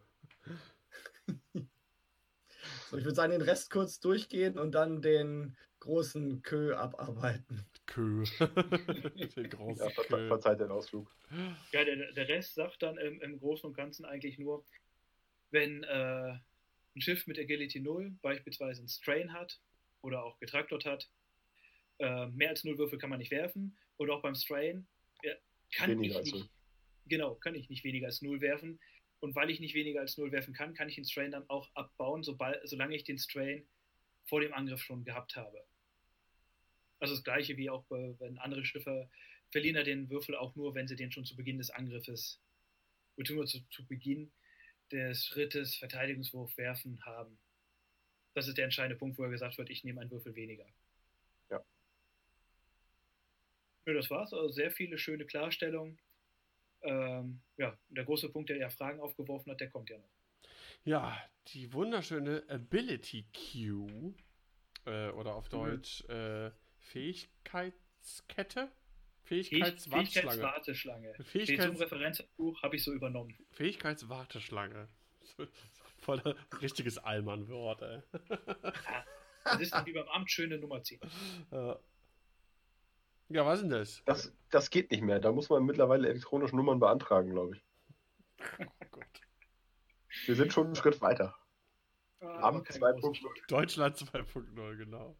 [2.90, 7.66] so, ich würde sagen, den Rest kurz durchgehen und dann den großen Kö abarbeiten.
[7.86, 8.22] Kö.
[9.36, 10.28] den großen ja, ver Kö.
[10.28, 11.10] Verzeiht den Ausflug.
[11.72, 14.64] Ja, der, der Rest sagt dann im, im Großen und Ganzen eigentlich nur,
[15.50, 16.34] wenn äh,
[16.94, 19.60] ein Schiff mit Agility 0 beispielsweise einen Strain hat
[20.02, 21.08] oder auch getraktort hat,
[21.98, 23.76] äh, mehr als 0 Würfel kann man nicht werfen.
[23.98, 24.86] Oder auch beim Strain
[25.22, 25.34] ja,
[25.74, 26.50] kann weniger ich nicht,
[27.06, 28.80] genau, kann ich nicht weniger als 0 werfen.
[29.20, 31.70] Und weil ich nicht weniger als 0 werfen kann, kann ich den Strain dann auch
[31.74, 33.66] abbauen, sobald, solange ich den Strain
[34.24, 35.64] vor dem Angriff schon gehabt habe.
[36.98, 39.08] Also das gleiche wie auch bei, wenn andere Schiffe
[39.50, 42.40] verlieren ja den Würfel auch nur, wenn sie den schon zu Beginn des Angriffes,
[43.16, 44.32] beziehungsweise zu, zu Beginn
[44.92, 47.38] des Schrittes Verteidigungswurf werfen haben.
[48.34, 50.66] Das ist der entscheidende Punkt, wo er gesagt wird, ich nehme einen Würfel weniger.
[51.50, 51.60] Ja.
[53.86, 54.32] Ja, das war's.
[54.32, 55.98] Also sehr viele schöne Klarstellungen.
[56.82, 60.10] Ähm, ja, der große Punkt, der ja Fragen aufgeworfen hat, der kommt ja noch.
[60.84, 61.16] Ja,
[61.48, 64.14] die wunderschöne Ability Queue
[64.86, 68.70] äh, oder auf Deutsch äh, Fähigkeitskette?
[69.24, 70.02] Fähigkeitswarteschlange.
[70.30, 71.12] Fähigkeitswarteschlange.
[71.22, 73.36] Fähigkeits- Steht zum Referenzbuch, habe ich so übernommen.
[73.52, 74.88] Fähigkeitswarteschlange.
[75.98, 76.18] Voll
[76.60, 78.02] richtiges Allmann-Wort, ey.
[79.44, 81.00] Das ist dann wie beim Amt schöne Nummer ziehen.
[81.50, 81.78] Ja.
[83.28, 84.02] Ja, was ist denn das?
[84.04, 85.18] Das, das geht nicht mehr.
[85.20, 87.62] Da muss man mittlerweile elektronische Nummern beantragen, glaube ich.
[88.90, 89.04] Gut.
[90.26, 91.34] Wir sind schon einen Schritt weiter.
[92.20, 93.46] Aber Amt kein 2.0.
[93.48, 95.16] Deutschland 2.0, genau.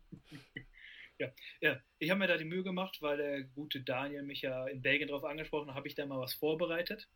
[1.61, 4.83] Ja, ich habe mir da die Mühe gemacht, weil der gute Daniel mich ja in
[4.83, 7.09] Belgien darauf angesprochen hat, habe ich da mal was vorbereitet.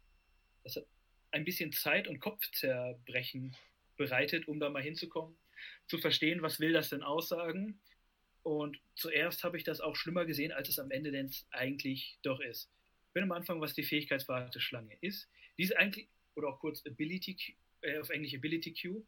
[0.62, 0.86] Das hat
[1.30, 3.56] ein bisschen Zeit und Kopfzerbrechen
[3.96, 5.36] bereitet, um da mal hinzukommen,
[5.86, 7.80] zu verstehen, was will das denn aussagen.
[8.42, 12.40] Und zuerst habe ich das auch schlimmer gesehen, als es am Ende denn eigentlich doch
[12.40, 12.70] ist.
[13.08, 15.28] Ich will am Anfang, was die Fähigkeitswarteschlange ist.
[15.58, 19.04] Diese eigentlich, oder auch kurz Ability, äh, auf Englisch Ability Queue,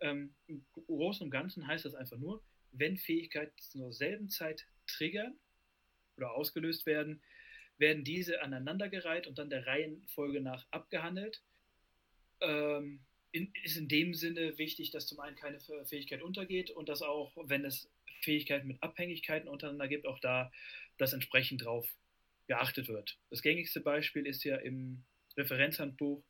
[0.00, 2.42] ähm, im Großen und Ganzen heißt das einfach nur,
[2.78, 5.38] wenn Fähigkeiten zur selben Zeit triggern
[6.16, 7.22] oder ausgelöst werden,
[7.78, 11.42] werden diese aneinandergereiht und dann der Reihenfolge nach abgehandelt.
[12.40, 13.00] Ähm,
[13.32, 17.32] in, ist in dem Sinne wichtig, dass zum einen keine Fähigkeit untergeht und dass auch,
[17.36, 17.90] wenn es
[18.22, 20.50] Fähigkeiten mit Abhängigkeiten untereinander gibt, auch da
[20.96, 21.86] das entsprechend drauf
[22.46, 23.18] geachtet wird.
[23.30, 25.04] Das gängigste Beispiel ist ja im
[25.36, 26.24] Referenzhandbuch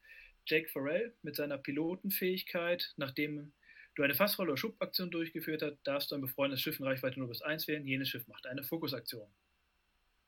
[0.46, 3.52] Jack Farrell mit seiner Pilotenfähigkeit, nachdem
[3.96, 7.28] du eine Fassrolle oder Schubaktion durchgeführt hast, darfst du ein befreundetes Schiff in Reichweite 0
[7.28, 7.86] bis 1 wählen.
[7.86, 9.26] Jenes Schiff macht eine Fokusaktion.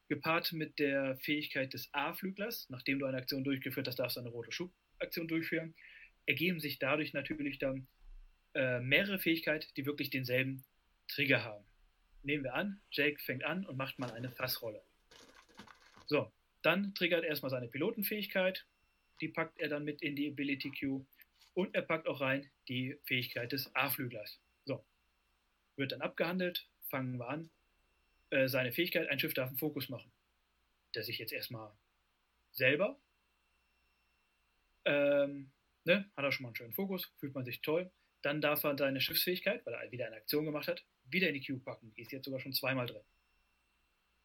[0.08, 4.30] Gepaart mit der Fähigkeit des A-Flüglers, nachdem du eine Aktion durchgeführt hast, darfst du eine
[4.30, 5.74] rote Schubaktion durchführen,
[6.24, 7.86] ergeben sich dadurch natürlich dann
[8.54, 10.64] äh, mehrere Fähigkeiten, die wirklich denselben
[11.08, 11.64] Trigger haben.
[12.22, 14.82] Nehmen wir an, Jake fängt an und macht mal eine Fassrolle.
[16.06, 16.32] So,
[16.62, 18.66] dann triggert er erstmal seine Pilotenfähigkeit,
[19.20, 21.06] die packt er dann mit in die Ability Queue
[21.58, 24.40] und er packt auch rein die Fähigkeit des A-Flüglers.
[24.64, 24.84] So,
[25.74, 27.50] wird dann abgehandelt, fangen wir an.
[28.30, 30.12] Äh, seine Fähigkeit, ein Schiff darf einen Fokus machen.
[30.94, 31.72] Der sich jetzt erstmal
[32.52, 32.96] selber,
[34.84, 35.50] ähm,
[35.82, 37.90] ne, hat er schon mal einen schönen Fokus, fühlt man sich toll.
[38.22, 41.40] Dann darf er seine Schiffsfähigkeit, weil er wieder eine Aktion gemacht hat, wieder in die
[41.40, 41.92] Queue packen.
[41.96, 43.02] Die ist jetzt sogar schon zweimal drin.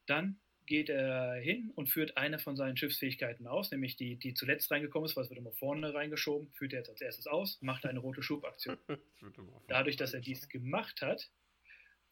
[0.05, 4.72] Dann geht er hin und führt eine von seinen Schiffsfähigkeiten aus, nämlich die, die zuletzt
[4.72, 7.85] reingekommen ist, weil es wird immer vorne reingeschoben, führt er jetzt als erstes aus, macht
[7.85, 8.77] eine rote Schubaktion.
[9.68, 11.30] Dadurch, dass er dies gemacht hat,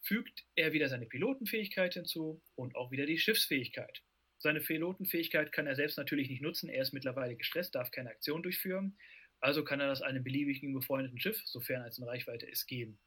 [0.02, 4.02] fügt er wieder seine Pilotenfähigkeit hinzu und auch wieder die Schiffsfähigkeit.
[4.40, 8.42] Seine Pilotenfähigkeit kann er selbst natürlich nicht nutzen, er ist mittlerweile gestresst, darf keine Aktion
[8.42, 8.98] durchführen,
[9.40, 12.98] also kann er das einem beliebigen befreundeten Schiff, sofern es in Reichweite ist, geben.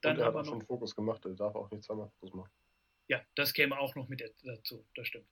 [0.00, 2.34] Dann und er hat auch schon einen Fokus gemacht, er darf auch nicht zweimal Fokus
[2.34, 2.50] machen.
[3.08, 5.28] Ja, das käme auch noch mit dazu, das stimmt.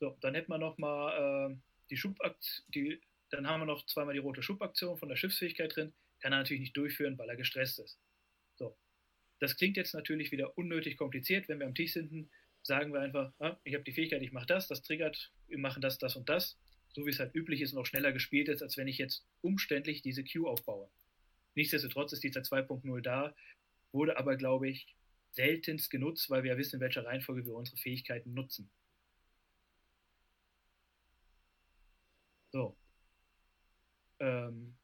[0.00, 1.56] So, dann hätten wir noch mal äh,
[1.90, 3.00] die Schubaktion, die,
[3.30, 6.60] dann haben wir noch zweimal die rote Schubaktion von der Schiffsfähigkeit drin, kann er natürlich
[6.60, 8.00] nicht durchführen, weil er gestresst ist.
[8.56, 8.76] So,
[9.38, 12.28] das klingt jetzt natürlich wieder unnötig kompliziert, wenn wir am Tisch sind,
[12.62, 15.82] sagen wir einfach, ah, ich habe die Fähigkeit, ich mache das, das triggert, wir machen
[15.82, 16.58] das, das und das,
[16.94, 19.24] so wie es halt üblich ist und auch schneller gespielt ist, als wenn ich jetzt
[19.40, 20.90] umständlich diese Queue aufbaue.
[21.54, 23.34] Nichtsdestotrotz ist die seit 2.0 da,
[23.92, 24.86] wurde aber, glaube ich,
[25.32, 28.70] seltenst genutzt, weil wir ja wissen, in welcher Reihenfolge wir unsere Fähigkeiten nutzen.
[32.52, 32.76] So.
[34.20, 34.76] Ähm,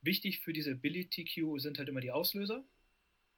[0.00, 2.64] wichtig für diese Ability Queue sind halt immer die Auslöser.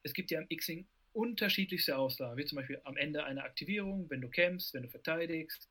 [0.03, 4.21] Es gibt ja im Xing unterschiedlichste Ausnahmen, wie zum Beispiel am Ende einer Aktivierung, wenn
[4.21, 5.69] du kämpfst, wenn du verteidigst,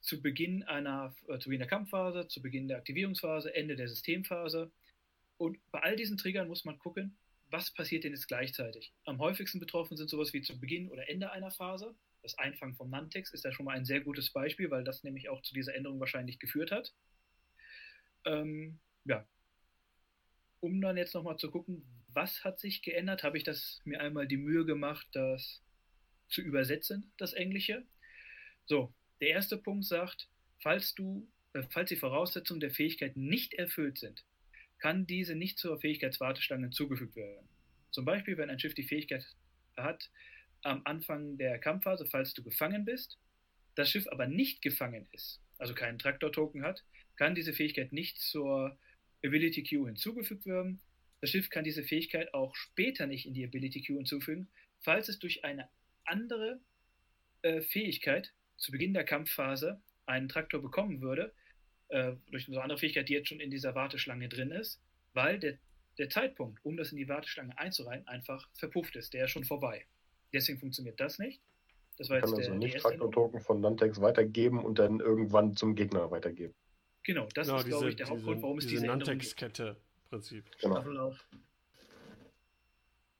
[0.00, 4.72] zu Beginn einer, äh, zu Beginn der Kampfphase, zu Beginn der Aktivierungsphase, Ende der Systemphase.
[5.36, 7.16] Und bei all diesen Triggern muss man gucken,
[7.50, 8.92] was passiert denn jetzt gleichzeitig?
[9.04, 11.94] Am häufigsten betroffen sind sowas wie zu Beginn oder Ende einer Phase.
[12.22, 15.28] Das Einfangen vom Nantex ist da schon mal ein sehr gutes Beispiel, weil das nämlich
[15.28, 16.92] auch zu dieser Änderung wahrscheinlich geführt hat.
[18.24, 19.26] Ähm, ja.
[20.60, 24.26] Um dann jetzt nochmal zu gucken, was hat sich geändert, habe ich das mir einmal
[24.26, 25.62] die Mühe gemacht, das
[26.28, 27.84] zu übersetzen, das Englische.
[28.66, 30.28] So, der erste Punkt sagt,
[30.60, 34.24] falls du, äh, falls die Voraussetzungen der Fähigkeit nicht erfüllt sind,
[34.80, 37.48] kann diese nicht zur Fähigkeitswarteschlange hinzugefügt werden.
[37.90, 39.24] Zum Beispiel, wenn ein Schiff die Fähigkeit
[39.76, 40.10] hat,
[40.62, 43.18] am Anfang der Kampfphase, falls du gefangen bist,
[43.74, 46.84] das Schiff aber nicht gefangen ist, also keinen Traktor-Token hat,
[47.16, 48.78] kann diese Fähigkeit nicht zur
[49.24, 50.80] Ability Queue hinzugefügt werden.
[51.20, 54.48] Das Schiff kann diese Fähigkeit auch später nicht in die Ability Queue hinzufügen,
[54.80, 55.68] falls es durch eine
[56.04, 56.60] andere
[57.42, 61.32] äh, Fähigkeit zu Beginn der Kampfphase einen Traktor bekommen würde,
[61.90, 64.80] äh, durch eine andere Fähigkeit, die jetzt schon in dieser Warteschlange drin ist,
[65.12, 65.58] weil der,
[65.98, 69.12] der Zeitpunkt, um das in die Warteschlange einzureihen, einfach verpufft ist.
[69.12, 69.84] Der ist schon vorbei.
[70.32, 71.40] Deswegen funktioniert das nicht.
[71.98, 75.74] Das war kann jetzt also der, nicht Traktor-Token von Nantex weitergeben und dann irgendwann zum
[75.74, 76.54] Gegner weitergeben.
[77.02, 79.76] Genau, das genau, ist, glaube ich, der Hauptgrund, warum es diese, diese Nantex-Kette
[80.10, 80.44] Prinzip.
[80.60, 81.14] Genau.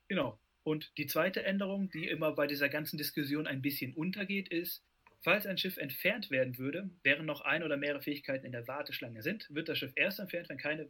[0.09, 0.39] genau.
[0.65, 4.85] Und die zweite Änderung, die immer bei dieser ganzen Diskussion ein bisschen untergeht, ist,
[5.23, 9.23] falls ein Schiff entfernt werden würde, während noch ein oder mehrere Fähigkeiten in der Warteschlange
[9.23, 10.89] sind, wird das Schiff erst entfernt, wenn keine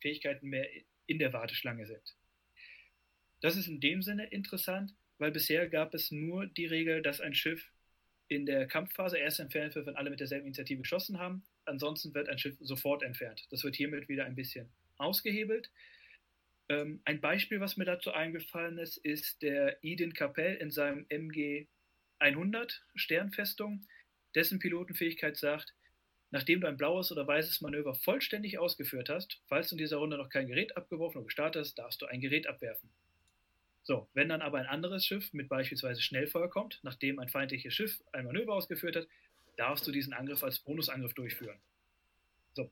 [0.00, 0.68] Fähigkeiten mehr
[1.06, 2.16] in der Warteschlange sind.
[3.40, 7.34] Das ist in dem Sinne interessant, weil bisher gab es nur die Regel, dass ein
[7.34, 7.70] Schiff
[8.28, 11.44] in der Kampfphase erst entfernt wird, wenn alle mit derselben Initiative geschossen haben.
[11.64, 13.46] Ansonsten wird ein Schiff sofort entfernt.
[13.50, 15.70] Das wird hiermit wieder ein bisschen ausgehebelt.
[16.68, 21.68] Ähm, ein Beispiel, was mir dazu eingefallen ist, ist der Eden Capell in seinem MG
[22.18, 23.86] 100 Sternfestung,
[24.34, 25.74] dessen Pilotenfähigkeit sagt,
[26.30, 30.16] nachdem du ein blaues oder weißes Manöver vollständig ausgeführt hast, falls du in dieser Runde
[30.16, 32.90] noch kein Gerät abgeworfen oder gestartet hast, darfst du ein Gerät abwerfen.
[33.82, 38.02] So, wenn dann aber ein anderes Schiff mit beispielsweise Schnellfeuer kommt, nachdem ein feindliches Schiff
[38.12, 39.06] ein Manöver ausgeführt hat,
[39.56, 41.58] darfst du diesen Angriff als Bonusangriff durchführen.
[42.54, 42.70] So,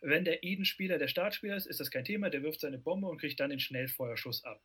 [0.00, 3.18] wenn der Eden-Spieler der Startspieler ist, ist das kein Thema, der wirft seine Bombe und
[3.18, 4.60] kriegt dann den Schnellfeuerschuss ab.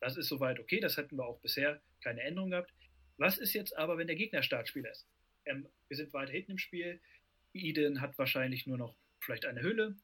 [0.00, 2.72] Das ist soweit okay, das hatten wir auch bisher keine Änderung gehabt.
[3.16, 5.06] Was ist jetzt aber, wenn der Gegner Startspieler ist?
[5.46, 7.00] Ähm, wir sind weiter hinten im Spiel,
[7.52, 9.96] Eden hat wahrscheinlich nur noch vielleicht eine Hülle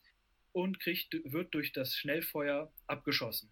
[0.52, 3.50] und kriegt, wird durch das Schnellfeuer abgeschossen.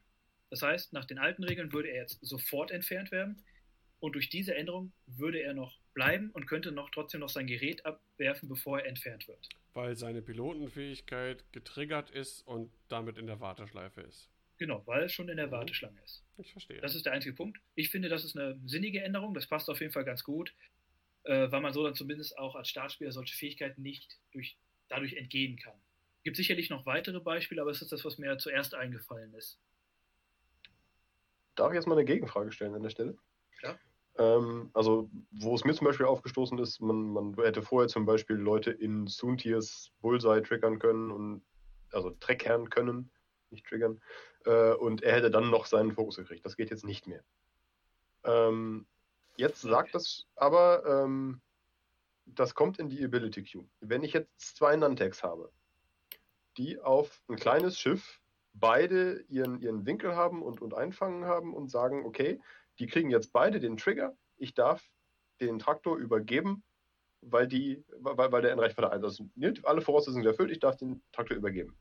[0.51, 3.43] Das heißt, nach den alten Regeln würde er jetzt sofort entfernt werden
[4.01, 7.85] und durch diese Änderung würde er noch bleiben und könnte noch trotzdem noch sein Gerät
[7.85, 9.49] abwerfen, bevor er entfernt wird.
[9.75, 14.31] Weil seine Pilotenfähigkeit getriggert ist und damit in der Warteschleife ist.
[14.59, 15.53] Genau, weil es schon in der mhm.
[15.53, 16.25] Warteschlange ist.
[16.37, 16.81] Ich verstehe.
[16.81, 17.59] Das ist der einzige Punkt.
[17.75, 19.35] Ich finde, das ist eine sinnige Änderung.
[19.35, 20.53] Das passt auf jeden Fall ganz gut,
[21.25, 24.59] äh, weil man so dann zumindest auch als Startspieler solche Fähigkeiten nicht durch,
[24.89, 25.81] dadurch entgehen kann.
[26.19, 29.61] Es gibt sicherlich noch weitere Beispiele, aber es ist das, was mir zuerst eingefallen ist.
[31.55, 33.17] Darf ich jetzt mal eine Gegenfrage stellen an der Stelle?
[33.63, 33.79] Ja.
[34.19, 38.37] Ähm, also, wo es mir zum Beispiel aufgestoßen ist, man, man hätte vorher zum Beispiel
[38.37, 41.43] Leute in Soontiers Bullseye triggern können und
[41.93, 43.11] also triggern können,
[43.51, 44.01] nicht triggern,
[44.45, 46.45] äh, und er hätte dann noch seinen Fokus gekriegt.
[46.45, 47.23] Das geht jetzt nicht mehr.
[48.25, 48.87] Ähm,
[49.37, 51.41] jetzt sagt das aber, ähm,
[52.27, 53.69] das kommt in die Ability Queue.
[53.81, 55.51] Wenn ich jetzt zwei Nantex habe,
[56.57, 58.21] die auf ein kleines Schiff
[58.53, 62.41] beide ihren, ihren Winkel haben und, und einfangen haben und sagen, okay,
[62.79, 64.83] die kriegen jetzt beide den Trigger, ich darf
[65.41, 66.65] den Traktor übergeben,
[67.21, 68.79] weil, die, weil, weil der in 1 ist.
[68.79, 69.25] Also,
[69.65, 71.77] alle Voraussetzungen sind erfüllt, ich darf den Traktor übergeben.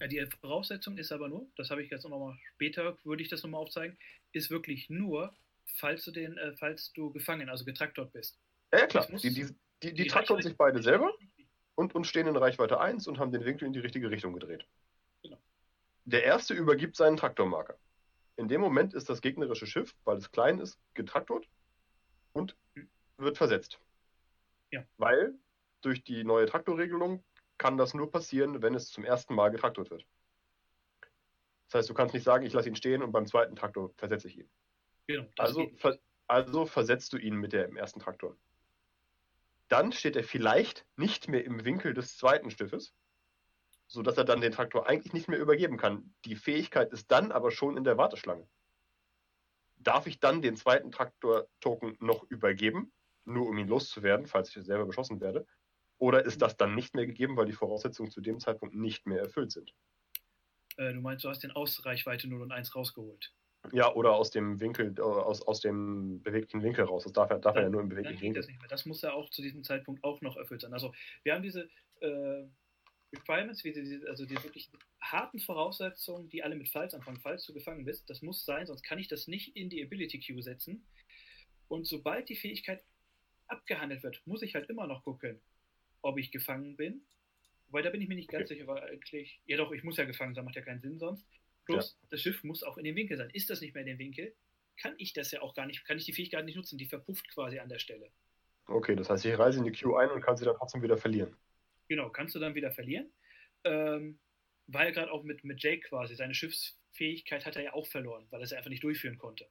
[0.00, 3.42] Ja, die Voraussetzung ist aber nur, das habe ich jetzt nochmal später, würde ich das
[3.42, 3.96] nochmal aufzeigen,
[4.32, 5.34] ist wirklich nur,
[5.76, 8.38] falls du den, äh, falls du gefangen, also getraktort bist.
[8.72, 9.06] Ja, ja klar.
[9.06, 9.46] Die, die,
[9.82, 11.12] die, die traktoren sich beide selber
[11.76, 14.66] und, und stehen in Reichweite 1 und haben den Winkel in die richtige Richtung gedreht.
[16.06, 17.78] Der erste übergibt seinen Traktormarker.
[18.36, 21.48] In dem Moment ist das gegnerische Schiff, weil es klein ist, getraktort
[22.32, 22.56] und
[23.16, 23.80] wird versetzt.
[24.70, 24.84] Ja.
[24.98, 25.34] Weil
[25.80, 27.24] durch die neue Traktorregelung
[27.58, 30.06] kann das nur passieren, wenn es zum ersten Mal getraktort wird.
[31.68, 34.28] Das heißt, du kannst nicht sagen, ich lasse ihn stehen und beim zweiten Traktor versetze
[34.28, 34.50] ich ihn.
[35.06, 38.36] Genau, also, ver also versetzt du ihn mit dem ersten Traktor.
[39.68, 42.94] Dann steht er vielleicht nicht mehr im Winkel des zweiten Schiffes,
[43.88, 46.14] sodass er dann den Traktor eigentlich nicht mehr übergeben kann.
[46.24, 48.46] Die Fähigkeit ist dann aber schon in der Warteschlange.
[49.76, 52.92] Darf ich dann den zweiten Traktor-Token noch übergeben,
[53.24, 55.46] nur um ihn loszuwerden, falls ich selber beschossen werde?
[55.98, 59.20] Oder ist das dann nicht mehr gegeben, weil die Voraussetzungen zu dem Zeitpunkt nicht mehr
[59.20, 59.72] erfüllt sind?
[60.76, 63.32] Äh, du meinst, du hast den Ausreichweite 0 und 1 rausgeholt?
[63.72, 67.04] Ja, oder aus dem Winkel, aus, aus dem beweglichen Winkel raus.
[67.04, 68.42] Das darf er, darf dann, er ja nur im beweglichen Winkel.
[68.42, 70.74] Das, das muss ja auch zu diesem Zeitpunkt auch noch erfüllt sein.
[70.74, 70.92] Also
[71.22, 72.44] wir haben diese äh,
[73.14, 77.54] Requirements, wie die, also die wirklich harten Voraussetzungen, die alle mit Falls anfangen, falls du
[77.54, 80.86] gefangen bist, das muss sein, sonst kann ich das nicht in die Ability Queue setzen.
[81.68, 82.84] Und sobald die Fähigkeit
[83.46, 85.40] abgehandelt wird, muss ich halt immer noch gucken,
[86.04, 87.02] ob ich gefangen bin.
[87.66, 88.54] Wobei da bin ich mir nicht ganz okay.
[88.54, 91.26] sicher, weil eigentlich, ja doch, ich muss ja gefangen sein, macht ja keinen Sinn sonst.
[91.66, 92.08] Bloß ja.
[92.10, 93.30] das Schiff muss auch in dem Winkel sein.
[93.30, 94.34] Ist das nicht mehr in dem Winkel,
[94.76, 97.28] kann ich das ja auch gar nicht, kann ich die Fähigkeit nicht nutzen, die verpufft
[97.32, 98.10] quasi an der Stelle.
[98.66, 100.96] Okay, das heißt, ich reise in die Queue ein und kann sie dann trotzdem wieder
[100.96, 101.34] verlieren.
[101.88, 103.10] Genau, kannst du dann wieder verlieren.
[103.64, 104.18] Ähm,
[104.66, 108.40] weil gerade auch mit, mit Jake quasi, seine Schiffsfähigkeit hat er ja auch verloren, weil
[108.40, 109.48] er es einfach nicht durchführen konnte.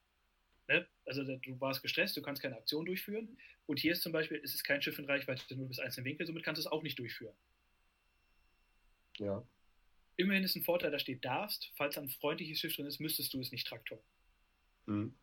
[0.68, 0.88] Ne?
[1.06, 3.38] Also du warst gestresst, du kannst keine Aktion durchführen.
[3.65, 6.06] Und hier ist zum Beispiel, ist es kein Schiff in Reichweite 0 bis 1 im
[6.06, 7.35] Winkel, somit kannst du es auch nicht durchführen.
[9.18, 9.45] Ja.
[10.15, 11.72] Immerhin ist ein Vorteil, da steht darfst.
[11.76, 13.99] Falls ein freundliches Schiff drin ist, müsstest du es nicht Traktor.
[14.85, 15.15] Mhm.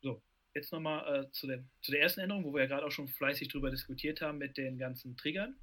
[0.00, 0.22] So,
[0.54, 1.46] jetzt nochmal äh, zu,
[1.82, 4.56] zu der ersten Änderung, wo wir ja gerade auch schon fleißig drüber diskutiert haben mit
[4.56, 5.56] den ganzen Triggern.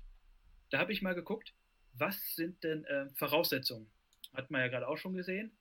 [0.69, 1.53] Da habe ich mal geguckt,
[1.99, 3.89] was sind denn äh, Voraussetzungen?
[4.34, 5.51] Hat man ja gerade auch schon gesehen.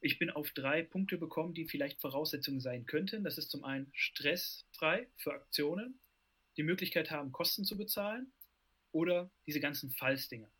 [0.00, 3.22] Ich bin auf drei Punkte bekommen, die vielleicht Voraussetzungen sein könnten.
[3.22, 6.00] Das ist zum einen stressfrei für Aktionen,
[6.56, 8.32] die Möglichkeit haben, Kosten zu bezahlen
[8.92, 10.50] oder diese ganzen Fallsdinger.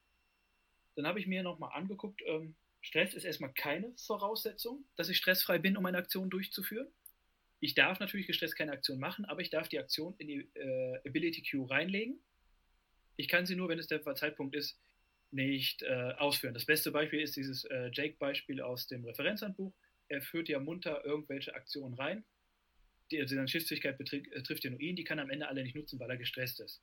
[0.96, 5.58] Dann habe ich mir nochmal angeguckt, ähm, Stress ist erstmal keine Voraussetzung, dass ich stressfrei
[5.58, 6.88] bin, um eine Aktion durchzuführen.
[7.60, 11.00] Ich darf natürlich gestresst keine Aktion machen, aber ich darf die Aktion in die äh,
[11.06, 12.18] Ability Queue reinlegen.
[13.16, 14.78] Ich kann sie nur, wenn es der Zeitpunkt ist,
[15.32, 16.54] nicht äh, ausführen.
[16.54, 19.72] Das beste Beispiel ist dieses äh, Jake-Beispiel aus dem Referenzhandbuch.
[20.08, 22.24] Er führt ja munter irgendwelche Aktionen rein,
[23.10, 25.98] die, also seine Schiffsfähigkeit betrifft ja nur ihn, die kann am Ende alle nicht nutzen,
[25.98, 26.82] weil er gestresst ist.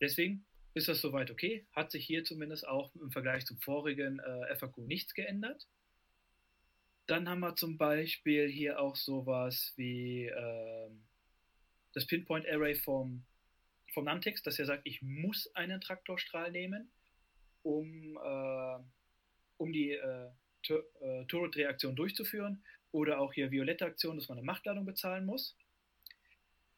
[0.00, 0.44] Deswegen
[0.74, 1.66] ist das soweit okay.
[1.72, 5.68] Hat sich hier zumindest auch im Vergleich zum vorigen äh, FAQ nichts geändert.
[7.06, 10.90] Dann haben wir zum Beispiel hier auch sowas wie äh,
[11.92, 13.24] das Pinpoint Array vom,
[13.92, 16.90] vom Nantex, dass er sagt, ich muss einen Traktorstrahl nehmen,
[17.64, 18.78] um, äh,
[19.56, 20.30] um die äh,
[20.68, 22.62] äh Turret-Reaktion durchzuführen
[22.92, 25.56] oder auch hier violette Aktion, dass man eine Machtladung bezahlen muss.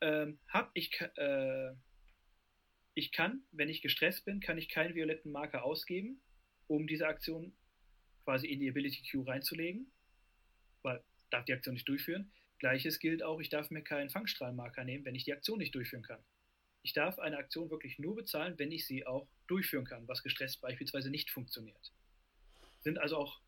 [0.01, 1.73] Ähm, hab ich, äh,
[2.95, 6.23] ich kann, wenn ich gestresst bin, kann ich keinen violetten Marker ausgeben,
[6.67, 7.57] um diese Aktion
[8.25, 9.93] quasi in die Ability Queue reinzulegen,
[10.83, 12.33] weil darf die Aktion nicht durchführen.
[12.59, 16.03] Gleiches gilt auch, ich darf mir keinen Fangstrahlmarker nehmen, wenn ich die Aktion nicht durchführen
[16.03, 16.25] kann.
[16.87, 20.61] Ich darf eine Aktion wirklich nur bezahlen, wenn ich sie auch durchführen kann, was gestresst
[20.61, 21.93] beispielsweise nicht funktioniert.
[22.79, 23.41] Sind also auch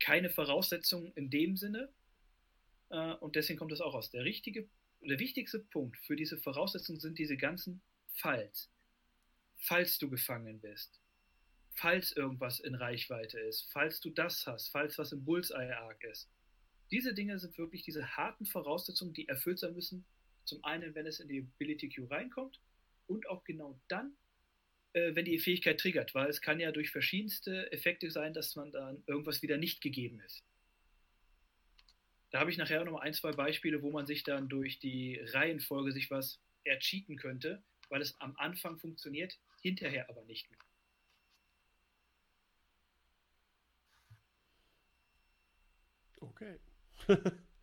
[0.00, 1.90] keine Voraussetzungen in dem Sinne.
[2.90, 4.10] Äh, und deswegen kommt das auch raus.
[4.10, 4.68] Der, richtige,
[5.00, 7.80] der wichtigste Punkt für diese Voraussetzungen sind diese ganzen
[8.12, 8.70] Falls.
[9.56, 11.00] Falls du gefangen bist,
[11.72, 16.28] falls irgendwas in Reichweite ist, falls du das hast, falls was im Bullseye-Arc ist.
[16.90, 20.04] Diese Dinge sind wirklich diese harten Voraussetzungen, die erfüllt sein müssen.
[20.50, 22.60] Zum einen, wenn es in die Ability Queue reinkommt
[23.06, 24.16] und auch genau dann,
[24.94, 28.72] äh, wenn die Fähigkeit triggert, weil es kann ja durch verschiedenste Effekte sein, dass man
[28.72, 30.42] dann irgendwas wieder nicht gegeben ist.
[32.30, 35.20] Da habe ich nachher noch mal ein, zwei Beispiele, wo man sich dann durch die
[35.20, 40.58] Reihenfolge sich was ercheaten könnte, weil es am Anfang funktioniert, hinterher aber nicht mehr.
[46.20, 46.58] Okay.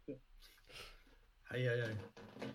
[0.07, 0.15] ja.
[1.49, 1.95] Hei, hei, hei.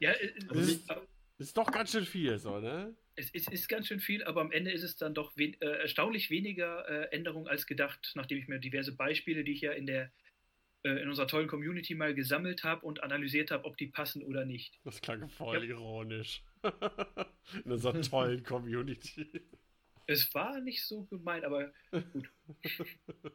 [0.00, 1.02] Ja, äh, also,
[1.38, 2.94] ist doch ganz schön viel, so, ne?
[3.14, 5.66] Es, es, ist ganz schön viel, aber am Ende ist es dann doch wen, äh,
[5.66, 9.86] erstaunlich weniger äh, Änderungen als gedacht, nachdem ich mir diverse Beispiele, die ich ja in
[9.86, 10.12] der
[10.84, 14.44] äh, in unserer tollen Community mal gesammelt habe und analysiert habe, ob die passen oder
[14.44, 14.78] nicht.
[14.84, 15.70] Das klang voll ja.
[15.70, 16.42] ironisch.
[17.64, 19.42] in unserer tollen Community.
[20.06, 21.72] Es war nicht so gemeint, aber
[22.12, 22.30] gut.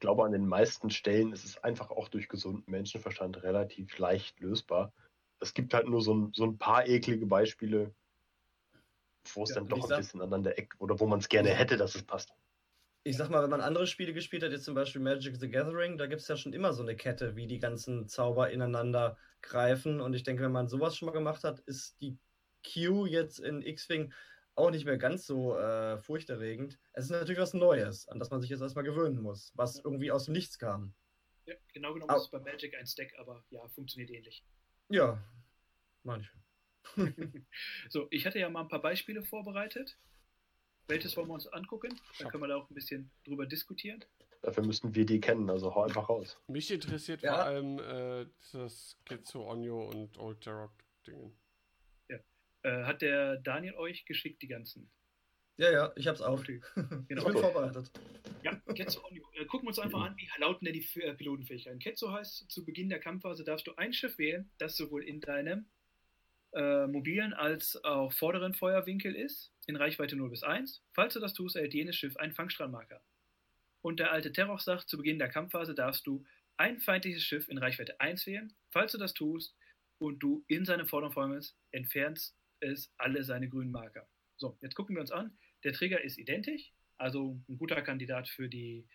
[0.00, 4.40] Ich glaube, an den meisten Stellen ist es einfach auch durch gesunden Menschenverstand relativ leicht
[4.40, 4.94] lösbar.
[5.40, 7.94] Es gibt halt nur so ein, so ein paar eklige Beispiele,
[9.34, 11.28] wo es ja, dann doch ein sag, bisschen an der Ecke oder wo man es
[11.28, 12.32] gerne hätte, dass es passt.
[13.04, 15.98] Ich sag mal, wenn man andere Spiele gespielt hat, jetzt zum Beispiel Magic the Gathering,
[15.98, 20.00] da gibt es ja schon immer so eine Kette, wie die ganzen Zauber ineinander greifen.
[20.00, 22.16] Und ich denke, wenn man sowas schon mal gemacht hat, ist die
[22.64, 24.14] Q jetzt in X-Wing
[24.60, 26.78] auch nicht mehr ganz so äh, furchterregend.
[26.92, 30.10] Es ist natürlich was Neues, an das man sich jetzt erstmal gewöhnen muss, was irgendwie
[30.10, 30.94] aus dem Nichts kam.
[31.46, 34.44] Ja, genau genommen ist es bei Magic ein Stack, aber ja, funktioniert ähnlich.
[34.88, 35.22] Ja,
[36.02, 36.42] manchmal.
[37.88, 39.98] so, ich hatte ja mal ein paar Beispiele vorbereitet.
[40.88, 42.00] Welches wollen wir uns angucken?
[42.18, 44.04] Dann können wir da auch ein bisschen drüber diskutieren.
[44.42, 46.40] Dafür müssten wir die kennen, also hau einfach raus.
[46.48, 47.34] Mich interessiert ja.
[47.34, 50.72] vor allem äh, das Kitsu Onyo und Old Jarrock
[51.06, 51.36] Dingen.
[52.62, 54.90] Äh, hat der Daniel euch geschickt, die ganzen?
[55.56, 56.22] Ja, ja, ich hab's.
[56.22, 56.60] Okay.
[57.08, 57.26] Genau.
[57.26, 57.90] Ich bin vorbereitet.
[58.42, 59.02] Ja, Ketzo.
[59.34, 61.78] Äh, gucken wir uns einfach an, wie lauten denn die äh, Pilotenfähigkeiten.
[61.78, 65.66] Ketzo heißt, zu Beginn der Kampfphase darfst du ein Schiff wählen, das sowohl in deinem
[66.52, 70.82] äh, mobilen als auch vorderen Feuerwinkel ist, in Reichweite 0 bis 1.
[70.92, 73.02] Falls du das tust, erhält jenes Schiff einen Fangstrahlmarker.
[73.82, 76.24] Und der alte Terror sagt, zu Beginn der Kampfphase darfst du
[76.56, 78.54] ein feindliches Schiff in Reichweite 1 wählen.
[78.70, 79.54] Falls du das tust
[79.98, 84.08] und du in seinem vorderen Feuerwinkel entfernst es alle seine grünen Marker.
[84.36, 85.36] So, jetzt gucken wir uns an.
[85.64, 88.86] Der Trigger ist identisch, also ein guter Kandidat für die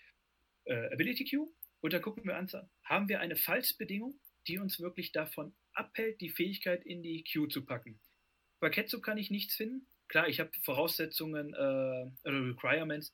[0.65, 1.47] äh, Ability Queue.
[1.81, 6.21] Und dann gucken wir uns an, haben wir eine Falsbedingung, die uns wirklich davon abhält,
[6.21, 7.99] die Fähigkeit in die Queue zu packen.
[8.59, 9.87] Bei Ketsu kann ich nichts finden.
[10.07, 13.13] Klar, ich habe Voraussetzungen äh, oder Requirements,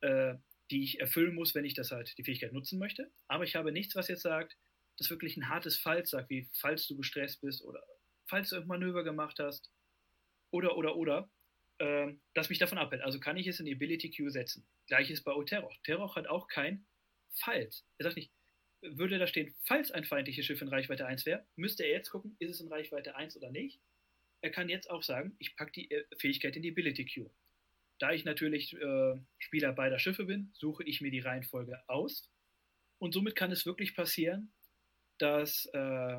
[0.00, 0.34] äh,
[0.70, 3.10] die ich erfüllen muss, wenn ich das halt die Fähigkeit nutzen möchte.
[3.28, 4.56] Aber ich habe nichts, was jetzt sagt,
[4.96, 7.84] das wirklich ein hartes Falls sagt, wie falls du gestresst bist oder
[8.34, 9.70] falls du ein Manöver gemacht hast.
[10.50, 11.30] oder, oder, oder,
[11.78, 13.02] äh, das mich davon abhält.
[13.02, 14.66] Also kann ich es in die Ability Queue setzen.
[14.88, 15.76] Gleiches bei Oteroch.
[15.84, 16.84] Teroch hat auch kein
[17.36, 17.86] Falls.
[17.98, 18.32] Er sagt nicht,
[18.80, 22.34] würde da stehen, falls ein feindliches Schiff in Reichweite 1 wäre, müsste er jetzt gucken,
[22.40, 23.80] ist es in Reichweite 1 oder nicht.
[24.40, 27.30] Er kann jetzt auch sagen, ich packe die äh, Fähigkeit in die Ability Queue.
[28.00, 32.28] Da ich natürlich äh, Spieler beider Schiffe bin, suche ich mir die Reihenfolge aus.
[32.98, 34.52] Und somit kann es wirklich passieren,
[35.18, 36.18] dass äh,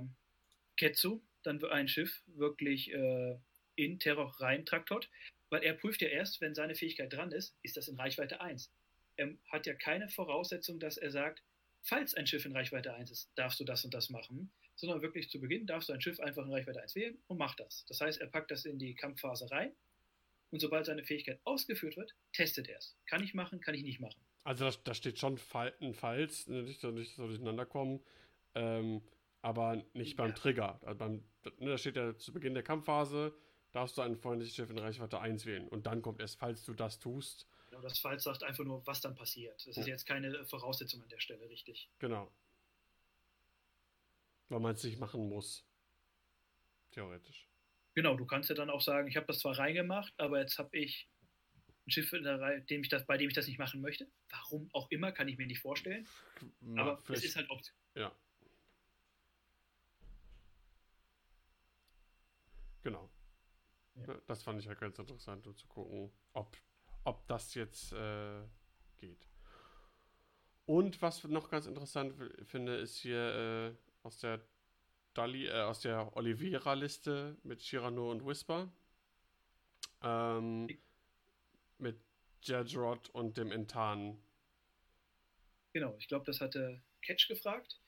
[0.77, 3.37] Ketsu dann ein Schiff wirklich äh,
[3.75, 5.09] in Terror rein traktot,
[5.49, 8.71] weil er prüft ja erst, wenn seine Fähigkeit dran ist, ist das in Reichweite 1.
[9.17, 11.43] Er hat ja keine Voraussetzung, dass er sagt,
[11.81, 15.29] falls ein Schiff in Reichweite 1 ist, darfst du das und das machen, sondern wirklich
[15.29, 17.85] zu Beginn darfst du ein Schiff einfach in Reichweite 1 wählen und macht das.
[17.87, 19.71] Das heißt, er packt das in die Kampfphase rein
[20.51, 22.95] und sobald seine Fähigkeit ausgeführt wird, testet er es.
[23.05, 24.19] Kann ich machen, kann ich nicht machen.
[24.43, 28.03] Also da, steht schon Falten, Falls, ne, nicht, nicht so durcheinander kommen,
[28.53, 29.01] ähm,
[29.45, 30.79] aber nicht beim Trigger.
[30.83, 31.23] Also beim,
[31.59, 33.31] ne, da steht ja zu Beginn der Kampfphase,
[33.73, 35.67] darfst du ein freundliches Schiff in Reichweite 1 wählen.
[35.67, 37.47] Und dann kommt erst, falls du das tust.
[37.69, 39.63] Genau, das Falls sagt einfach nur, was dann passiert.
[39.67, 39.83] Das ja.
[39.83, 41.91] ist jetzt keine Voraussetzung an der Stelle, richtig.
[41.99, 42.31] Genau.
[44.49, 45.63] Weil man es nicht machen muss.
[46.89, 47.47] Theoretisch.
[47.93, 50.75] Genau, du kannst ja dann auch sagen, ich habe das zwar reingemacht, aber jetzt habe
[50.75, 51.07] ich
[51.85, 54.07] ein Schiff, dem ich das, bei dem ich das nicht machen möchte.
[54.29, 56.07] Warum auch immer, kann ich mir nicht vorstellen.
[56.61, 57.77] Na, aber es ist halt Option.
[57.93, 58.11] Ja.
[62.85, 63.09] Genau.
[63.95, 64.13] Ja.
[64.27, 66.55] Das fand ich ja ganz interessant, um zu gucken, ob,
[67.03, 68.43] ob das jetzt äh,
[68.97, 69.27] geht.
[70.67, 72.13] Und was noch ganz interessant
[72.43, 74.39] finde, ist hier äh, aus der
[75.15, 78.71] Dali, äh, aus der Oliveira-Liste mit Shirano und Whisper.
[80.03, 80.67] Ähm,
[81.79, 81.99] mit
[82.43, 84.21] Jedrod und dem Intan.
[85.73, 87.81] Genau, ich glaube, das hatte Catch gefragt.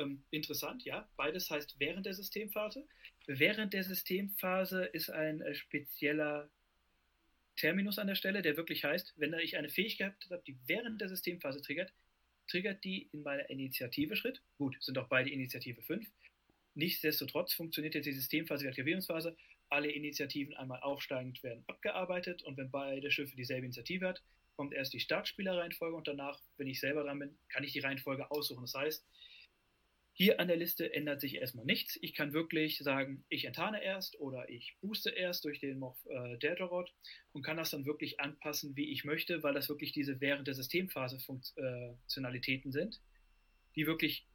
[0.00, 1.08] Ähm, interessant, ja.
[1.16, 2.86] Beides heißt während der Systemphase.
[3.26, 6.50] Während der Systemphase ist ein äh, spezieller
[7.56, 11.10] Terminus an der Stelle, der wirklich heißt, wenn ich eine Fähigkeit habe, die während der
[11.10, 11.92] Systemphase triggert,
[12.48, 14.42] triggert die in meiner Initiative Schritt.
[14.56, 16.10] Gut, sind auch beide Initiative 5.
[16.74, 19.36] Nichtsdestotrotz funktioniert jetzt die Systemphase, die Aktivierungsphase.
[19.68, 24.22] Alle Initiativen einmal aufsteigend werden abgearbeitet und wenn beide Schiffe dieselbe Initiative hat,
[24.56, 28.30] kommt erst die Startspielerreihenfolge und danach, wenn ich selber dran bin, kann ich die Reihenfolge
[28.30, 28.62] aussuchen.
[28.62, 29.06] Das heißt,
[30.20, 31.98] hier an der Liste ändert sich erstmal nichts.
[32.02, 36.36] Ich kann wirklich sagen, ich enttarne erst oder ich booste erst durch den Moff äh,
[36.36, 36.92] Deltarod
[37.32, 40.52] und kann das dann wirklich anpassen, wie ich möchte, weil das wirklich diese während der
[40.52, 43.00] Systemphase Funktionalitäten sind,
[43.76, 44.28] die wirklich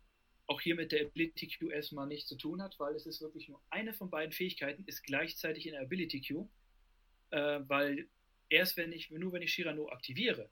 [0.47, 3.47] auch hier mit der Ability Queue erstmal nichts zu tun hat, weil es ist wirklich
[3.47, 6.49] nur eine von beiden Fähigkeiten, ist gleichzeitig in der Ability Queue,
[7.29, 8.07] äh, weil
[8.49, 10.49] erst wenn ich, nur wenn ich Shirano aktiviere,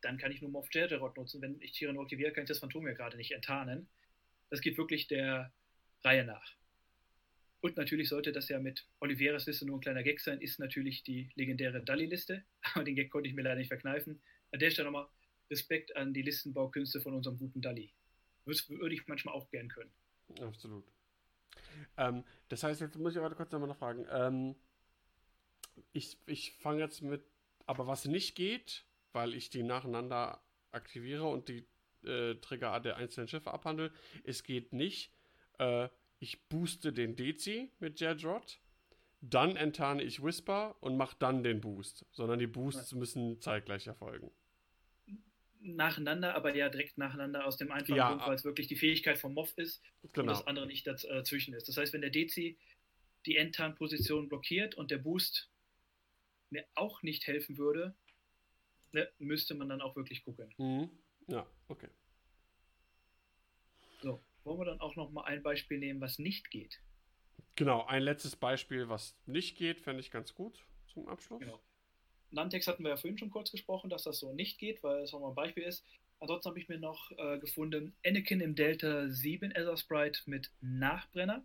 [0.00, 1.42] dann kann ich nur Moff Deltarod nutzen.
[1.42, 3.86] Wenn ich Shirano aktiviere, kann ich das Phantom ja gerade nicht enttarnen.
[4.52, 5.50] Das geht wirklich der
[6.04, 6.54] Reihe nach.
[7.62, 11.02] Und natürlich sollte das ja mit Oliveras Liste nur ein kleiner Gag sein, ist natürlich
[11.02, 12.44] die legendäre Dalli-Liste.
[12.74, 14.20] Aber den Gag konnte ich mir leider nicht verkneifen.
[14.50, 15.08] An der Stelle nochmal
[15.50, 17.94] Respekt an die Listenbaukünste von unserem guten Dalli.
[18.44, 19.94] Würde ich manchmal auch gern können.
[20.38, 20.84] Absolut.
[21.96, 24.06] Ähm, das heißt, jetzt muss ich aber kurz nochmal noch fragen.
[24.10, 24.54] Ähm,
[25.94, 27.24] ich ich fange jetzt mit,
[27.64, 28.84] aber was nicht geht,
[29.14, 31.66] weil ich die nacheinander aktiviere und die
[32.04, 33.92] äh, Trigger der einzelnen Schiffe abhandle.
[34.24, 35.12] Es geht nicht,
[35.58, 35.88] äh,
[36.18, 38.60] ich booste den Dezi mit Jedrod,
[39.20, 44.30] dann enttarne ich Whisper und mache dann den Boost, sondern die Boosts müssen zeitgleich erfolgen.
[45.60, 49.18] Nacheinander, aber ja direkt nacheinander aus dem einfachen ja, Grund, weil es wirklich die Fähigkeit
[49.18, 49.80] vom Moff ist
[50.12, 50.22] genau.
[50.22, 51.68] und das andere nicht dazwischen ist.
[51.68, 52.58] Das heißt, wenn der Dezi
[53.26, 55.48] die Endtarn-Position blockiert und der Boost
[56.50, 57.94] mir auch nicht helfen würde,
[58.92, 60.52] ne, müsste man dann auch wirklich gucken.
[60.58, 60.90] Mhm.
[61.28, 61.88] Ja, okay.
[64.00, 66.80] So, wollen wir dann auch noch mal ein Beispiel nehmen, was nicht geht?
[67.54, 71.40] Genau, ein letztes Beispiel, was nicht geht, fände ich ganz gut zum Abschluss.
[71.40, 71.60] Genau.
[72.30, 75.12] Nantex hatten wir ja vorhin schon kurz gesprochen, dass das so nicht geht, weil es
[75.12, 75.84] auch mal ein Beispiel ist.
[76.18, 81.44] Ansonsten habe ich mir noch äh, gefunden, Anakin im Delta 7 Ether Sprite mit Nachbrenner.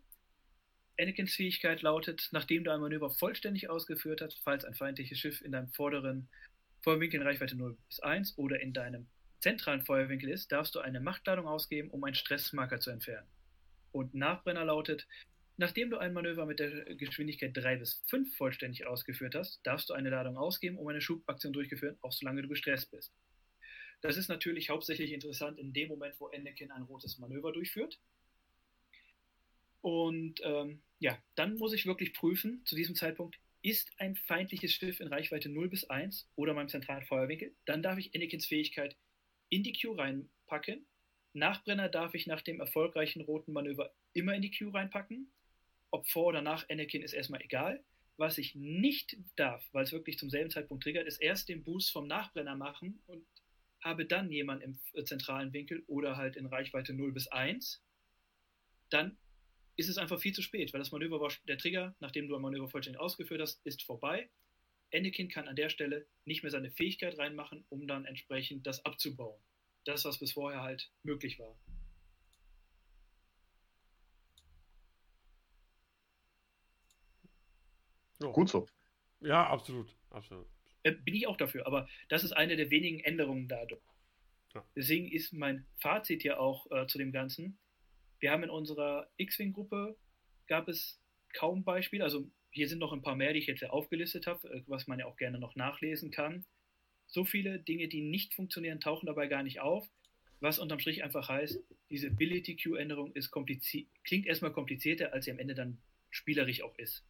[0.99, 5.51] Anakins Fähigkeit lautet, nachdem du ein Manöver vollständig ausgeführt hast, falls ein feindliches Schiff in
[5.51, 6.29] deinem vorderen
[6.81, 9.07] Feuerwinkel in Reichweite 0 bis 1 oder in deinem
[9.39, 13.27] zentralen Feuerwinkel ist, darfst du eine Machtladung ausgeben, um einen Stressmarker zu entfernen.
[13.91, 15.07] Und Nachbrenner lautet,
[15.57, 19.93] nachdem du ein Manöver mit der Geschwindigkeit 3 bis 5 vollständig ausgeführt hast, darfst du
[19.93, 23.13] eine Ladung ausgeben, um eine Schubaktion durchzuführen, auch solange du gestresst bist.
[24.01, 27.99] Das ist natürlich hauptsächlich interessant in dem Moment, wo Anakin ein rotes Manöver durchführt.
[29.81, 34.99] Und ähm, ja, dann muss ich wirklich prüfen, zu diesem Zeitpunkt, ist ein feindliches Schiff
[34.99, 38.95] in Reichweite 0 bis 1 oder meinem zentralen Feuerwinkel, dann darf ich Anakins Fähigkeit
[39.49, 40.85] in die Queue reinpacken.
[41.33, 45.31] Nachbrenner darf ich nach dem erfolgreichen roten Manöver immer in die Queue reinpacken.
[45.91, 47.83] Ob vor oder nach Anakin ist erstmal egal.
[48.19, 51.91] was ich nicht darf, weil es wirklich zum selben Zeitpunkt triggert, ist erst den Boost
[51.91, 53.23] vom Nachbrenner machen und
[53.79, 57.83] habe dann jemanden im äh, zentralen Winkel oder halt in Reichweite 0 bis 1.
[58.89, 59.17] Dann
[59.75, 62.41] ist es einfach viel zu spät, weil das Manöver war, der Trigger, nachdem du ein
[62.41, 64.29] Manöver vollständig ausgeführt hast, ist vorbei.
[64.93, 69.39] Anakin kann an der Stelle nicht mehr seine Fähigkeit reinmachen, um dann entsprechend das abzubauen.
[69.85, 71.57] Das, was bis vorher halt möglich war.
[78.21, 78.31] Ja.
[78.31, 78.67] Gut so.
[79.19, 79.95] Ja, absolut.
[80.09, 80.47] absolut.
[80.83, 83.81] Äh, bin ich auch dafür, aber das ist eine der wenigen Änderungen dadurch.
[84.53, 84.65] Ja.
[84.75, 87.57] Deswegen ist mein Fazit ja auch äh, zu dem Ganzen.
[88.19, 89.97] Wir haben in unserer X-Wing-Gruppe
[90.47, 90.99] gab es
[91.33, 94.63] kaum Beispiele, also hier sind noch ein paar mehr, die ich jetzt aufgelistet habe, äh,
[94.67, 96.45] was man ja auch gerne noch nachlesen kann.
[97.07, 99.87] So viele Dinge, die nicht funktionieren, tauchen dabei gar nicht auf.
[100.39, 101.59] Was unterm Strich einfach heißt,
[101.89, 103.13] diese Ability Queue-Änderung
[104.03, 105.79] klingt erstmal komplizierter, als sie am Ende dann
[106.11, 107.03] spielerisch auch ist.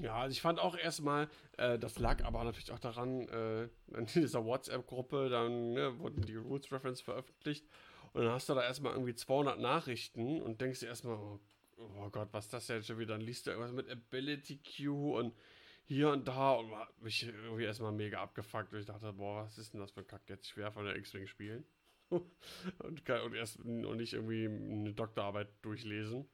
[0.00, 1.28] Ja, also ich fand auch erstmal,
[1.58, 3.64] äh, das lag aber natürlich auch daran, äh,
[3.96, 7.66] in dieser WhatsApp-Gruppe, dann ne, wurden die Rules Reference veröffentlicht
[8.14, 11.38] und dann hast du da erstmal irgendwie 200 Nachrichten und denkst dir erstmal, oh,
[11.80, 13.14] oh, Gott, was ist das denn schon wieder?
[13.14, 15.34] Dann liest du irgendwas mit Ability Queue und
[15.84, 16.70] hier und da und
[17.02, 20.06] mich irgendwie erstmal mega abgefuckt und ich dachte, boah, was ist denn das für ein
[20.06, 21.64] Kack jetzt schwer von der X-Wing spielen?
[22.10, 26.28] und, und, erst und nicht irgendwie eine Doktorarbeit durchlesen.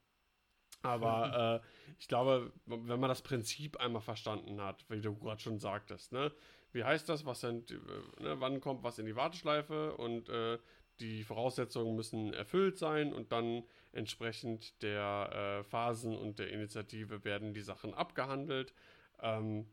[0.82, 5.58] Aber äh, ich glaube, wenn man das Prinzip einmal verstanden hat, wie du gerade schon
[5.58, 6.32] sagtest, ne?
[6.72, 7.24] Wie heißt das?
[7.24, 7.78] Was sind, äh,
[8.20, 10.58] ne, wann kommt was in die Warteschleife und äh,
[11.00, 17.54] die Voraussetzungen müssen erfüllt sein und dann entsprechend der äh, Phasen und der Initiative werden
[17.54, 18.72] die Sachen abgehandelt.
[19.20, 19.66] Ähm,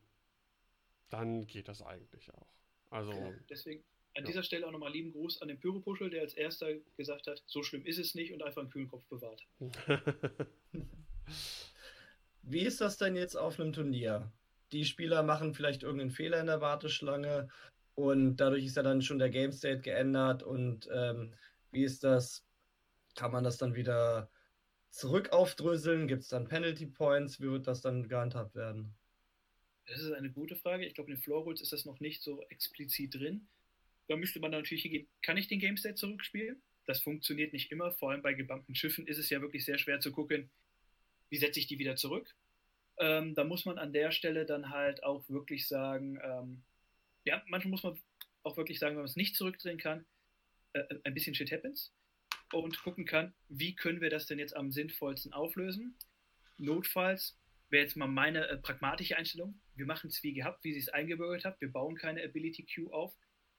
[1.10, 2.48] dann geht das eigentlich auch.
[2.90, 3.12] Also.
[3.48, 3.84] Deswegen
[4.16, 4.28] an ja.
[4.28, 7.62] dieser Stelle auch nochmal lieben Gruß an den Pyropuschel, der als erster gesagt hat, so
[7.62, 9.44] schlimm ist es nicht und einfach einen kühlen Kopf bewahrt.
[12.42, 14.30] Wie ist das denn jetzt auf einem Turnier?
[14.70, 17.48] Die Spieler machen vielleicht irgendeinen Fehler in der Warteschlange
[17.94, 21.34] und dadurch ist ja dann schon der Game State geändert und ähm,
[21.70, 22.44] wie ist das?
[23.14, 24.30] Kann man das dann wieder
[24.90, 26.08] zurück aufdröseln?
[26.08, 27.40] Gibt es dann Penalty Points?
[27.40, 28.94] Wie wird das dann gehandhabt werden?
[29.86, 30.86] Das ist eine gute Frage.
[30.86, 33.46] Ich glaube, in den Floor Rules ist das noch nicht so explizit drin.
[34.08, 36.62] Da müsste man natürlich hingehen, kann ich den Game State zurückspielen?
[36.86, 37.92] Das funktioniert nicht immer.
[37.92, 40.50] Vor allem bei gebumpten Schiffen ist es ja wirklich sehr schwer zu gucken,
[41.30, 42.34] wie setze ich die wieder zurück.
[42.98, 46.62] Ähm, da muss man an der Stelle dann halt auch wirklich sagen, ähm,
[47.24, 47.98] ja, manchmal muss man
[48.42, 50.06] auch wirklich sagen, wenn man es nicht zurückdrehen kann,
[50.74, 51.92] äh, äh, ein bisschen Shit happens
[52.52, 55.96] und gucken kann, wie können wir das denn jetzt am sinnvollsten auflösen.
[56.58, 57.38] Notfalls
[57.70, 59.60] wäre jetzt mal meine äh, pragmatische Einstellung.
[59.74, 61.60] Wir machen es wie gehabt, wie sie es eingebürgert hat.
[61.60, 63.14] Wir bauen keine Ability Queue auf.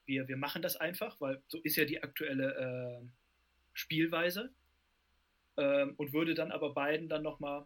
[0.06, 3.08] Wir, wir machen das einfach, weil so ist ja die aktuelle äh,
[3.74, 4.54] Spielweise.
[5.58, 7.66] Ähm, und würde dann aber beiden dann nochmal,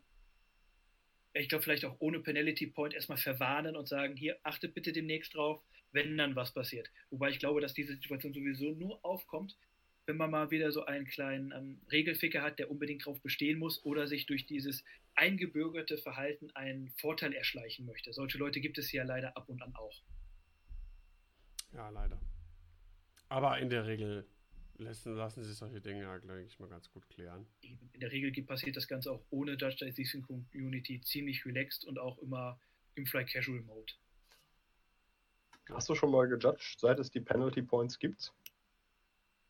[1.34, 5.36] ich glaube, vielleicht auch ohne Penalty Point erstmal verwarnen und sagen: Hier, achtet bitte demnächst
[5.36, 6.90] drauf, wenn dann was passiert.
[7.10, 9.58] Wobei ich glaube, dass diese Situation sowieso nur aufkommt,
[10.06, 13.84] wenn man mal wieder so einen kleinen ähm, Regelficker hat, der unbedingt darauf bestehen muss
[13.86, 14.84] oder sich durch dieses
[15.14, 18.12] eingebürgerte Verhalten einen Vorteil erschleichen möchte.
[18.12, 20.02] Solche Leute gibt es ja leider ab und an auch.
[21.74, 22.20] Ja, leider.
[23.28, 24.26] Aber in der Regel
[24.80, 27.46] lassen, lassen sich solche Dinge ja, glaube ich, mal ganz gut klären.
[27.62, 32.18] In der Regel passiert das Ganze auch ohne Judge Decision Community ziemlich relaxed und auch
[32.20, 32.60] immer
[32.96, 33.94] im Fly Casual Mode.
[35.70, 38.34] Hast du schon mal gejudged, seit es die Penalty Points gibt?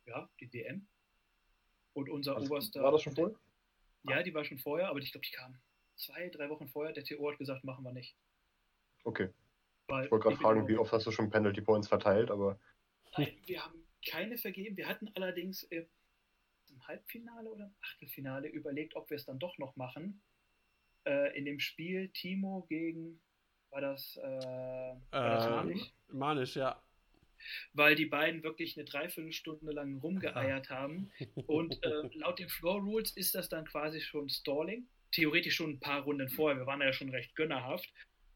[0.06, 0.86] Ja, die DM.
[1.92, 2.82] Und unser also, oberster.
[2.82, 3.36] War das schon vorher?
[4.04, 5.58] Ja, die war schon vorher, aber ich glaube, die kam
[5.96, 6.92] zwei, drei Wochen vorher.
[6.92, 8.16] Der TO hat gesagt, machen wir nicht.
[9.04, 9.30] Okay.
[9.86, 12.58] Weil ich wollte gerade fragen, wie oft hast du schon Penalty Points verteilt, aber.
[13.16, 14.76] Nein, wir haben keine vergeben.
[14.76, 15.86] Wir hatten allerdings im
[16.86, 20.22] Halbfinale oder im Achtelfinale überlegt, ob wir es dann doch noch machen.
[21.04, 23.20] Äh, in dem Spiel Timo gegen,
[23.70, 25.92] war das, äh, war das äh, Manisch?
[26.08, 26.82] Manisch, ja.
[27.72, 31.10] Weil die beiden wirklich eine Dreiviertelstunde lang rumgeeiert haben.
[31.46, 34.86] Und äh, laut den Floor Rules ist das dann quasi schon Stalling.
[35.12, 36.58] Theoretisch schon ein paar Runden vorher.
[36.58, 37.92] Wir waren ja schon recht gönnerhaft.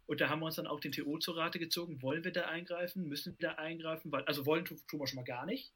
[0.07, 2.03] Und da haben wir uns dann auch den TO zur Rate gezogen.
[2.03, 3.09] Wollen wir da eingreifen?
[3.09, 4.13] Müssen wir da eingreifen?
[4.13, 5.73] Weil, also wollen tun wir schon mal gar nicht.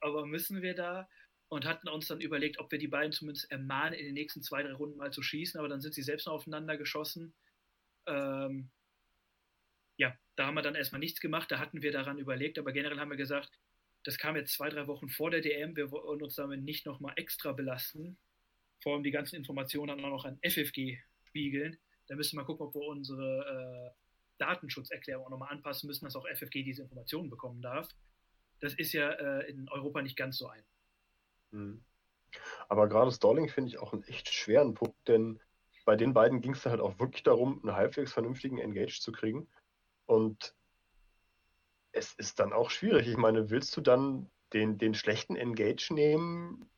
[0.00, 1.08] Aber müssen wir da?
[1.48, 4.62] Und hatten uns dann überlegt, ob wir die beiden zumindest ermahnen, in den nächsten zwei,
[4.62, 5.58] drei Runden mal zu schießen.
[5.58, 7.34] Aber dann sind sie selbst noch aufeinander geschossen.
[8.06, 8.70] Ähm,
[10.00, 11.50] ja, da haben wir dann erstmal nichts gemacht.
[11.50, 12.58] Da hatten wir daran überlegt.
[12.58, 13.50] Aber generell haben wir gesagt,
[14.04, 15.76] das kam jetzt zwei, drei Wochen vor der DM.
[15.76, 18.18] Wir wollen uns damit nicht nochmal extra belasten.
[18.82, 21.78] Vor allem die ganzen Informationen dann auch noch an FFG spiegeln
[22.10, 23.96] da müssen wir gucken, ob wir unsere äh,
[24.38, 27.88] Datenschutzerklärung auch nochmal anpassen müssen, dass auch FFG diese Informationen bekommen darf.
[28.58, 30.64] Das ist ja äh, in Europa nicht ganz so ein.
[31.52, 31.84] Hm.
[32.68, 35.40] Aber gerade Stalling finde ich auch einen echt schweren Punkt, denn
[35.84, 39.46] bei den beiden ging es halt auch wirklich darum, einen halbwegs vernünftigen Engage zu kriegen.
[40.10, 40.56] Und
[41.92, 43.06] es ist dann auch schwierig.
[43.06, 46.68] Ich meine, willst du dann den, den schlechten Engage nehmen,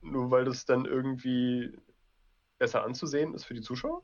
[0.00, 1.76] nur weil das dann irgendwie
[2.58, 4.02] besser anzusehen ist für die Zuschauer?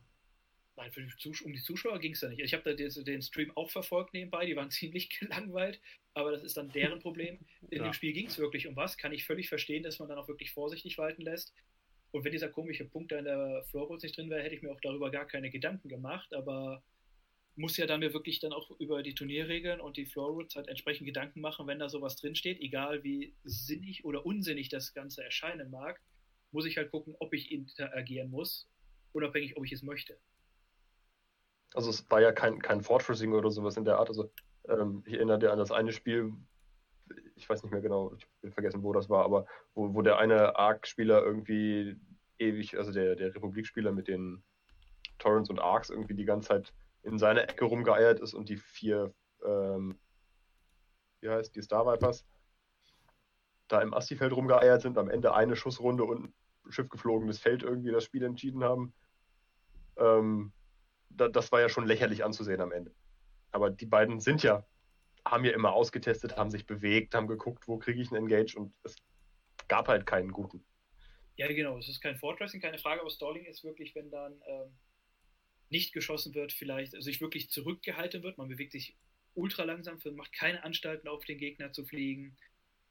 [0.76, 2.40] Nein, für die Zus um die Zuschauer ging es ja nicht.
[2.40, 5.80] Ich habe da den, den, Stream auch verfolgt nebenbei, die waren ziemlich gelangweilt,
[6.12, 7.38] aber das ist dann deren Problem.
[7.70, 7.84] In ja.
[7.84, 10.28] dem Spiel ging es wirklich um was, kann ich völlig verstehen, dass man dann auch
[10.28, 11.54] wirklich vorsichtig walten lässt.
[12.10, 14.72] Und wenn dieser komische Punkt da in der Floorboards nicht drin wäre, hätte ich mir
[14.72, 16.82] auch darüber gar keine Gedanken gemacht, aber
[17.58, 21.06] muss ja dann mir wirklich dann auch über die Turnierregeln und die Floorboards halt entsprechend
[21.06, 26.00] Gedanken machen, wenn da sowas drinsteht, egal wie sinnig oder unsinnig das Ganze erscheinen mag,
[26.52, 28.70] muss ich halt gucken, ob ich interagieren muss,
[29.12, 30.18] unabhängig, ob ich es möchte.
[31.74, 34.08] Also es war ja kein, kein Fortressing oder sowas in der Art.
[34.08, 34.30] Also
[34.68, 36.32] ähm, ich erinnere dir an das eine Spiel,
[37.34, 40.18] ich weiß nicht mehr genau, ich will vergessen, wo das war, aber wo, wo der
[40.18, 41.96] eine Arc-Spieler irgendwie
[42.38, 44.44] ewig, also der, der Republik-Spieler mit den
[45.18, 46.72] Torrents und Arcs irgendwie die ganze Zeit
[47.02, 49.14] in seiner Ecke rumgeeiert ist und die vier,
[49.44, 49.98] ähm,
[51.20, 52.24] wie heißt die Star Vipers,
[53.68, 57.90] da im Astifeld rumgeeiert sind, am Ende eine Schussrunde und ein Schiff geflogenes Feld irgendwie
[57.90, 58.92] das Spiel entschieden haben.
[59.96, 60.52] Ähm,
[61.10, 62.94] da, das war ja schon lächerlich anzusehen am Ende.
[63.50, 64.64] Aber die beiden sind ja,
[65.24, 68.72] haben ja immer ausgetestet, haben sich bewegt, haben geguckt, wo kriege ich einen Engage und
[68.82, 68.96] es
[69.68, 70.64] gab halt keinen guten.
[71.36, 74.76] Ja, genau, es ist kein Fortressing, keine Frage, aber Stalling ist wirklich, wenn dann ähm,
[75.70, 78.96] nicht geschossen wird, vielleicht also sich wirklich zurückgehalten wird, man bewegt sich
[79.34, 82.36] ultra langsam, macht keine Anstalten auf den Gegner zu fliegen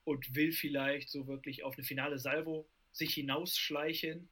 [0.04, 4.28] und will vielleicht so wirklich auf eine finale Salvo sich hinausschleichen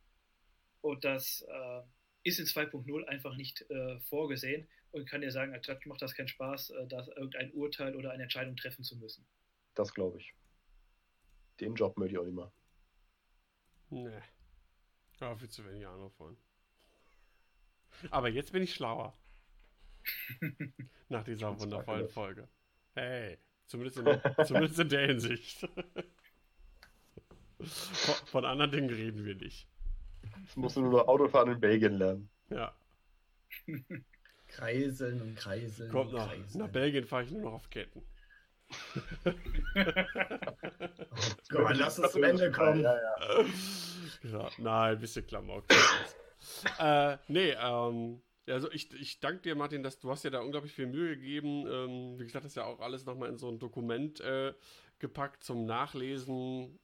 [0.81, 1.83] und das äh,
[2.23, 6.15] ist in 2.0 einfach nicht äh, vorgesehen und kann dir sagen, als Judge macht das
[6.15, 9.27] keinen Spaß, äh, da irgendein Urteil oder eine Entscheidung treffen zu müssen.
[9.75, 10.35] Das glaube ich.
[11.61, 12.53] Den Job möchte ich auch nicht mehr.
[13.91, 14.23] Nee.
[15.21, 16.37] Ja, viel zu wenig Ahnung von.
[18.11, 19.17] Aber jetzt bin ich schlauer.
[21.09, 22.49] Nach dieser wundervollen Folge.
[22.95, 25.69] Hey, zumindest in, zumindest in der Hinsicht.
[28.27, 29.69] von, anderen Dingen reden wir nicht.
[30.43, 32.29] Jetzt musst du nur noch Autofahren in Belgien lernen.
[32.51, 32.75] Ja.
[34.49, 35.91] Kreiseln und kreiseln.
[35.91, 36.29] Kommt und noch.
[36.29, 36.59] kreiseln.
[36.59, 38.03] Nach Belgien fahre ich nur noch auf Ketten.
[39.25, 39.33] oh
[41.51, 42.81] Gott, lass uns zum Ende kommen.
[42.81, 43.45] Ja, ja.
[44.25, 45.65] ja, nein, ein bisschen Klamauk.
[46.79, 50.73] äh, nee, ähm, also ich, ich danke dir, Martin, dass du hast dir da unglaublich
[50.73, 51.67] viel Mühe gegeben.
[51.67, 54.55] Ähm, wie gesagt, das ist ja auch alles nochmal in so ein Dokument äh,
[54.99, 56.79] gepackt zum Nachlesen.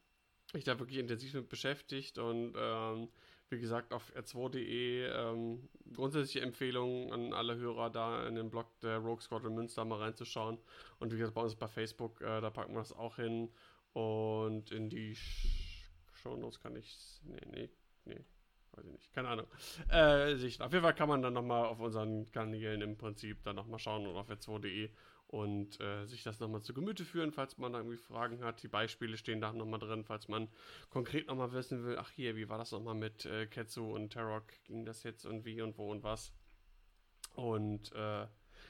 [0.54, 3.08] Ich da wirklich intensiv mit beschäftigt und ähm,
[3.48, 8.98] wie gesagt, auf r2.de ähm, grundsätzliche Empfehlungen an alle Hörer, da in den Blog der
[8.98, 10.58] Rogue Squadron Münster mal reinzuschauen.
[10.98, 13.50] Und wie gesagt, bei uns bei Facebook, äh, da packen wir das auch hin.
[13.92, 15.16] Und in die
[16.14, 17.20] Shownotes kann ich.
[17.24, 17.70] Nee, nee,
[18.06, 18.24] nee.
[18.72, 19.12] Weiß ich nicht.
[19.12, 19.46] Keine Ahnung.
[19.88, 23.56] Äh, sich, auf jeden Fall kann man dann nochmal auf unseren Kanälen im Prinzip dann
[23.56, 24.90] nochmal schauen und auf r2.de
[25.32, 28.62] und äh, sich das nochmal zu Gemüte führen, falls man da irgendwie Fragen hat.
[28.62, 30.48] Die Beispiele stehen da nochmal drin, falls man
[30.90, 34.44] konkret nochmal wissen will, ach hier, wie war das nochmal mit äh, Ketsu und Tarok?
[34.64, 36.34] Ging das jetzt und wie und wo und was?
[37.34, 38.26] Und äh,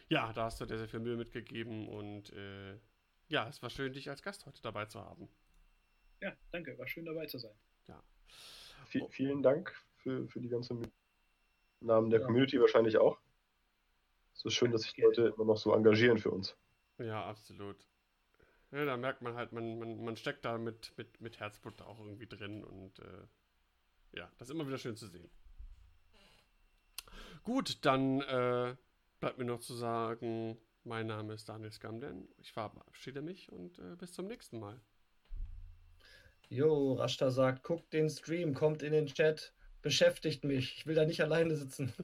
[0.09, 2.79] ja, da hast du dir sehr viel Mühe mitgegeben und äh,
[3.29, 5.29] ja, es war schön, dich als Gast heute dabei zu haben.
[6.20, 7.55] Ja, danke, war schön dabei zu sein.
[7.89, 8.01] Ja.
[8.87, 10.91] V vielen Dank für, für die ganze Mühe.
[11.81, 12.27] Im Namen der ja.
[12.27, 13.19] Community wahrscheinlich auch.
[14.35, 16.57] Es ist schön, dass sich Leute immer noch so engagieren für uns.
[16.99, 17.77] Ja, absolut.
[18.70, 22.01] Ja, da merkt man halt, man, man, man steckt da mit, mit, mit Herzblut auch
[22.01, 23.27] irgendwie drin und äh,
[24.12, 25.31] ja, das ist immer wieder schön zu sehen.
[27.43, 28.74] Gut, dann äh,
[29.20, 32.29] bleibt mir noch zu sagen, mein Name ist Daniel Skamden.
[32.39, 34.81] Ich verabschiede mich und äh, bis zum nächsten Mal.
[36.49, 40.78] Jo, Rashta sagt, guckt den Stream, kommt in den Chat, beschäftigt mich.
[40.78, 41.92] Ich will da nicht alleine sitzen.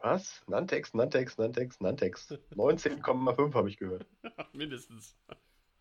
[0.00, 0.42] Was?
[0.46, 2.30] Nantex, Nantex, Nantex, Nantex.
[2.54, 4.06] 19,5 habe ich gehört.
[4.52, 5.16] Mindestens.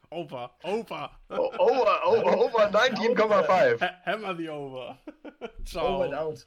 [0.09, 1.11] Over, over.
[1.29, 3.81] Oh, over, over, over 19,5.
[4.03, 4.97] Hammer the over.
[5.65, 5.85] Ciao.
[5.85, 6.45] Over and out.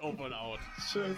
[0.00, 0.60] over and out.
[0.78, 1.16] Tschüss.